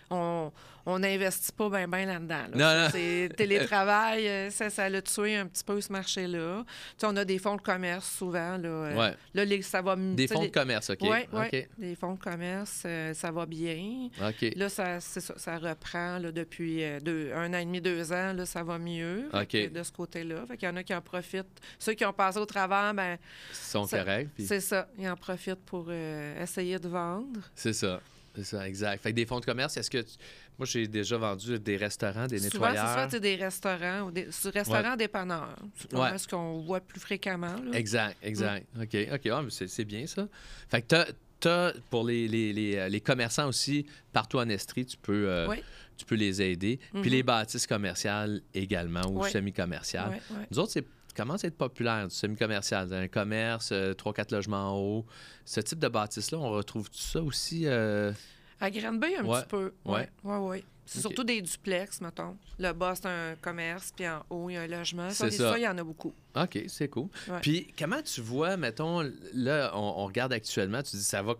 on 0.09 0.51
on 0.85 0.99
n'investit 0.99 1.53
pas 1.53 1.69
bien 1.69 1.87
ben 1.87 2.05
là-dedans. 2.05 2.43
là. 2.53 2.75
Non, 2.75 2.83
non. 2.83 2.89
C'est 2.91 3.29
télétravail, 3.37 4.27
euh, 4.27 4.49
ça, 4.49 4.69
ça 4.69 4.89
l'a 4.89 5.01
tué 5.01 5.37
un 5.37 5.47
petit 5.47 5.63
peu 5.63 5.79
ce 5.79 5.89
marché-là. 5.93 6.65
Tu 6.65 6.73
sais, 6.97 7.07
on 7.09 7.15
a 7.15 7.23
des 7.23 7.39
fonds 7.39 7.55
de 7.55 7.61
commerce 7.61 8.17
souvent. 8.17 8.57
Là, 8.57 8.67
euh, 8.67 8.93
Ouais. 8.97 9.15
là 9.33 9.45
les- 9.45 9.61
ça 9.61 9.81
va 9.81 9.93
m- 9.93 10.13
Des 10.13 10.27
fonds 10.27 10.41
les- 10.41 10.49
de 10.49 10.53
commerce, 10.53 10.89
OK. 10.89 10.99
Ouais, 11.03 11.29
ouais, 11.31 11.69
des 11.77 11.95
fonds 11.95 12.15
de 12.15 12.19
commerce, 12.19 12.83
euh, 12.85 13.13
ça 13.13 13.31
va 13.31 13.45
bien. 13.45 14.09
OK. 14.27 14.51
Là, 14.57 14.67
ça, 14.67 14.99
c'est 14.99 15.21
ça, 15.21 15.35
ça 15.37 15.57
reprend 15.57 16.19
là, 16.19 16.33
depuis 16.33 16.83
euh, 16.83 16.99
deux- 16.99 17.31
un 17.33 17.53
an 17.53 17.57
et 17.59 17.63
demi, 17.65 17.79
deux 17.79 18.11
ans, 18.11 18.33
là, 18.33 18.45
ça 18.45 18.61
va 18.61 18.77
mieux 18.77 19.29
OK. 19.33 19.55
de 19.71 19.83
ce 19.83 19.91
côté-là. 19.93 20.45
Fait 20.49 20.57
qu'il 20.57 20.67
y 20.67 20.71
en 20.71 20.75
a 20.75 20.83
qui 20.83 20.93
en 20.93 21.01
profitent. 21.01 21.61
Ceux 21.79 21.93
qui 21.93 22.03
ont 22.03 22.11
passé 22.11 22.39
au 22.39 22.45
travers, 22.45 22.93
ben, 22.93 23.17
sont 23.51 23.85
corrects. 23.87 24.29
puis 24.35 24.45
c'est 24.45 24.59
ça. 24.61 24.87
Ils 24.97 25.09
en 25.09 25.15
profitent 25.17 25.65
pour 25.65 25.87
euh, 25.89 26.41
essayer 26.43 26.79
de 26.79 26.87
vendre. 26.87 27.39
C'est 27.55 27.73
ça. 27.73 27.99
C'est 28.35 28.43
ça, 28.45 28.67
exact. 28.67 29.01
Fait 29.03 29.11
que 29.11 29.15
des 29.15 29.25
fonds 29.27 29.39
de 29.39 29.45
commerce, 29.45 29.77
est-ce 29.77 29.91
que. 29.91 29.99
tu- 30.01 30.15
Moi, 30.57 30.65
j'ai 30.67 30.87
déjà 30.87 31.17
vendu 31.17 31.57
des 31.59 31.77
restaurants, 31.77 32.25
des 32.27 32.37
Souvent, 32.37 32.65
c'est 32.67 32.73
nettoyeurs. 32.73 33.05
tu 33.07 33.11
sais, 33.11 33.19
des 33.19 33.35
restaurants 33.35 34.01
ou 34.01 34.11
des 34.11 34.27
restaurants 34.53 34.95
dépanneurs. 34.95 35.55
C'est 35.79 35.95
Ouais. 35.95 36.17
ce 36.17 36.27
qu'on 36.27 36.61
voit 36.61 36.79
plus 36.79 36.99
fréquemment. 36.99 37.55
là. 37.55 37.77
Exact, 37.77 38.17
Mm. 38.23 38.27
exact. 38.27 38.65
OK, 38.79 38.97
OK. 39.13 39.27
Ah, 39.31 39.41
c'est, 39.49 39.67
c'est 39.67 39.85
bien 39.85 40.05
ça. 40.07 40.27
Fait 40.69 40.81
que 40.83 40.87
t'as, 40.87 41.05
t'as, 41.39 41.73
pour 41.89 42.05
les, 42.05 42.27
les, 42.27 42.53
les, 42.53 42.75
euh, 42.77 42.87
les 42.89 43.01
commerçants 43.01 43.47
aussi, 43.47 43.85
partout 44.11 44.37
en 44.39 44.47
Estrie, 44.49 44.85
tu 44.85 44.97
peux, 44.97 45.27
euh, 45.27 45.47
Oui. 45.49 45.57
tu 45.97 46.05
peux 46.05 46.15
les 46.15 46.39
aider. 46.41 46.79
Puis 46.91 47.01
Mhm. 47.01 47.07
les 47.09 47.23
bâtisses 47.23 47.67
commerciales 47.67 48.41
également 48.53 49.05
ou 49.09 49.21
Ouais. 49.23 49.31
semi-commerciales. 49.31 50.09
Ouais, 50.09 50.21
ouais. 50.37 50.47
Nous 50.51 50.59
autres, 50.59 50.71
c'est 50.71 50.85
commence 51.13 51.43
à 51.43 51.47
être 51.47 51.57
populaire, 51.57 52.07
du 52.07 52.13
semi-commercial. 52.15 52.93
Un 52.93 53.07
commerce, 53.07 53.69
euh, 53.71 53.93
trois, 53.93 54.13
quatre 54.13 54.31
logements 54.31 54.73
en 54.73 54.77
haut. 54.79 55.05
Ce 55.45 55.59
type 55.59 55.79
de 55.79 55.87
bâtisse-là, 55.87 56.37
on 56.37 56.51
retrouve 56.51 56.89
tout 56.89 56.97
ça 56.97 57.21
aussi? 57.21 57.63
euh, 57.65 58.11
À 58.59 58.69
Granby, 58.71 59.15
un 59.17 59.25
Ouais. 59.25 59.39
petit 59.41 59.47
peu. 59.47 59.73
Oui, 59.85 60.01
oui, 60.23 60.37
oui. 60.39 60.63
C'est 60.85 60.99
surtout 60.99 61.23
des 61.23 61.41
duplex, 61.41 62.01
mettons. 62.01 62.35
Le 62.59 62.73
bas, 62.73 62.93
c'est 62.95 63.05
un 63.07 63.35
commerce, 63.41 63.93
puis 63.95 64.05
en 64.07 64.21
haut, 64.29 64.49
il 64.49 64.53
y 64.53 64.57
a 64.57 64.61
un 64.63 64.67
logement. 64.67 65.09
C'est 65.11 65.31
ça, 65.31 65.37
ça. 65.37 65.51
ça, 65.53 65.57
il 65.57 65.61
y 65.63 65.67
en 65.67 65.77
a 65.77 65.83
beaucoup. 65.83 66.13
OK, 66.35 66.59
c'est 66.67 66.89
cool. 66.89 67.07
Ouais. 67.29 67.39
Puis 67.41 67.73
comment 67.79 68.01
tu 68.01 68.19
vois, 68.19 68.57
mettons, 68.57 69.09
là, 69.33 69.71
on, 69.73 69.79
on 69.97 70.05
regarde 70.05 70.33
actuellement, 70.33 70.83
tu 70.83 70.97
dis 70.97 71.03
ça 71.03 71.21
va. 71.21 71.35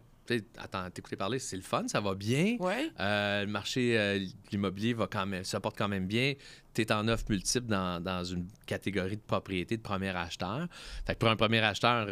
Attends, 0.58 0.90
t'écouter 0.90 1.16
parler, 1.16 1.40
c'est 1.40 1.56
le 1.58 1.62
fun, 1.62 1.88
ça 1.88 2.00
va 2.00 2.16
bien. 2.16 2.56
Oui. 2.60 2.92
Euh, 3.00 3.42
le 3.46 3.52
marché 3.52 3.98
euh, 4.00 4.20
de 4.20 4.26
l'immobilier 4.52 4.94
va 4.94 5.08
quand 5.08 5.26
même, 5.26 5.44
se 5.44 5.58
porte 5.58 5.78
quand 5.78 5.88
même 5.90 6.08
bien. 6.08 6.34
Tu 6.74 6.82
es 6.82 6.92
en 6.92 7.08
offre 7.08 7.26
multiple 7.30 7.68
dans, 7.68 8.02
dans 8.02 8.24
une 8.24 8.48
catégorie 8.66 9.18
de 9.18 9.22
propriété 9.22 9.78
de 9.78 9.82
premier 9.82 10.10
acheteur. 10.16 10.68
Fait 11.06 11.14
que 11.14 11.20
pour 11.20 11.30
un 11.30 11.36
premier 11.36 11.60
acheteur, 11.60 12.08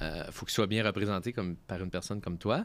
il 0.00 0.26
faut 0.30 0.44
qu'il 0.46 0.52
soit 0.54 0.66
bien 0.66 0.84
représenté 0.84 1.32
comme, 1.32 1.56
par 1.56 1.82
une 1.82 1.90
personne 1.90 2.20
comme 2.20 2.38
toi. 2.38 2.64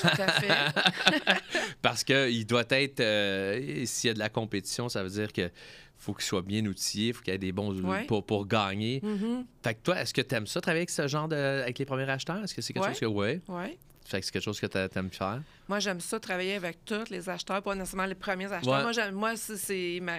Tout 0.00 0.06
à 0.22 0.28
fait. 0.40 0.48
Parce 1.82 2.04
qu'il 2.04 2.46
doit 2.46 2.64
être, 2.70 3.00
euh, 3.00 3.84
s'il 3.84 4.08
y 4.08 4.10
a 4.10 4.14
de 4.14 4.18
la 4.18 4.28
compétition, 4.28 4.88
ça 4.88 5.02
veut 5.02 5.10
dire 5.10 5.32
que 5.32 5.50
faut 5.98 6.14
qu'il 6.14 6.24
soit 6.24 6.40
bien 6.42 6.64
outillé, 6.64 7.08
il 7.08 7.14
faut 7.14 7.22
qu'il 7.22 7.32
y 7.32 7.36
ait 7.36 7.38
des 7.38 7.52
bons 7.52 7.78
Ouais. 7.82 8.04
pour, 8.04 8.24
pour 8.24 8.46
gagner. 8.46 9.00
Mhm. 9.02 9.44
Fait 9.62 9.74
que 9.74 9.80
toi, 9.82 10.00
est-ce 10.00 10.14
que 10.14 10.22
tu 10.22 10.34
aimes 10.34 10.46
ça, 10.46 10.60
travailler 10.62 10.80
avec 10.80 10.90
ce 10.90 11.06
genre 11.08 11.28
de. 11.28 11.36
avec 11.36 11.78
les 11.78 11.84
premiers 11.84 12.08
acheteurs? 12.08 12.42
Est-ce 12.42 12.54
que 12.54 12.62
c'est 12.62 12.72
quelque 12.72 12.84
Ouais. 12.86 12.90
chose 12.94 13.00
que. 13.00 13.04
Ouais. 13.06 13.40
Oui. 13.48 13.78
Fait 14.10 14.20
que 14.20 14.26
c'est 14.26 14.32
quelque 14.32 14.42
chose 14.44 14.58
que 14.60 14.66
tu 14.66 14.98
aimes 14.98 15.10
faire? 15.10 15.42
Moi, 15.68 15.78
j'aime 15.78 16.00
ça, 16.00 16.18
travailler 16.18 16.54
avec 16.54 16.84
tous 16.84 17.08
les 17.10 17.28
acheteurs, 17.28 17.62
pas 17.62 17.74
nécessairement 17.74 18.06
les 18.06 18.14
premiers 18.14 18.52
acheteurs. 18.52 18.74
Ouais. 18.74 18.82
Moi, 18.82 18.92
j'aime- 18.92 19.14
moi 19.14 19.36
c'est- 19.36 20.00
ma, 20.02 20.18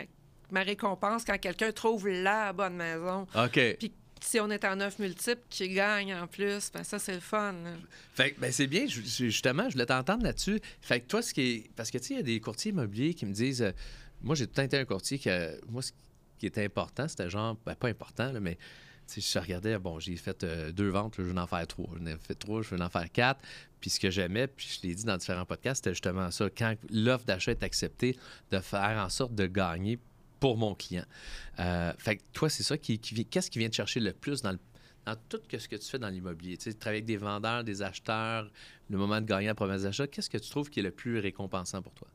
ma 0.49 0.62
récompense 0.62 1.23
quand 1.25 1.38
quelqu'un 1.38 1.71
trouve 1.71 2.08
la 2.08 2.54
bonne 2.54 2.75
maison. 2.75 3.27
OK. 3.36 3.60
Puis 3.80 3.91
si 4.21 4.39
on 4.39 4.49
est 4.49 4.63
en 4.65 4.80
offre 4.82 5.01
multiple, 5.01 5.41
qui 5.49 5.67
gagne 5.69 6.13
en 6.13 6.27
plus, 6.27 6.71
ben 6.71 6.84
ça, 6.84 6.99
c'est 6.99 7.15
le 7.15 7.19
fun. 7.19 7.51
là. 7.54 7.71
Fait 8.13 8.32
que, 8.32 8.39
ben, 8.39 8.51
c'est 8.51 8.67
bien, 8.67 8.86
ju- 8.86 9.01
ju- 9.04 9.32
justement, 9.32 9.67
je 9.67 9.73
voulais 9.73 9.86
t'entendre 9.88 10.23
là-dessus. 10.23 10.60
Fait 10.80 10.99
que 11.01 11.08
toi, 11.08 11.21
ce 11.21 11.34
qui 11.34 11.41
est. 11.41 11.71
Parce 11.75 11.89
que, 11.91 11.97
tu 11.97 12.06
sais, 12.06 12.13
il 12.13 12.17
y 12.17 12.19
a 12.19 12.23
des 12.23 12.39
courtiers 12.39 12.71
immobiliers 12.71 13.13
qui 13.13 13.25
me 13.25 13.34
disent. 13.34 13.62
euh, 13.63 13.71
moi, 14.21 14.36
j'ai 14.36 14.45
tout 14.45 14.51
le 14.51 14.56
temps 14.58 14.63
été 14.63 14.77
un 14.77 14.86
courtier 14.86 15.17
que. 15.19 15.60
Moi, 15.69 15.82
ce 15.82 15.91
qui 16.38 16.45
était 16.45 16.63
important, 16.63 17.08
c'était 17.08 17.30
genre. 17.30 17.58
Ben, 17.65 17.75
pas 17.75 17.89
important, 17.89 18.32
là, 18.32 18.39
mais. 18.39 18.58
Tu 19.12 19.19
sais, 19.19 19.39
je 19.39 19.43
regardais, 19.43 19.77
bon, 19.80 19.99
j'ai 19.99 20.15
fait 20.15 20.41
euh, 20.45 20.71
deux 20.71 20.88
ventes, 20.89 21.17
là, 21.17 21.25
je 21.25 21.32
veux 21.32 21.38
en 21.38 21.47
faire 21.47 21.65
trois. 21.67 21.89
J'en 21.97 22.06
ai 22.06 22.15
fait 22.17 22.36
trois, 22.36 22.62
je 22.62 22.69
veux 22.73 22.80
en 22.82 22.89
faire 22.89 23.12
quatre. 23.12 23.41
Puis 23.82 23.89
ce 23.89 24.00
que 24.00 24.10
j'aimais, 24.10 24.48
puis 24.48 24.80
je 24.80 24.88
l'ai 24.88 24.96
dit 24.96 25.04
dans 25.04 25.17
différents 25.17 25.46
podcasts, 25.46 25.84
c'était 25.84 25.94
justement 25.94 26.32
ça. 26.32 26.50
Quand 26.56 26.76
l'offre 26.91 27.26
d'achat 27.26 27.52
est 27.52 27.63
acceptée, 27.63 28.17
de 28.52 28.60
faire 28.60 29.04
en 29.04 29.10
sorte 29.10 29.36
de 29.36 29.48
gagner 29.48 30.00
pour 30.39 30.58
mon 30.58 30.74
client. 30.76 31.06
Euh, 31.60 31.91
fait 31.98 32.17
que 32.17 32.24
toi, 32.34 32.50
c'est 32.50 32.63
ça 32.63 32.78
qui, 32.78 33.00
qui 33.00 33.26
Qu'est-ce 33.26 33.52
qui 33.52 33.60
vient 33.60 33.70
te 33.70 33.76
chercher 33.76 34.00
le 34.00 34.13
plus 34.13 34.41
dans 34.41 34.52
le 34.52 34.60
dans 35.06 35.15
tout 35.30 35.39
ce 35.52 35.67
que 35.67 35.76
tu 35.76 35.89
fais 35.89 35.98
dans 35.98 36.10
l'immobilier, 36.10 36.58
tu 36.58 36.65
sais, 36.65 36.74
travailler 36.78 37.00
avec 37.00 37.06
des 37.06 37.17
vendeurs, 37.17 37.63
des 37.63 37.82
acheteurs, 37.82 38.52
le 38.89 38.98
moment 38.98 39.20
de 39.20 39.26
gagner 39.26 39.48
la 39.48 39.56
promesse 39.56 39.82
d'achat, 39.82 40.06
qu'est-ce 40.06 40.30
que 40.30 40.38
tu 40.38 40.50
trouves 40.50 40.70
qui 40.70 40.80
est 40.80 40.84
le 40.84 40.91
plus 40.91 41.20
récompensant 41.20 41.82
pour 41.82 41.94
toi? 41.94 42.08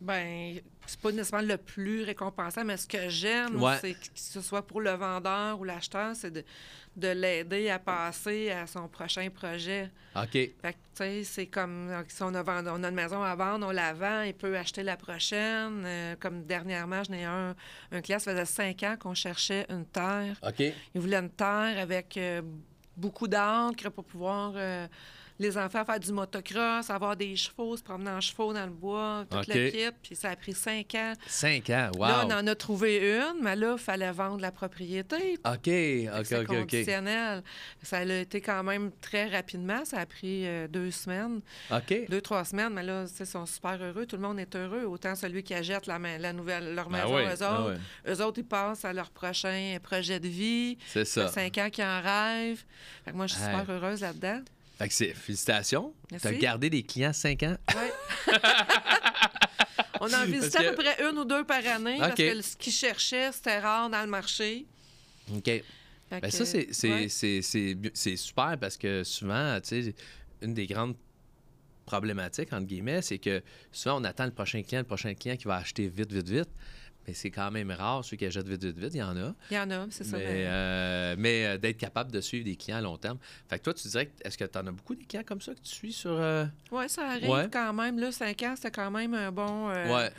Ben, 0.00 0.60
c'est 0.86 1.00
pas 1.00 1.10
nécessairement 1.10 1.48
le 1.48 1.56
plus 1.56 2.02
récompensant, 2.02 2.64
mais 2.64 2.76
ce 2.76 2.86
que 2.86 3.08
j'aime, 3.08 3.60
Ouais. 3.62 3.78
c'est 3.80 3.94
que 3.94 4.06
ce 4.14 4.40
soit 4.42 4.60
pour 4.66 4.80
le 4.82 4.90
vendeur 4.90 5.58
ou 5.58 5.64
l'acheteur, 5.64 6.14
c'est 6.14 6.30
de, 6.30 6.44
de 6.96 7.08
l'aider 7.08 7.70
à 7.70 7.78
passer 7.78 8.50
à 8.50 8.66
son 8.66 8.88
prochain 8.88 9.28
projet. 9.30 9.90
OK. 10.14 10.32
Fait 10.32 10.52
que, 10.62 10.68
tu 10.68 10.76
sais, 10.96 11.24
c'est 11.24 11.46
comme 11.46 11.90
si 12.08 12.22
on 12.22 12.34
a, 12.34 12.42
on 12.44 12.84
a 12.84 12.88
une 12.88 12.94
maison 12.94 13.22
à 13.22 13.34
vendre, 13.34 13.66
on 13.66 13.70
la 13.70 13.94
vend, 13.94 14.20
il 14.22 14.34
peut 14.34 14.56
acheter 14.56 14.82
la 14.82 14.96
prochaine. 14.98 15.82
Euh, 15.86 16.14
comme 16.20 16.44
dernièrement, 16.44 17.02
j'en 17.04 17.14
ai 17.14 17.24
un, 17.24 17.54
un 17.92 18.00
client, 18.02 18.18
ça 18.18 18.32
faisait 18.32 18.44
cinq 18.44 18.82
ans 18.82 18.96
qu'on 19.00 19.14
cherchait 19.14 19.64
une 19.70 19.86
terre. 19.86 20.36
OK. 20.46 20.60
Il 20.94 21.00
voulait 21.00 21.16
une 21.18 21.30
terre 21.30 21.78
avec 21.78 22.18
euh, 22.18 22.42
beaucoup 22.98 23.28
d'encre 23.28 23.88
pour 23.90 24.04
pouvoir 24.04 24.52
euh, 24.56 24.86
les 25.38 25.58
enfants 25.58 25.84
faire 25.84 26.00
du 26.00 26.12
motocross, 26.12 26.88
avoir 26.90 27.16
des 27.16 27.36
chevaux, 27.36 27.76
se 27.76 27.82
promener 27.82 28.10
en 28.10 28.20
chevaux 28.20 28.52
dans 28.52 28.64
le 28.64 28.72
bois, 28.72 29.24
tout 29.30 29.38
OK. 29.38 29.46
le 29.48 29.70
kit. 29.70 29.96
Puis 30.02 30.16
ça 30.16 30.30
a 30.30 30.36
pris 30.36 30.52
cinq 30.54 30.94
ans. 30.94 31.12
Cinq 31.26 31.70
ans, 31.70 31.90
wow! 31.96 32.06
Là, 32.06 32.24
on 32.26 32.30
en 32.30 32.46
a 32.46 32.54
trouvé 32.54 33.16
une, 33.18 33.42
mais 33.42 33.56
là, 33.56 33.72
il 33.76 33.82
fallait 33.82 34.12
vendre 34.12 34.40
la 34.40 34.50
propriété. 34.52 35.38
OK, 35.44 35.50
OK, 35.54 35.66
c'est 35.66 36.38
OK, 36.38 36.50
OK. 36.50 36.56
conditionnel. 36.60 37.42
Ça 37.82 37.98
a 37.98 38.04
été 38.04 38.40
quand 38.40 38.62
même 38.62 38.90
très 39.00 39.28
rapidement. 39.28 39.84
Ça 39.84 39.98
a 40.00 40.06
pris 40.06 40.46
euh, 40.46 40.68
deux 40.68 40.90
semaines, 40.90 41.40
OK. 41.70 42.08
deux, 42.08 42.20
trois 42.20 42.44
semaines. 42.44 42.72
Mais 42.72 42.82
là, 42.82 43.04
ils 43.18 43.26
sont 43.26 43.46
super 43.46 43.80
heureux. 43.82 44.06
Tout 44.06 44.16
le 44.16 44.22
monde 44.22 44.38
est 44.38 44.54
heureux. 44.56 44.84
Autant 44.84 45.14
celui 45.14 45.42
qui 45.42 45.54
achète 45.54 45.86
la, 45.86 45.98
nouvelle, 46.32 46.74
leur 46.74 46.88
Ben 46.88 46.98
maison, 47.04 47.16
oui, 47.16 47.22
eux 47.22 47.36
ben 47.38 47.52
autres. 47.52 47.72
oui. 48.06 48.12
Eux 48.12 48.22
autres, 48.24 48.38
ils 48.38 48.44
passent 48.46 48.84
à 48.84 48.92
leur 48.92 49.10
prochain 49.10 49.76
projet 49.82 50.18
de 50.20 50.28
vie. 50.28 50.78
C'est 50.86 51.04
Ça 51.04 51.28
cinq 51.28 51.58
ans 51.58 51.68
qu'ils 51.70 51.84
en 51.84 52.00
rêvent. 52.00 52.64
Fait 53.04 53.10
que 53.12 53.16
moi, 53.16 53.26
je 53.26 53.34
suis 53.34 53.42
Hey. 53.42 53.50
super 53.58 53.74
heureuse 53.74 54.00
là-dedans. 54.00 54.40
Fait 54.78 54.88
que 54.88 54.94
c'est 54.94 55.14
félicitations. 55.14 55.94
Tu 56.20 56.26
as 56.26 56.34
gardé 56.34 56.68
des 56.70 56.82
clients 56.82 57.12
cinq 57.12 57.42
ans. 57.44 57.56
Ouais. 57.74 57.92
On 60.00 60.12
en 60.12 60.24
visitait 60.26 60.58
que- 60.58 60.66
à 60.68 60.72
peu 60.72 60.82
près 60.82 60.96
une 61.10 61.18
ou 61.18 61.24
deux 61.24 61.44
par 61.44 61.66
année 61.66 61.96
parce 61.98 62.14
que 62.14 62.42
ce 62.42 62.56
qu'ils 62.56 62.72
cherchaient, 62.72 63.32
c'était 63.32 63.58
rare 63.58 63.88
dans 63.88 64.02
le 64.02 64.06
marché. 64.10 64.66
OK. 65.34 65.44
Fait 65.44 65.64
Ben 66.10 66.20
que, 66.20 66.30
ça, 66.30 66.44
c'est, 66.44 66.68
c'est, 66.70 66.90
ouais. 66.90 67.08
c'est, 67.08 67.42
c'est, 67.42 67.76
c'est 67.94 68.16
super 68.16 68.56
parce 68.60 68.76
que 68.76 69.02
souvent, 69.02 69.58
tu 69.60 69.82
sais, 69.82 69.94
une 70.42 70.54
des 70.54 70.66
grandes 70.66 70.94
problématiques, 71.86 72.52
entre 72.52 72.66
guillemets, 72.66 73.02
c'est 73.02 73.18
que 73.18 73.42
souvent, 73.72 74.00
on 74.00 74.04
attend 74.04 74.24
le 74.26 74.30
prochain 74.32 74.62
client, 74.62 74.80
le 74.80 74.86
prochain 74.86 75.14
client 75.14 75.36
qui 75.36 75.44
va 75.48 75.56
acheter 75.56 75.88
vite, 75.88 76.12
vite, 76.12 76.28
vite. 76.28 76.48
Mais 77.06 77.14
c'est 77.14 77.30
quand 77.30 77.50
même 77.50 77.70
rare 77.70 78.04
ceux 78.04 78.16
qui 78.16 78.26
achètent 78.26 78.48
vite, 78.48 78.64
vite, 78.64 78.78
vite. 78.78 78.94
Il 78.94 78.98
y 78.98 79.02
en 79.02 79.16
a. 79.16 79.34
Il 79.50 79.54
y 79.54 79.58
en 79.58 79.70
a, 79.70 79.86
c'est 79.90 80.04
ça. 80.04 80.16
Mais, 80.18 80.24
mais- 80.24 80.44
euh, 80.46 81.14
mais, 81.18 81.46
euh, 81.46 81.58
d'être 81.58 81.76
capable 81.78 82.10
de 82.10 82.20
suivre 82.20 82.44
des 82.44 82.56
clients 82.56 82.78
à 82.78 82.80
long 82.80 82.96
terme. 82.96 83.18
Fait 83.48 83.58
que 83.58 83.64
toi, 83.64 83.74
tu 83.74 83.86
dirais, 83.88 84.10
est-ce 84.24 84.36
que 84.36 84.44
tu 84.44 84.58
en 84.58 84.66
as 84.66 84.72
beaucoup 84.72 84.94
des 84.94 85.04
clients 85.04 85.22
comme 85.24 85.40
ça 85.40 85.54
que 85.54 85.60
tu 85.60 85.72
suis 85.74 85.92
sur. 85.92 86.10
euh, 86.12 86.46
Oui, 86.72 86.88
ça 86.88 87.08
arrive 87.10 87.28
Ouais. 87.28 87.48
quand 87.52 87.72
même. 87.72 87.98
Là, 87.98 88.10
5 88.12 88.42
ans, 88.42 88.54
c'était 88.56 88.70
quand 88.70 88.90
même 88.90 89.14
un 89.14 89.30
bon. 89.32 89.68
Ouais, 89.68 90.10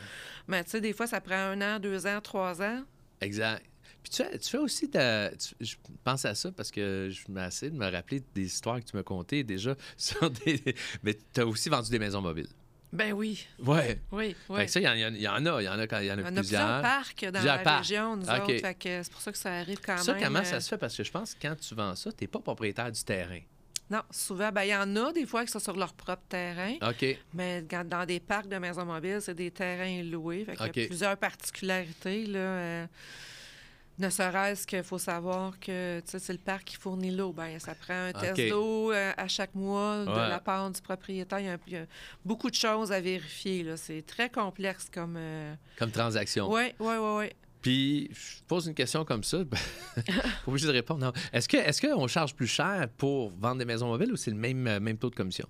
Mais 0.47 0.63
tu 0.63 0.71
sais, 0.71 0.81
des 0.81 0.93
fois, 0.93 1.07
ça 1.07 1.19
prend 1.21 1.35
un 1.35 1.61
an, 1.61 1.79
deux 1.79 2.05
ans, 2.07 2.19
trois 2.21 2.61
ans. 2.61 2.83
exact. 3.21 3.65
Puis 4.03 4.11
tu 4.11 4.23
fais, 4.23 4.37
tu 4.39 4.49
fais 4.49 4.57
aussi 4.57 4.89
ta. 4.89 5.31
tu- 5.31 5.53
je 5.59 5.75
pense 6.05 6.23
à 6.23 6.33
ça 6.33 6.49
parce 6.53 6.71
que 6.71 7.09
je 7.11 7.29
m'essaie 7.29 7.69
de 7.69 7.75
me 7.75 7.89
rappeler 7.91 8.23
des 8.33 8.45
histoires 8.45 8.79
que 8.79 8.85
tu 8.85 8.95
m'as 8.95 9.03
contées 9.03 9.43
déjà 9.43 9.75
sur 9.97 10.29
des. 10.29 10.61
Mais 11.03 11.17
tu 11.33 11.41
as 11.41 11.45
aussi 11.47 11.67
vendu 11.67 11.89
des 11.89 11.99
maisons 11.99 12.21
mobiles. 12.21 12.47
Ben 12.93 13.11
oui, 13.13 13.45
Ouais. 13.59 13.99
oui, 14.11 14.29
Fait 14.47 14.53
oui. 14.53 14.65
que 14.65 14.71
ça, 14.71 14.79
il 14.79 14.83
y, 14.83 14.85
y 14.85 15.05
en 15.05 15.07
a, 15.07 15.09
il 15.09 15.21
y 15.21 15.27
en 15.27 15.45
a, 15.45 15.61
il 15.61 15.65
y 15.65 15.69
en 15.69 15.77
a, 15.79 15.87
quand- 15.87 15.99
il 15.99 16.05
y 16.05 16.11
en 16.11 16.17
a 16.17 16.21
On 16.21 16.25
a 16.25 16.31
plusieurs. 16.31 16.41
plusieurs 16.41 16.81
parcs 16.81 17.23
dans 17.25 17.31
Plusieurs 17.31 17.55
la 17.57 17.63
parcs. 17.63 17.77
région, 17.79 18.15
nous 18.15 18.29
OK. 18.29 18.39
autres. 18.43 18.59
Fait 18.61 18.73
que 18.75 19.03
c'est 19.03 19.11
pour 19.11 19.21
ça 19.21 19.31
que 19.31 19.37
ça 19.37 19.53
arrive 19.53 19.79
quand 19.85 19.97
Ça, 19.97 20.13
même. 20.13 20.23
comment 20.23 20.39
euh, 20.39 20.43
ça 20.43 20.59
se 20.61 20.69
fait? 20.69 20.77
Parce 20.77 20.95
que 20.95 21.03
je 21.03 21.11
pense 21.11 21.33
que 21.33 21.39
quand 21.41 21.55
tu 21.59 21.75
vends 21.75 21.95
ça, 21.95 22.11
tu 22.11 22.23
n'es 22.23 22.27
pas 22.27 22.39
propriétaire 22.39 22.91
du 22.91 23.03
terrain. 23.03 23.39
Non, 23.89 24.01
souvent, 24.11 24.51
ben 24.51 24.63
il 24.63 24.69
y 24.69 24.75
en 24.75 24.95
a 24.97 25.13
des 25.13 25.25
fois 25.25 25.45
qui 25.45 25.51
sont 25.51 25.59
sur 25.59 25.75
leur 25.77 25.93
propre 25.93 26.23
terrain, 26.27 26.75
OK. 26.81 27.05
mais 27.33 27.61
dans 27.61 28.05
des 28.05 28.19
parcs 28.19 28.47
de 28.49 28.57
maisons 28.57 28.83
mobiles, 28.85 29.19
c'est 29.21 29.33
des 29.35 29.51
terrains 29.51 30.03
loués. 30.03 30.43
Fait 30.45 30.55
qu'il 30.71 30.81
y 30.83 30.85
a 30.85 30.87
plusieurs 30.87 31.17
particularités, 31.17 32.25
là. 32.25 32.39
euh, 32.39 32.87
ne 33.99 34.09
serait-ce 34.09 34.67
qu'il 34.67 34.83
faut 34.83 34.97
savoir 34.99 35.59
que 35.59 36.01
c'est 36.05 36.29
le 36.33 36.37
parc 36.39 36.65
qui 36.65 36.75
fournit 36.75 37.09
l'eau. 37.15 37.33
Ben, 37.33 37.57
ça 37.59 37.73
prend 37.75 37.93
un 38.07 38.11
test 38.13 38.49
d'eau 38.49 38.91
euh, 38.91 39.11
à 39.17 39.27
chaque 39.27 39.55
mois 39.55 40.05
de 40.05 40.09
Ouais. 40.11 40.29
la 40.29 40.39
part 40.39 40.69
du 40.69 40.81
propriétaire. 40.81 41.39
Il 41.39 41.45
y, 41.45 41.49
a, 41.49 41.57
il 41.67 41.73
y 41.73 41.77
a 41.77 41.85
beaucoup 42.23 42.49
de 42.49 42.55
choses 42.55 42.91
à 42.91 43.01
vérifier. 43.01 43.63
là. 43.63 43.75
C'est 43.77 44.03
très 44.05 44.29
complexe 44.29 44.87
comme. 44.93 45.15
euh, 45.17 45.53
Comme 45.79 45.91
transaction. 45.91 46.51
Oui, 46.51 46.73
oui, 46.79 46.93
oui, 46.99 47.15
oui. 47.19 47.25
Puis, 47.61 48.09
je 48.13 48.43
pose 48.47 48.67
une 48.67 48.75
question 48.75 49.03
comme 49.03 49.23
ça. 49.23 49.43
ben, 49.43 49.57
obligé 50.47 50.67
de 50.67 50.71
répondre. 50.73 50.99
Non. 51.05 51.13
Est-ce 51.33 51.49
que 51.49 51.57
est-ce 51.57 51.81
qu'on 51.81 52.07
charge 52.07 52.35
plus 52.35 52.47
cher 52.47 52.87
pour 52.97 53.31
vendre 53.31 53.57
des 53.57 53.65
maisons 53.65 53.87
mobiles 53.87 54.11
ou 54.11 54.15
c'est 54.15 54.31
le 54.31 54.37
même, 54.37 54.77
même 54.79 54.97
taux 54.97 55.09
de 55.09 55.15
commission? 55.15 55.47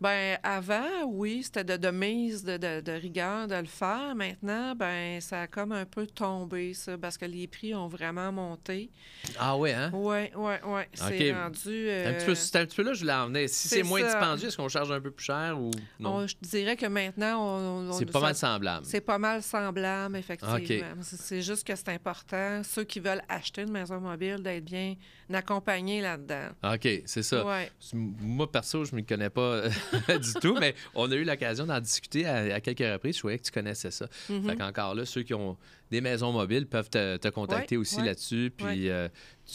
Ben 0.00 0.38
avant, 0.42 1.04
oui, 1.06 1.42
c'était 1.44 1.64
de, 1.64 1.76
de 1.76 1.90
mise, 1.90 2.44
de, 2.44 2.56
de- 2.56 2.80
de 2.80 2.92
rigueur 2.92 3.46
de 3.46 3.54
le 3.54 3.64
faire. 3.64 4.14
Maintenant, 4.14 4.74
ben 4.74 5.20
ça 5.20 5.42
a 5.42 5.46
comme 5.46 5.72
un 5.72 5.86
peu 5.86 6.06
tombé, 6.06 6.74
ça, 6.74 6.98
parce 6.98 7.16
que 7.16 7.24
les 7.24 7.46
prix 7.46 7.74
ont 7.74 7.86
vraiment 7.88 8.30
monté. 8.32 8.90
Ah 9.38 9.56
ouais, 9.56 9.72
hein? 9.72 9.90
Oui, 9.94 10.30
oui, 10.36 10.54
oui. 10.66 10.82
C'est 10.94 11.32
rendu. 11.32 11.44
Un, 11.44 11.50
petit 11.50 11.68
euh, 11.88 12.26
peu, 12.26 12.34
c'est 12.34 12.56
un 12.58 12.66
petit 12.66 12.76
peu 12.76 12.82
là 12.82 12.92
je 12.92 13.00
voulais 13.00 13.12
en 13.12 13.26
venir. 13.28 13.48
Si 13.48 13.68
c'est 13.68 13.82
moins 13.82 14.00
ça. 14.00 14.06
dispendieux, 14.18 14.48
est-ce 14.48 14.56
qu'on 14.56 14.68
charge 14.68 14.90
un 14.90 15.00
peu 15.00 15.10
plus 15.10 15.24
cher 15.24 15.58
ou 15.58 15.70
non? 16.00 16.16
on- 16.16 16.26
je 16.26 16.34
dirais 16.42 16.76
que 16.76 16.86
maintenant, 16.86 17.40
on, 17.40 17.90
on- 17.90 17.92
C'est 17.92 18.06
pas 18.06 18.20
mal 18.20 18.34
semblable. 18.34 18.84
C'est 18.84 19.00
pas 19.00 19.18
mal 19.18 19.42
semblable, 19.42 20.16
effectivement. 20.16 20.56
C'est- 21.02 21.16
C'est 21.16 21.42
juste 21.42 21.66
que 21.66 21.74
c'est 21.76 21.88
important, 21.90 22.62
ceux 22.64 22.84
qui 22.84 23.00
veulent 23.00 23.22
acheter 23.28 23.62
une 23.62 23.70
maison 23.72 24.00
mobile, 24.00 24.42
d'être 24.42 24.64
bien 24.64 24.96
accompagnés 25.32 26.00
là-dedans. 26.02 26.48
OK, 26.64 26.88
c'est 27.06 27.22
ça. 27.22 27.44
Ouais. 27.46 27.70
Moi, 27.94 28.50
perso, 28.50 28.84
je 28.84 28.92
ne 28.92 28.96
m'y 28.96 29.04
connais 29.06 29.30
pas 29.30 29.62
du 30.08 30.34
tout, 30.40 30.56
mais 30.58 30.74
on 30.94 31.10
a 31.10 31.14
eu 31.14 31.24
l'occasion 31.24 31.66
d'en 31.66 31.80
discuter 31.80 32.26
à, 32.26 32.54
à 32.56 32.60
quelques 32.60 32.78
reprises. 32.80 33.16
Je 33.16 33.22
voyais 33.22 33.38
que 33.38 33.44
tu 33.44 33.50
connaissais 33.52 33.90
ça. 33.90 34.06
Mhm. 34.28 34.48
Fait 34.48 34.56
qu'encore 34.56 34.94
là, 34.94 35.04
ceux 35.04 35.22
qui 35.22 35.34
ont 35.34 35.56
des 35.90 36.00
maisons 36.00 36.32
mobiles 36.32 36.66
peuvent 36.66 36.90
te, 36.90 37.16
te 37.16 37.28
contacter 37.28 37.76
Ouais, 37.76 37.80
aussi 37.82 37.96
ouais, 37.96 38.06
là-dessus. 38.06 38.52
Puis 38.56 38.66
ouais. 38.66 38.90
euh, 38.90 39.08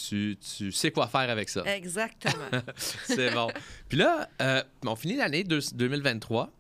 tu, 0.08 0.38
tu 0.58 0.72
sais 0.72 0.92
quoi 0.92 1.08
faire 1.08 1.30
avec 1.30 1.50
ça. 1.50 1.64
Exactement. 1.76 2.34
C'est 2.76 3.32
bon. 3.34 3.50
Puis 3.90 3.98
là, 3.98 4.30
euh, 4.42 4.64
on 4.86 4.96
finit 4.96 5.16
l'année 5.18 5.44
deux- 5.44 5.60
2023. 5.74 6.52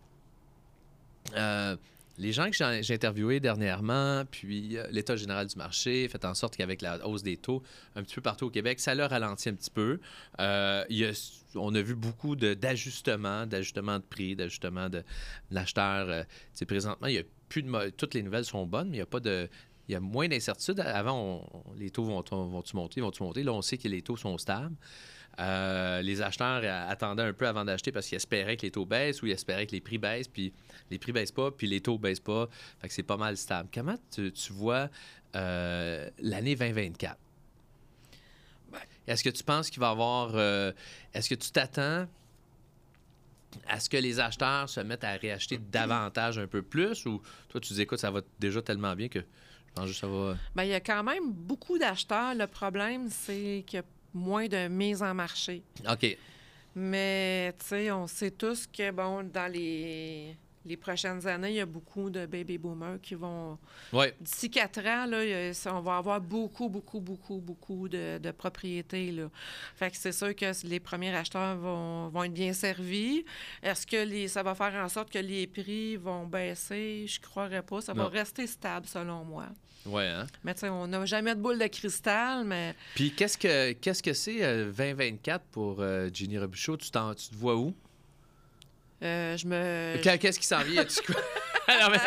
Euh, 1.38 1.75
les 2.19 2.34
gens 2.34 2.49
que 2.49 2.82
j'ai 2.82 2.93
interviewés 2.93 3.39
dernièrement, 3.39 4.23
puis 4.29 4.77
euh, 4.77 4.86
l'état 4.91 5.15
général 5.15 5.47
du 5.47 5.55
marché, 5.55 6.08
fait 6.10 6.23
en 6.25 6.34
sorte 6.34 6.58
qu'avec 6.58 6.82
la 6.82 7.08
hausse 7.08 7.23
des 7.23 7.38
taux 7.38 7.63
un 7.95 8.03
petit 8.03 8.15
peu 8.15 8.21
partout 8.21 8.47
au 8.47 8.49
Québec, 8.49 8.79
ça 8.79 8.93
leur 8.93 9.10
ralentit 9.10 9.49
un 9.49 9.53
petit 9.53 9.71
peu. 9.71 9.99
Euh, 10.39 10.84
on 11.55 11.73
a 11.73 11.82
vu 11.82 11.95
beaucoup 11.95 12.36
de- 12.36 12.53
d'ajustements, 12.53 13.47
d'ajustements 13.47 13.97
de 13.99 14.03
prix, 14.03 14.36
d'ajustements 14.36 14.89
de, 14.89 15.03
de. 15.49 15.58
Euh, 15.79 16.23
sais, 16.53 16.65
présentement, 16.65 17.08
il 17.08 17.15
y 17.15 17.19
a 17.19 17.23
plus 17.47 17.63
de 17.63 17.89
toutes 17.91 18.13
les 18.13 18.21
nouvelles 18.21 18.45
sont 18.45 18.67
bonnes, 18.67 18.89
mais 18.89 18.97
il 18.97 18.99
n'y 18.99 19.03
a 19.03 19.08
pas 19.08 19.21
de 19.21 19.49
il 19.88 19.93
y 19.93 19.95
a 19.95 19.99
moins 19.99 20.27
d'incertitudes. 20.27 20.82
Avant, 20.82 21.49
les 21.75 21.89
taux 21.89 22.03
vont, 22.03 22.23
vont-tu 22.29 22.75
monter, 22.75 23.01
vont-tu 23.01 23.23
monter? 23.23 23.41
Là, 23.41 23.53
on 23.53 23.63
sait 23.63 23.79
que 23.79 23.88
les 23.88 24.03
taux 24.03 24.17
sont 24.17 24.38
stables. 24.38 24.75
Euh, 25.39 26.02
les 26.02 26.21
acheteurs 26.21 26.62
euh, 26.63 26.89
attendaient 26.91 27.23
un 27.23 27.32
peu 27.34 27.47
avant 27.47 27.63
d'acheter 27.63 27.91
parce 27.93 28.08
qu'ils 28.08 28.17
espéraient 28.17 28.58
que 28.58 28.63
les 28.63 28.71
taux 28.71 28.86
baissent 28.86 29.21
ou 29.21 29.25
ils 29.28 29.32
espéraient 29.32 29.65
que 29.65 29.71
les 29.71 29.80
prix 29.80 29.97
baissent, 29.97 30.28
puis 30.28 30.52
les 30.91 30.99
prix 30.99 31.13
baissent 31.13 31.32
pas, 31.32 31.49
puis 31.52 31.65
les 31.67 31.80
taux 31.80 31.97
baissent 31.97 32.19
pas. 32.19 32.49
Fait 32.82 32.88
que 32.89 32.93
c'est 32.93 33.04
pas 33.04 33.15
mal 33.17 33.38
stable. 33.38 33.69
Comment 33.73 33.95
tu, 34.13 34.32
tu 34.34 34.52
vois 34.52 34.89
euh, 35.36 36.10
l'année 36.19 36.56
2024? 36.56 37.17
Est-ce 39.08 39.23
que 39.23 39.30
tu 39.30 39.43
penses 39.43 39.69
qu'il 39.69 39.80
va 39.80 39.88
y 39.88 39.91
avoir... 39.91 40.32
euh, 40.36 40.71
Est-ce 41.13 41.30
que 41.30 41.36
tu 41.36 41.49
t'attends 41.52 42.06
à 43.67 43.80
ce 43.80 43.89
que 43.89 43.97
les 43.97 44.19
acheteurs 44.19 44.69
se 44.69 44.80
mettent 44.82 45.04
à 45.04 45.13
réacheter 45.13 45.58
davantage 45.58 46.38
un 46.38 46.45
peu 46.45 46.62
plus 46.62 47.06
ou 47.08 47.19
toi 47.49 47.60
tu 47.60 47.73
dis 47.73 47.82
écoute 47.82 47.97
ça 47.97 48.12
va 48.12 48.21
déjà 48.39 48.62
tellement 48.62 48.95
bien 48.95 49.08
que 49.08 49.19
je 49.21 49.73
pense 49.73 49.88
juste 49.88 50.02
que 50.02 50.08
ça 50.08 50.13
va 50.13 50.36
Ben, 50.56 50.63
il 50.65 50.69
y 50.69 50.73
a 50.75 50.80
quand 50.80 51.04
même 51.04 51.32
beaucoup 51.32 51.80
d'acheteurs. 51.80 52.36
Le 52.36 52.45
problème, 52.45 53.08
c'est 53.10 53.63
qu'il 53.65 53.78
y 53.78 53.82
a 53.82 53.86
moins 54.13 54.47
de 54.47 54.67
mise 54.67 55.01
en 55.01 55.13
marché. 55.13 55.63
OK 55.89 56.17
Mais, 56.75 57.53
tu 57.59 57.65
sais, 57.65 57.91
on 57.91 58.07
sait 58.07 58.31
tous 58.31 58.67
que, 58.67 58.91
bon, 58.91 59.23
dans 59.23 59.51
les, 59.51 60.35
les 60.69 60.77
prochaines 60.77 61.25
années, 61.27 61.49
il 61.49 61.55
y 61.55 61.60
a 61.60 61.65
beaucoup 61.65 62.12
de 62.12 62.27
baby 62.27 62.60
boomers 62.60 63.01
qui 63.01 63.15
vont. 63.15 63.58
ouais 63.91 64.13
D'ici 64.21 64.51
quatre 64.51 64.79
ans, 64.86 65.08
là, 65.08 65.17
a- 65.19 65.73
on 65.73 65.82
va 65.82 65.97
avoir 65.97 66.21
beaucoup, 66.21 66.69
beaucoup, 66.69 66.99
beaucoup, 66.99 67.39
beaucoup 67.39 67.89
de, 67.89 68.19
de 68.19 68.32
propriétés. 68.32 69.12
Là. 69.12 69.29
Fait 69.75 69.89
que 69.89 69.97
c'est 69.97 70.12
sûr 70.12 70.36
que 70.36 70.67
les 70.67 70.79
premiers 70.79 71.13
acheteurs 71.15 71.58
vont, 71.58 72.10
vont 72.10 72.23
être 72.23 72.34
bien 72.34 72.53
servis. 72.53 73.25
Est-ce 73.63 73.88
que 73.88 74.05
les, 74.05 74.27
ça 74.27 74.43
va 74.43 74.53
faire 74.53 74.75
en 74.75 74.88
sorte 74.89 75.12
que 75.12 75.17
les 75.17 75.47
prix 75.47 75.97
vont 75.97 76.27
baisser? 76.27 77.05
Je 77.08 77.19
croirais 77.19 77.63
pas. 77.63 77.82
Ça 77.82 77.93
va 77.93 78.08
rester 78.08 78.45
stable, 78.45 78.86
selon 78.86 79.25
moi. 79.25 79.47
ouais 79.88 80.05
hein? 80.05 80.27
Mais 80.43 80.53
tu 80.53 80.60
sais, 80.62 80.69
on 80.69 80.86
n'a 80.86 81.03
jamais 81.08 81.34
de 81.34 81.41
boule 81.41 81.58
de 81.58 81.65
cristal, 81.67 82.45
mais 82.45 82.75
Puis 82.93 83.12
qu'est-ce 83.15 83.38
que 83.39 83.71
qu'est-ce 83.71 84.03
que 84.03 84.13
c'est 84.13 84.43
euh, 84.43 84.65
2024 84.71 85.43
pour 85.45 85.77
euh, 85.79 86.10
Ginny 86.13 86.38
Robichaud? 86.38 86.77
Tu, 86.77 86.91
tu 86.91 87.29
te 87.29 87.36
vois 87.36 87.55
où? 87.55 87.73
Euh, 89.03 89.38
je 89.38 89.45
me. 89.47 89.97
Qu'est- 90.01 90.17
Qu'est-ce 90.17 90.39
qui 90.39 90.47
s'en 90.47 90.59
vient? 90.63 90.83
Non, 91.69 91.89
mais- 91.91 91.99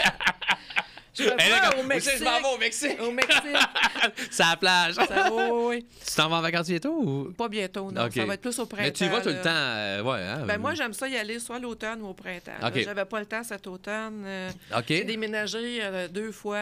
Je 1.14 1.24
me 1.24 1.28
vois 1.28 1.70
comme- 1.70 1.80
au 1.80 1.82
Mexique. 1.84 2.12
Je 2.18 2.24
m'en 2.24 2.38
vais 2.40 2.54
au 2.54 2.58
Mexique! 2.58 2.98
Au 3.02 3.10
Mexique. 3.10 3.42
C'est 4.30 4.42
à 4.42 4.50
la 4.50 4.56
plage! 4.56 4.94
Ça, 4.94 5.30
oui, 5.30 5.42
oui, 5.50 5.66
oui. 5.76 5.86
tu 6.06 6.14
t'en 6.14 6.28
vas 6.28 6.36
en 6.36 6.40
vacances 6.40 6.68
bientôt 6.68 6.94
ou? 7.02 7.32
Pas 7.32 7.48
bientôt, 7.48 7.90
non. 7.90 8.08
Ça 8.10 8.24
va 8.24 8.34
être 8.34 8.40
plus 8.40 8.58
au 8.58 8.66
printemps. 8.66 8.84
Mais 8.84 8.92
tu 8.92 9.04
y 9.04 9.08
vas 9.08 9.20
tout 9.20 9.28
là. 9.28 9.34
le 9.36 9.40
temps, 9.42 9.50
euh, 9.50 10.02
ouais. 10.02 10.22
Hein? 10.22 10.44
Ben 10.46 10.58
moi, 10.58 10.74
j'aime 10.74 10.92
ça 10.94 11.08
y 11.08 11.16
aller 11.16 11.38
soit 11.38 11.58
l'automne 11.58 12.00
ou 12.02 12.08
au 12.08 12.14
printemps. 12.14 12.52
J'avais 12.74 13.04
pas 13.04 13.20
le 13.20 13.26
temps 13.26 13.42
cet 13.44 13.66
automne. 13.66 14.22
euh. 14.26 14.50
J'ai 14.88 15.04
déménagé 15.04 15.80
euh, 15.82 16.08
deux 16.08 16.32
fois 16.32 16.58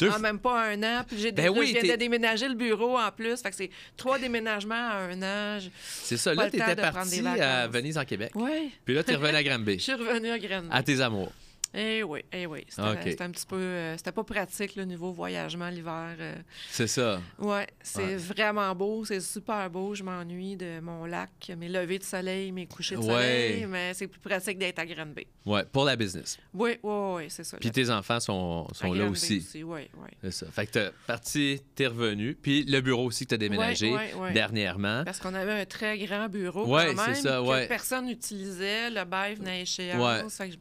Deux 0.00 0.10
en 0.10 0.18
même 0.18 0.38
pas 0.38 0.60
un 0.70 0.82
an. 0.82 1.02
Puis 1.06 1.18
j'ai 1.18 1.32
Ben 1.32 1.46
là, 1.46 1.52
oui, 1.52 1.68
je 1.68 1.72
viens 1.72 1.80
t'es- 1.82 1.88
de 1.92 1.96
déménager 1.96 2.48
le 2.48 2.54
bureau 2.54 2.98
en 2.98 3.10
plus. 3.12 3.40
Fait 3.40 3.50
que 3.50 3.56
c'est 3.56 3.70
trois 3.96 4.18
déménagements 4.18 4.74
en 4.74 5.12
un 5.12 5.22
an. 5.22 5.60
Je- 5.60 5.68
C'est 6.02 6.16
ça. 6.16 6.34
pas 6.34 6.42
Là, 6.42 6.44
le 6.46 6.50
tu 6.52 6.58
temps 6.58 6.64
étais 6.64 6.74
de 6.76 6.80
parti 6.80 7.20
à. 7.26 7.66
Venise, 7.68 7.96
en 7.98 8.04
Québec. 8.04 8.32
Ouais. 8.34 8.68
Puis 8.84 8.94
là, 8.94 9.02
tu 9.04 9.12
es 9.12 9.14
revenu 9.14 9.36
à 9.36 9.42
Je 9.42 9.48
Granby. 9.48 9.80
suis 9.80 9.92
revenue 9.94 10.30
à 10.30 10.38
Grenby. 10.38 10.68
à 10.70 10.82
tes 10.82 11.00
amours. 11.00 11.32
Eh 11.74 12.02
oui, 12.02 12.20
eh 12.32 12.46
oui. 12.46 12.64
C'était 12.68 13.22
un 13.22 13.30
petit 13.30 13.46
peu... 13.46 13.56
euh, 13.56 13.96
c'était 13.98 14.12
pas 14.12 14.24
pratique, 14.24 14.74
le 14.76 14.84
niveau 14.84 15.12
voyagement 15.12 15.68
l'hiver. 15.68 16.16
euh. 16.18 16.34
C'est 16.70 16.86
ça. 16.86 17.20
Ouais, 17.38 17.66
c'est 17.82 18.02
Ouais. 18.02 18.16
vraiment 18.16 18.74
beau, 18.74 19.04
c'est 19.04 19.20
super 19.20 19.68
beau. 19.68 19.94
Je 19.94 20.02
m'ennuie 20.02 20.56
de 20.56 20.80
mon 20.80 21.04
lac, 21.04 21.30
mes 21.58 21.68
levées 21.68 21.98
de 21.98 22.04
soleil, 22.04 22.52
mes 22.52 22.66
couchers 22.66 22.94
de 22.96 23.00
Ouais. 23.00 23.06
soleil, 23.06 23.66
mais 23.66 23.92
c'est 23.92 24.06
plus 24.06 24.20
pratique 24.20 24.58
d'être 24.58 24.78
à 24.78 24.86
Granby. 24.86 25.26
Ouais, 25.44 25.64
pour 25.70 25.84
la 25.84 25.94
business. 25.96 26.38
Oui, 26.54 26.78
oui, 26.82 26.92
oui, 27.16 27.24
c'est 27.28 27.44
ça. 27.44 27.58
Puis 27.58 27.70
tes 27.70 27.90
enfants 27.90 28.20
sont, 28.20 28.66
sont 28.72 28.92
là 28.92 29.00
Granby 29.04 29.12
aussi. 29.12 29.62
Oui, 29.62 29.88
oui. 29.94 30.08
C'est 30.22 30.30
ça. 30.32 30.46
Fait 30.50 30.66
que 30.66 30.72
t'es 30.72 30.90
parti, 31.06 31.60
t'es 31.74 31.86
revenu. 31.86 32.34
Puis 32.34 32.64
le 32.64 32.80
bureau 32.80 33.04
aussi 33.04 33.24
que 33.24 33.30
t'as 33.30 33.36
déménagé 33.36 33.92
Ouais, 33.92 34.32
dernièrement. 34.32 35.02
Parce 35.04 35.20
qu'on 35.20 35.34
avait 35.34 35.60
un 35.60 35.64
très 35.66 35.98
grand 35.98 36.28
bureau 36.28 36.64
quand 36.66 36.76
même 36.76 36.96
c'est 37.14 37.22
ça, 37.22 37.42
que 37.44 37.68
personne 37.68 38.06
n'utilisait. 38.06 38.90
Le 38.90 39.04
bail 39.04 39.34
venait 39.34 39.50
à 39.50 39.60
échéance. 39.60 40.36
Fait 40.36 40.50
que 40.50 40.54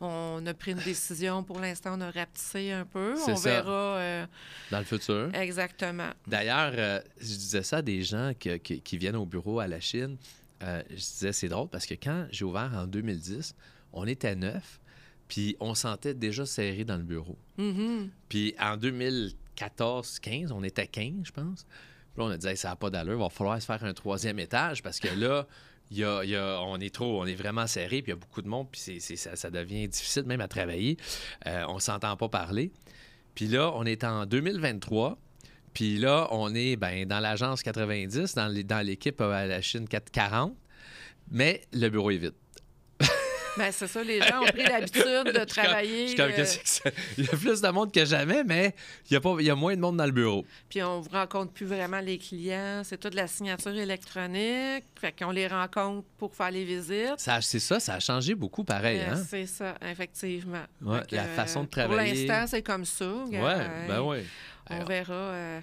on 0.00 0.44
a 0.46 0.54
pris 0.54 0.72
une 0.72 0.78
décision. 0.78 1.42
Pour 1.44 1.60
l'instant, 1.60 1.96
on 1.96 2.00
a 2.00 2.10
rapetissé 2.10 2.72
un 2.72 2.84
peu. 2.86 3.14
On 3.28 3.36
ça. 3.36 3.50
verra 3.50 3.70
euh, 3.98 4.26
Dans 4.70 4.78
le 4.78 4.84
futur. 4.84 5.30
exactement. 5.34 6.10
D'ailleurs, 6.26 6.72
euh, 6.74 7.00
je 7.18 7.24
disais 7.26 7.62
ça 7.62 7.78
à 7.78 7.82
des 7.82 8.02
gens 8.02 8.32
que- 8.38 8.56
que- 8.56 8.74
qui 8.74 8.96
viennent 8.98 9.16
au 9.16 9.26
bureau 9.26 9.60
à 9.60 9.66
la 9.66 9.80
Chine. 9.80 10.16
Euh, 10.62 10.82
je 10.90 10.94
disais, 10.96 11.32
c'est 11.32 11.48
drôle 11.48 11.68
parce 11.68 11.86
que 11.86 11.94
quand 11.94 12.26
j'ai 12.30 12.44
ouvert 12.44 12.70
en 12.74 12.86
2010, 12.86 13.54
on 13.92 14.06
était 14.06 14.34
neuf, 14.36 14.80
puis 15.28 15.56
on 15.60 15.74
sentait 15.74 16.14
déjà 16.14 16.44
serré 16.46 16.84
dans 16.84 16.96
le 16.96 17.02
bureau. 17.02 17.38
Mhm. 17.58 18.10
Puis 18.28 18.54
en 18.60 18.76
2014-15, 19.56 20.52
on 20.52 20.62
était 20.62 20.86
15, 20.86 21.24
je 21.24 21.32
pense. 21.32 21.64
Puis 22.14 22.18
là, 22.22 22.24
on 22.24 22.30
a 22.30 22.36
dit, 22.36 22.46
Hey, 22.48 22.56
ça 22.56 22.70
n'a 22.70 22.76
pas 22.76 22.90
d'allure, 22.90 23.14
il 23.14 23.20
va 23.20 23.28
falloir 23.30 23.60
se 23.60 23.66
faire 23.66 23.82
un 23.84 23.94
troisième 23.94 24.38
étage 24.38 24.82
parce 24.82 24.98
que 24.98 25.08
là, 25.08 25.46
on 25.92 26.80
est 26.80 26.94
trop, 26.94 27.20
on 27.20 27.26
est 27.26 27.34
vraiment 27.34 27.66
serré, 27.66 28.02
puis 28.02 28.10
il 28.10 28.10
y 28.10 28.12
a 28.12 28.16
beaucoup 28.16 28.42
de 28.42 28.48
monde, 28.48 28.68
puis 28.70 28.80
c'est- 29.00 29.16
ça, 29.16 29.50
devient 29.50 29.88
difficile 29.88 30.24
même 30.24 30.40
à 30.40 30.48
travailler. 30.48 30.96
Euh, 31.46 31.64
on 31.68 31.78
s'entend 31.78 32.16
pas 32.16 32.28
parler. 32.28 32.72
Puis 33.34 33.46
là, 33.46 33.72
on 33.74 33.84
est 33.84 34.04
en 34.04 34.26
2023. 34.26 35.18
Puis 35.72 35.98
là, 35.98 36.26
on 36.32 36.52
est 36.54 36.76
ben, 36.76 37.06
dans 37.06 37.20
l'agence 37.20 37.62
90, 37.62 38.34
dans 38.34 38.52
dans 38.64 38.84
l'équipe 38.84 39.20
euh, 39.20 39.30
à 39.32 39.46
la 39.46 39.62
Chine 39.62 39.86
440. 39.86 40.54
Mais 41.30 41.62
le 41.72 41.88
bureau 41.88 42.10
est 42.10 42.16
vide. 42.18 42.34
Ben, 43.60 43.72
c'est 43.72 43.86
ça, 43.86 44.02
les 44.02 44.20
gens 44.22 44.40
ont 44.40 44.46
pris 44.46 44.62
l'habitude 44.62 45.02
de 45.34 45.44
travailler. 45.44 46.08
je 46.16 46.22
euh? 46.22 46.90
Il 47.18 47.24
y 47.24 47.28
a 47.28 47.36
plus 47.36 47.60
de 47.60 47.68
monde 47.68 47.92
que 47.92 48.04
jamais, 48.06 48.42
mais 48.42 48.74
il 49.10 49.14
y 49.14 49.16
a, 49.16 49.20
pas, 49.20 49.36
il 49.38 49.44
y 49.46 49.50
a 49.50 49.54
moins 49.54 49.74
de 49.76 49.80
monde 49.80 49.98
dans 49.98 50.06
le 50.06 50.12
bureau. 50.12 50.46
Puis 50.70 50.82
on 50.82 51.02
ne 51.02 51.08
rencontre 51.10 51.52
plus 51.52 51.66
vraiment 51.66 52.00
les 52.00 52.16
clients. 52.16 52.80
C'est 52.84 52.98
toute 52.98 53.14
la 53.14 53.26
signature 53.26 53.76
électronique. 53.76 54.84
Fait 54.98 55.12
qu'on 55.16 55.30
les 55.30 55.46
rencontre 55.46 56.06
pour 56.16 56.34
faire 56.34 56.50
les 56.50 56.64
visites. 56.64 57.18
Ça, 57.18 57.40
c'est 57.42 57.58
ça, 57.58 57.80
ça 57.80 57.94
a 57.94 58.00
changé 58.00 58.34
beaucoup 58.34 58.64
pareil. 58.64 59.00
Euh, 59.00 59.10
Hein? 59.12 59.24
C'est 59.28 59.46
ça, 59.46 59.74
effectivement. 59.82 60.62
Ouais, 60.82 61.00
la 61.10 61.24
façon 61.24 61.60
de 61.60 61.66
Pour 61.66 61.82
travailler. 61.82 62.26
l'instant, 62.26 62.46
c'est 62.46 62.62
comme 62.62 62.84
ça. 62.84 63.06
Ouais, 63.06 63.38
ben 63.88 63.90
euh, 63.90 64.00
oui. 64.02 64.18
On 64.70 64.74
Alors, 64.76 64.88
verra. 64.88 65.60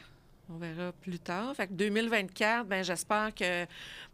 Euh, 0.49 0.53
on 0.53 0.57
verra 0.57 0.91
plus 0.93 1.19
tard. 1.19 1.55
Fait 1.55 1.67
que 1.67 1.73
2024, 1.73 2.67
ben, 2.67 2.83
j'espère 2.83 3.33
que 3.33 3.65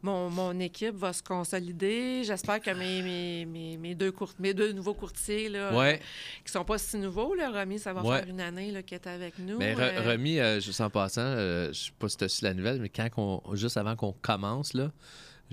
mon, 0.02 0.30
mon 0.30 0.60
équipe 0.60 0.96
va 0.96 1.14
se 1.14 1.24
consolider. 1.24 2.24
J'espère 2.24 2.60
que 2.62 2.72
mes, 2.72 3.02
mes, 3.02 3.46
mes, 3.46 3.78
mes 3.78 3.96
deux 3.96 4.12
court- 4.12 4.34
mes 4.40 4.54
deux 4.54 4.72
nouveaux 4.74 4.94
courtiers, 4.94 5.50
là, 5.50 5.74
Ouais, 5.76 6.00
qui 6.46 6.52
sont 6.52 6.66
pas 6.66 6.78
si 6.78 6.98
nouveaux, 6.98 7.36
là, 7.36 7.52
Romy, 7.52 7.80
ça 7.80 7.94
va 7.94 8.02
Ouais. 8.04 8.20
faire 8.20 8.30
une 8.30 8.42
année 8.42 8.72
là, 8.72 8.82
qu'il 8.84 8.96
est 8.96 9.08
avec 9.08 9.40
nous. 9.40 9.58
mais 9.58 9.74
re- 9.76 9.80
Euh, 9.80 10.12
remis, 10.12 10.40
euh, 10.40 10.60
juste 10.60 10.82
en 10.82 10.90
passant, 10.90 11.22
euh, 11.22 11.68
je 11.74 11.86
sais 11.86 11.92
pas 11.98 12.10
si 12.10 12.18
tu 12.18 12.24
as 12.24 12.30
su 12.30 12.44
la 12.44 12.54
nouvelle, 12.54 12.80
mais 12.82 12.90
quand 12.90 13.08
on- 13.18 13.56
juste 13.56 13.78
avant 13.78 13.96
qu'on 13.96 14.14
commence, 14.14 14.74
là, 14.74 14.92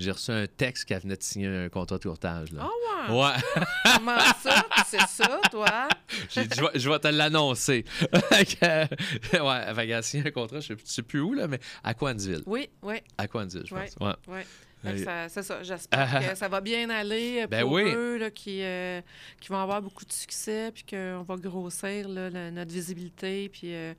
j'ai 0.03 0.11
reçu 0.12 0.30
un 0.30 0.46
texte 0.46 0.84
qu'elle 0.86 1.01
venait 1.01 1.16
de 1.16 1.22
signer 1.22 1.46
un 1.48 1.68
contrat 1.68 1.98
de 1.98 2.03
courtage. 2.03 2.53
Là. 2.53 2.62
Ah 2.68 3.12
ouais? 3.12 3.18
Ouais, 3.22 3.64
Comment 3.96 4.18
ça? 4.42 4.66
C'est 4.86 5.01
ça, 5.09 5.40
toi? 5.51 5.88
j'ai 6.30 6.44
dit, 6.46 6.59
je 6.74 6.88
vais- 6.90 6.98
te 6.98 7.09
l'annoncer. 7.09 7.84
Euh, 8.62 8.86
ouais, 9.32 9.74
fait 9.74 9.86
qu'elle 9.86 9.92
a 9.94 10.03
signé 10.03 10.26
un 10.26 10.30
contrat, 10.30 10.61
je 10.61 10.74
je 10.74 10.78
sais 10.84 11.03
plus 11.03 11.20
où, 11.20 11.32
là, 11.34 11.46
mais 11.48 11.59
à 11.84 11.94
Coansville. 11.94 12.42
Oui, 12.46 12.68
oui, 12.82 12.96
À 13.18 13.26
Coansville, 13.26 13.64
je 13.66 13.74
Ouais. 13.74 13.86
pense. 13.98 14.07
Ouais. 14.07 14.14
oui. 14.28 14.40
Que 14.82 14.88
Euh, 14.88 15.05
ça- 15.05 15.28
C'est 15.28 15.42
ça. 15.42 15.62
J'espère 15.62 16.20
que 16.32 16.38
ça 16.38 16.48
va 16.48 16.61
bien 16.62 16.88
aller 16.90 17.42
euh, 17.42 17.46
Ben 17.46 17.62
pour 17.62 17.72
oui. 17.72 17.82
eux, 17.94 18.16
là, 18.18 18.30
qui, 18.30 18.62
euh, 18.62 19.01
qui 19.40 19.48
vont 19.51 19.59
avoir 19.61 19.82
beaucoup 19.82 20.05
de 20.07 20.12
succès, 20.12 20.70
puis 20.72 20.84
qu'on 20.84 21.22
va 21.22 21.36
grossir 21.36 22.09
là, 22.09 22.30
la- 22.30 22.51
notre 22.51 22.70
visibilité, 22.72 23.48
puis 23.51 23.74
euh, 23.74 23.92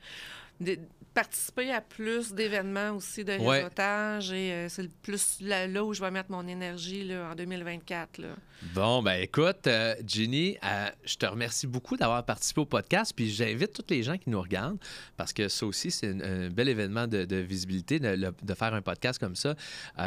des- 0.62 0.80
participer 1.14 1.74
à 1.74 1.82
plus 1.82 2.32
d'événements 2.34 2.92
aussi 2.92 3.26
de 3.26 3.34
Ouais. 3.34 3.58
réseautage. 3.58 4.32
Et 4.32 4.54
euh, 4.54 4.70
c'est 4.70 4.90
plus 5.02 5.40
là, 5.42 5.68
là 5.68 5.84
où 5.84 5.94
je 5.94 6.00
vais 6.00 6.10
mettre 6.10 6.32
mon 6.32 6.48
énergie 6.48 7.04
là, 7.04 7.32
en 7.32 7.36
2024. 7.36 8.20
Là. 8.20 8.30
Bon, 8.74 9.04
ben 9.04 9.16
écoute, 9.22 9.68
euh, 9.68 9.94
Ginny, 10.08 10.58
euh, 10.64 10.88
je 11.04 11.16
te 11.18 11.26
remercie 11.26 11.68
beaucoup 11.68 11.98
d'avoir 11.98 12.24
participé 12.26 12.62
au 12.62 12.66
podcast. 12.66 13.12
Puis 13.14 13.30
j'invite 13.30 13.74
tous 13.74 13.94
les 13.94 14.04
gens 14.04 14.18
qui 14.18 14.30
nous 14.30 14.42
regardent, 14.42 14.78
parce 15.18 15.34
que 15.34 15.50
ça 15.50 15.66
aussi, 15.66 15.92
c'est 15.92 16.12
un 16.24 16.50
bel 16.50 16.70
événement 16.70 17.08
de, 17.08 17.26
de 17.26 17.36
visibilité, 17.38 18.00
de, 18.00 18.16
de 18.42 18.54
faire 18.54 18.74
un 18.74 18.82
podcast 18.82 19.20
comme 19.20 19.36
ça. 19.36 19.56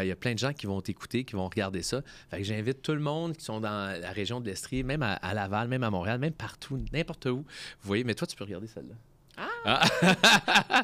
Il 0.01 0.07
y 0.07 0.11
a 0.11 0.17
plein 0.17 0.33
de 0.33 0.39
gens 0.39 0.55
qui 0.55 0.65
vont 0.65 0.81
t'écouter, 0.81 1.25
qui 1.25 1.35
vont 1.37 1.49
regarder 1.51 1.83
ça. 1.83 2.01
Fait 2.31 2.39
que 2.39 2.45
j'invite 2.45 2.81
tout 2.81 2.95
le 2.95 3.01
monde 3.01 3.37
qui 3.37 3.45
sont 3.45 3.61
dans 3.61 4.01
la 4.01 4.11
région 4.13 4.41
de 4.41 4.47
l'Estrie, 4.47 4.83
même 4.85 5.03
à, 5.03 5.13
à 5.17 5.35
Laval, 5.35 5.69
même 5.69 5.83
à 5.83 5.91
Montréal, 5.91 6.19
même 6.19 6.33
partout, 6.33 6.83
n'importe 6.95 7.27
où. 7.27 7.39
Vous 7.41 7.45
voyez, 7.87 8.05
mais 8.05 8.15
toi, 8.15 8.27
tu 8.27 8.37
peux 8.37 8.45
regarder 8.45 8.69
celle-là. 8.69 8.95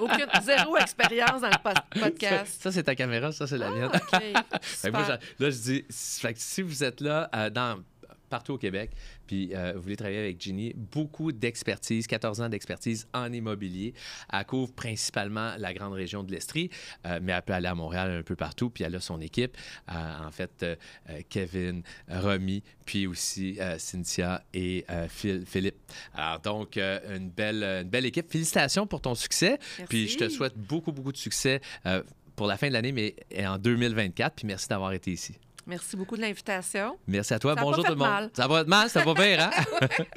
Aucune, 0.00 0.26
zéro 0.42 0.76
expérience 0.76 1.40
dans 1.42 1.48
le 1.48 1.62
po- 1.62 2.00
podcast. 2.00 2.60
Ça, 2.62 2.72
c'est 2.72 2.82
ta 2.84 2.94
caméra, 2.94 3.32
ça, 3.32 3.46
c'est 3.46 3.58
la 3.58 3.70
mienne. 3.70 3.90
Ah, 4.12 4.20
moi, 4.32 4.42
Super. 4.62 5.04
j'a- 5.06 5.18
là, 5.38 5.50
je 5.50 5.58
dis, 5.58 5.84
fait 5.90 6.34
que 6.34 6.40
si 6.40 6.62
vous 6.62 6.82
êtes 6.84 7.00
là 7.00 7.28
euh, 7.34 7.50
dans, 7.50 7.82
partout 8.28 8.54
au 8.54 8.58
Québec, 8.58 8.90
puis 9.30 9.54
euh, 9.54 9.74
vous 9.76 9.82
voulez 9.82 9.94
travailler 9.94 10.18
avec 10.18 10.40
Ginny, 10.40 10.72
beaucoup 10.74 11.30
d'expertise, 11.30 12.08
14 12.08 12.40
ans 12.40 12.48
d'expertise 12.48 13.06
en 13.14 13.32
immobilier. 13.32 13.94
Elle 14.32 14.44
couvre 14.44 14.72
principalement 14.72 15.52
la 15.56 15.72
grande 15.72 15.92
région 15.92 16.24
de 16.24 16.32
l'Estrie, 16.32 16.68
euh, 17.06 17.20
mais 17.22 17.30
elle 17.30 17.42
peut 17.42 17.52
aller 17.52 17.68
à 17.68 17.76
Montréal 17.76 18.10
un 18.10 18.22
peu 18.24 18.34
partout, 18.34 18.70
puis 18.70 18.82
elle 18.82 18.96
a 18.96 18.98
son 19.00 19.20
équipe. 19.20 19.56
Euh, 19.88 20.26
en 20.26 20.32
fait, 20.32 20.66
Kevin, 21.28 21.84
Romy, 22.08 22.64
puis 22.84 23.06
aussi 23.06 23.56
Cynthia 23.78 24.42
et 24.52 24.84
Phil- 25.08 25.46
Philippe. 25.46 25.76
Alors, 26.12 26.40
donc, 26.40 26.76
une, 26.76 27.30
belle, 27.30 27.62
une 27.62 27.88
belle 27.88 28.06
équipe. 28.06 28.28
Félicitations 28.32 28.88
pour 28.88 29.00
ton 29.00 29.14
succès. 29.14 29.60
Puis 29.88 30.08
je 30.08 30.16
te 30.18 30.24
Merci. 30.24 30.36
souhaite 30.38 30.56
beaucoup, 30.56 30.90
beaucoup 30.90 31.12
de 31.12 31.16
succès 31.16 31.60
pour 32.34 32.48
la 32.48 32.56
fin 32.56 32.66
de 32.66 32.72
l'année, 32.72 32.90
mais 32.90 33.14
en 33.46 33.58
2024. 33.58 34.34
Puis 34.34 34.46
merci 34.48 34.66
d'avoir 34.66 34.92
été 34.92 35.12
ici. 35.12 35.36
Merci 35.66 35.96
beaucoup 35.96 36.16
de 36.16 36.22
l'invitation. 36.22 36.96
Merci 37.06 37.34
à 37.34 37.38
toi. 37.38 37.54
Ça 37.54 37.60
Bonjour 37.60 37.84
tout 37.84 37.92
le 37.92 37.96
monde. 37.98 38.08
mal. 38.08 38.30
Ça 38.34 38.46
va 38.48 38.60
être 38.62 38.68
mal, 38.68 38.90
ça 38.90 39.04
va 39.04 39.14
pas 39.14 39.22
pire, 39.22 39.40
hein? 39.40 39.50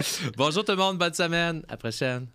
Bonjour 0.37 0.63
tout 0.63 0.71
le 0.71 0.77
monde. 0.77 0.97
Bonne 0.97 1.13
semaine. 1.13 1.63
À 1.67 1.71
la 1.71 1.77
prochaine. 1.77 2.27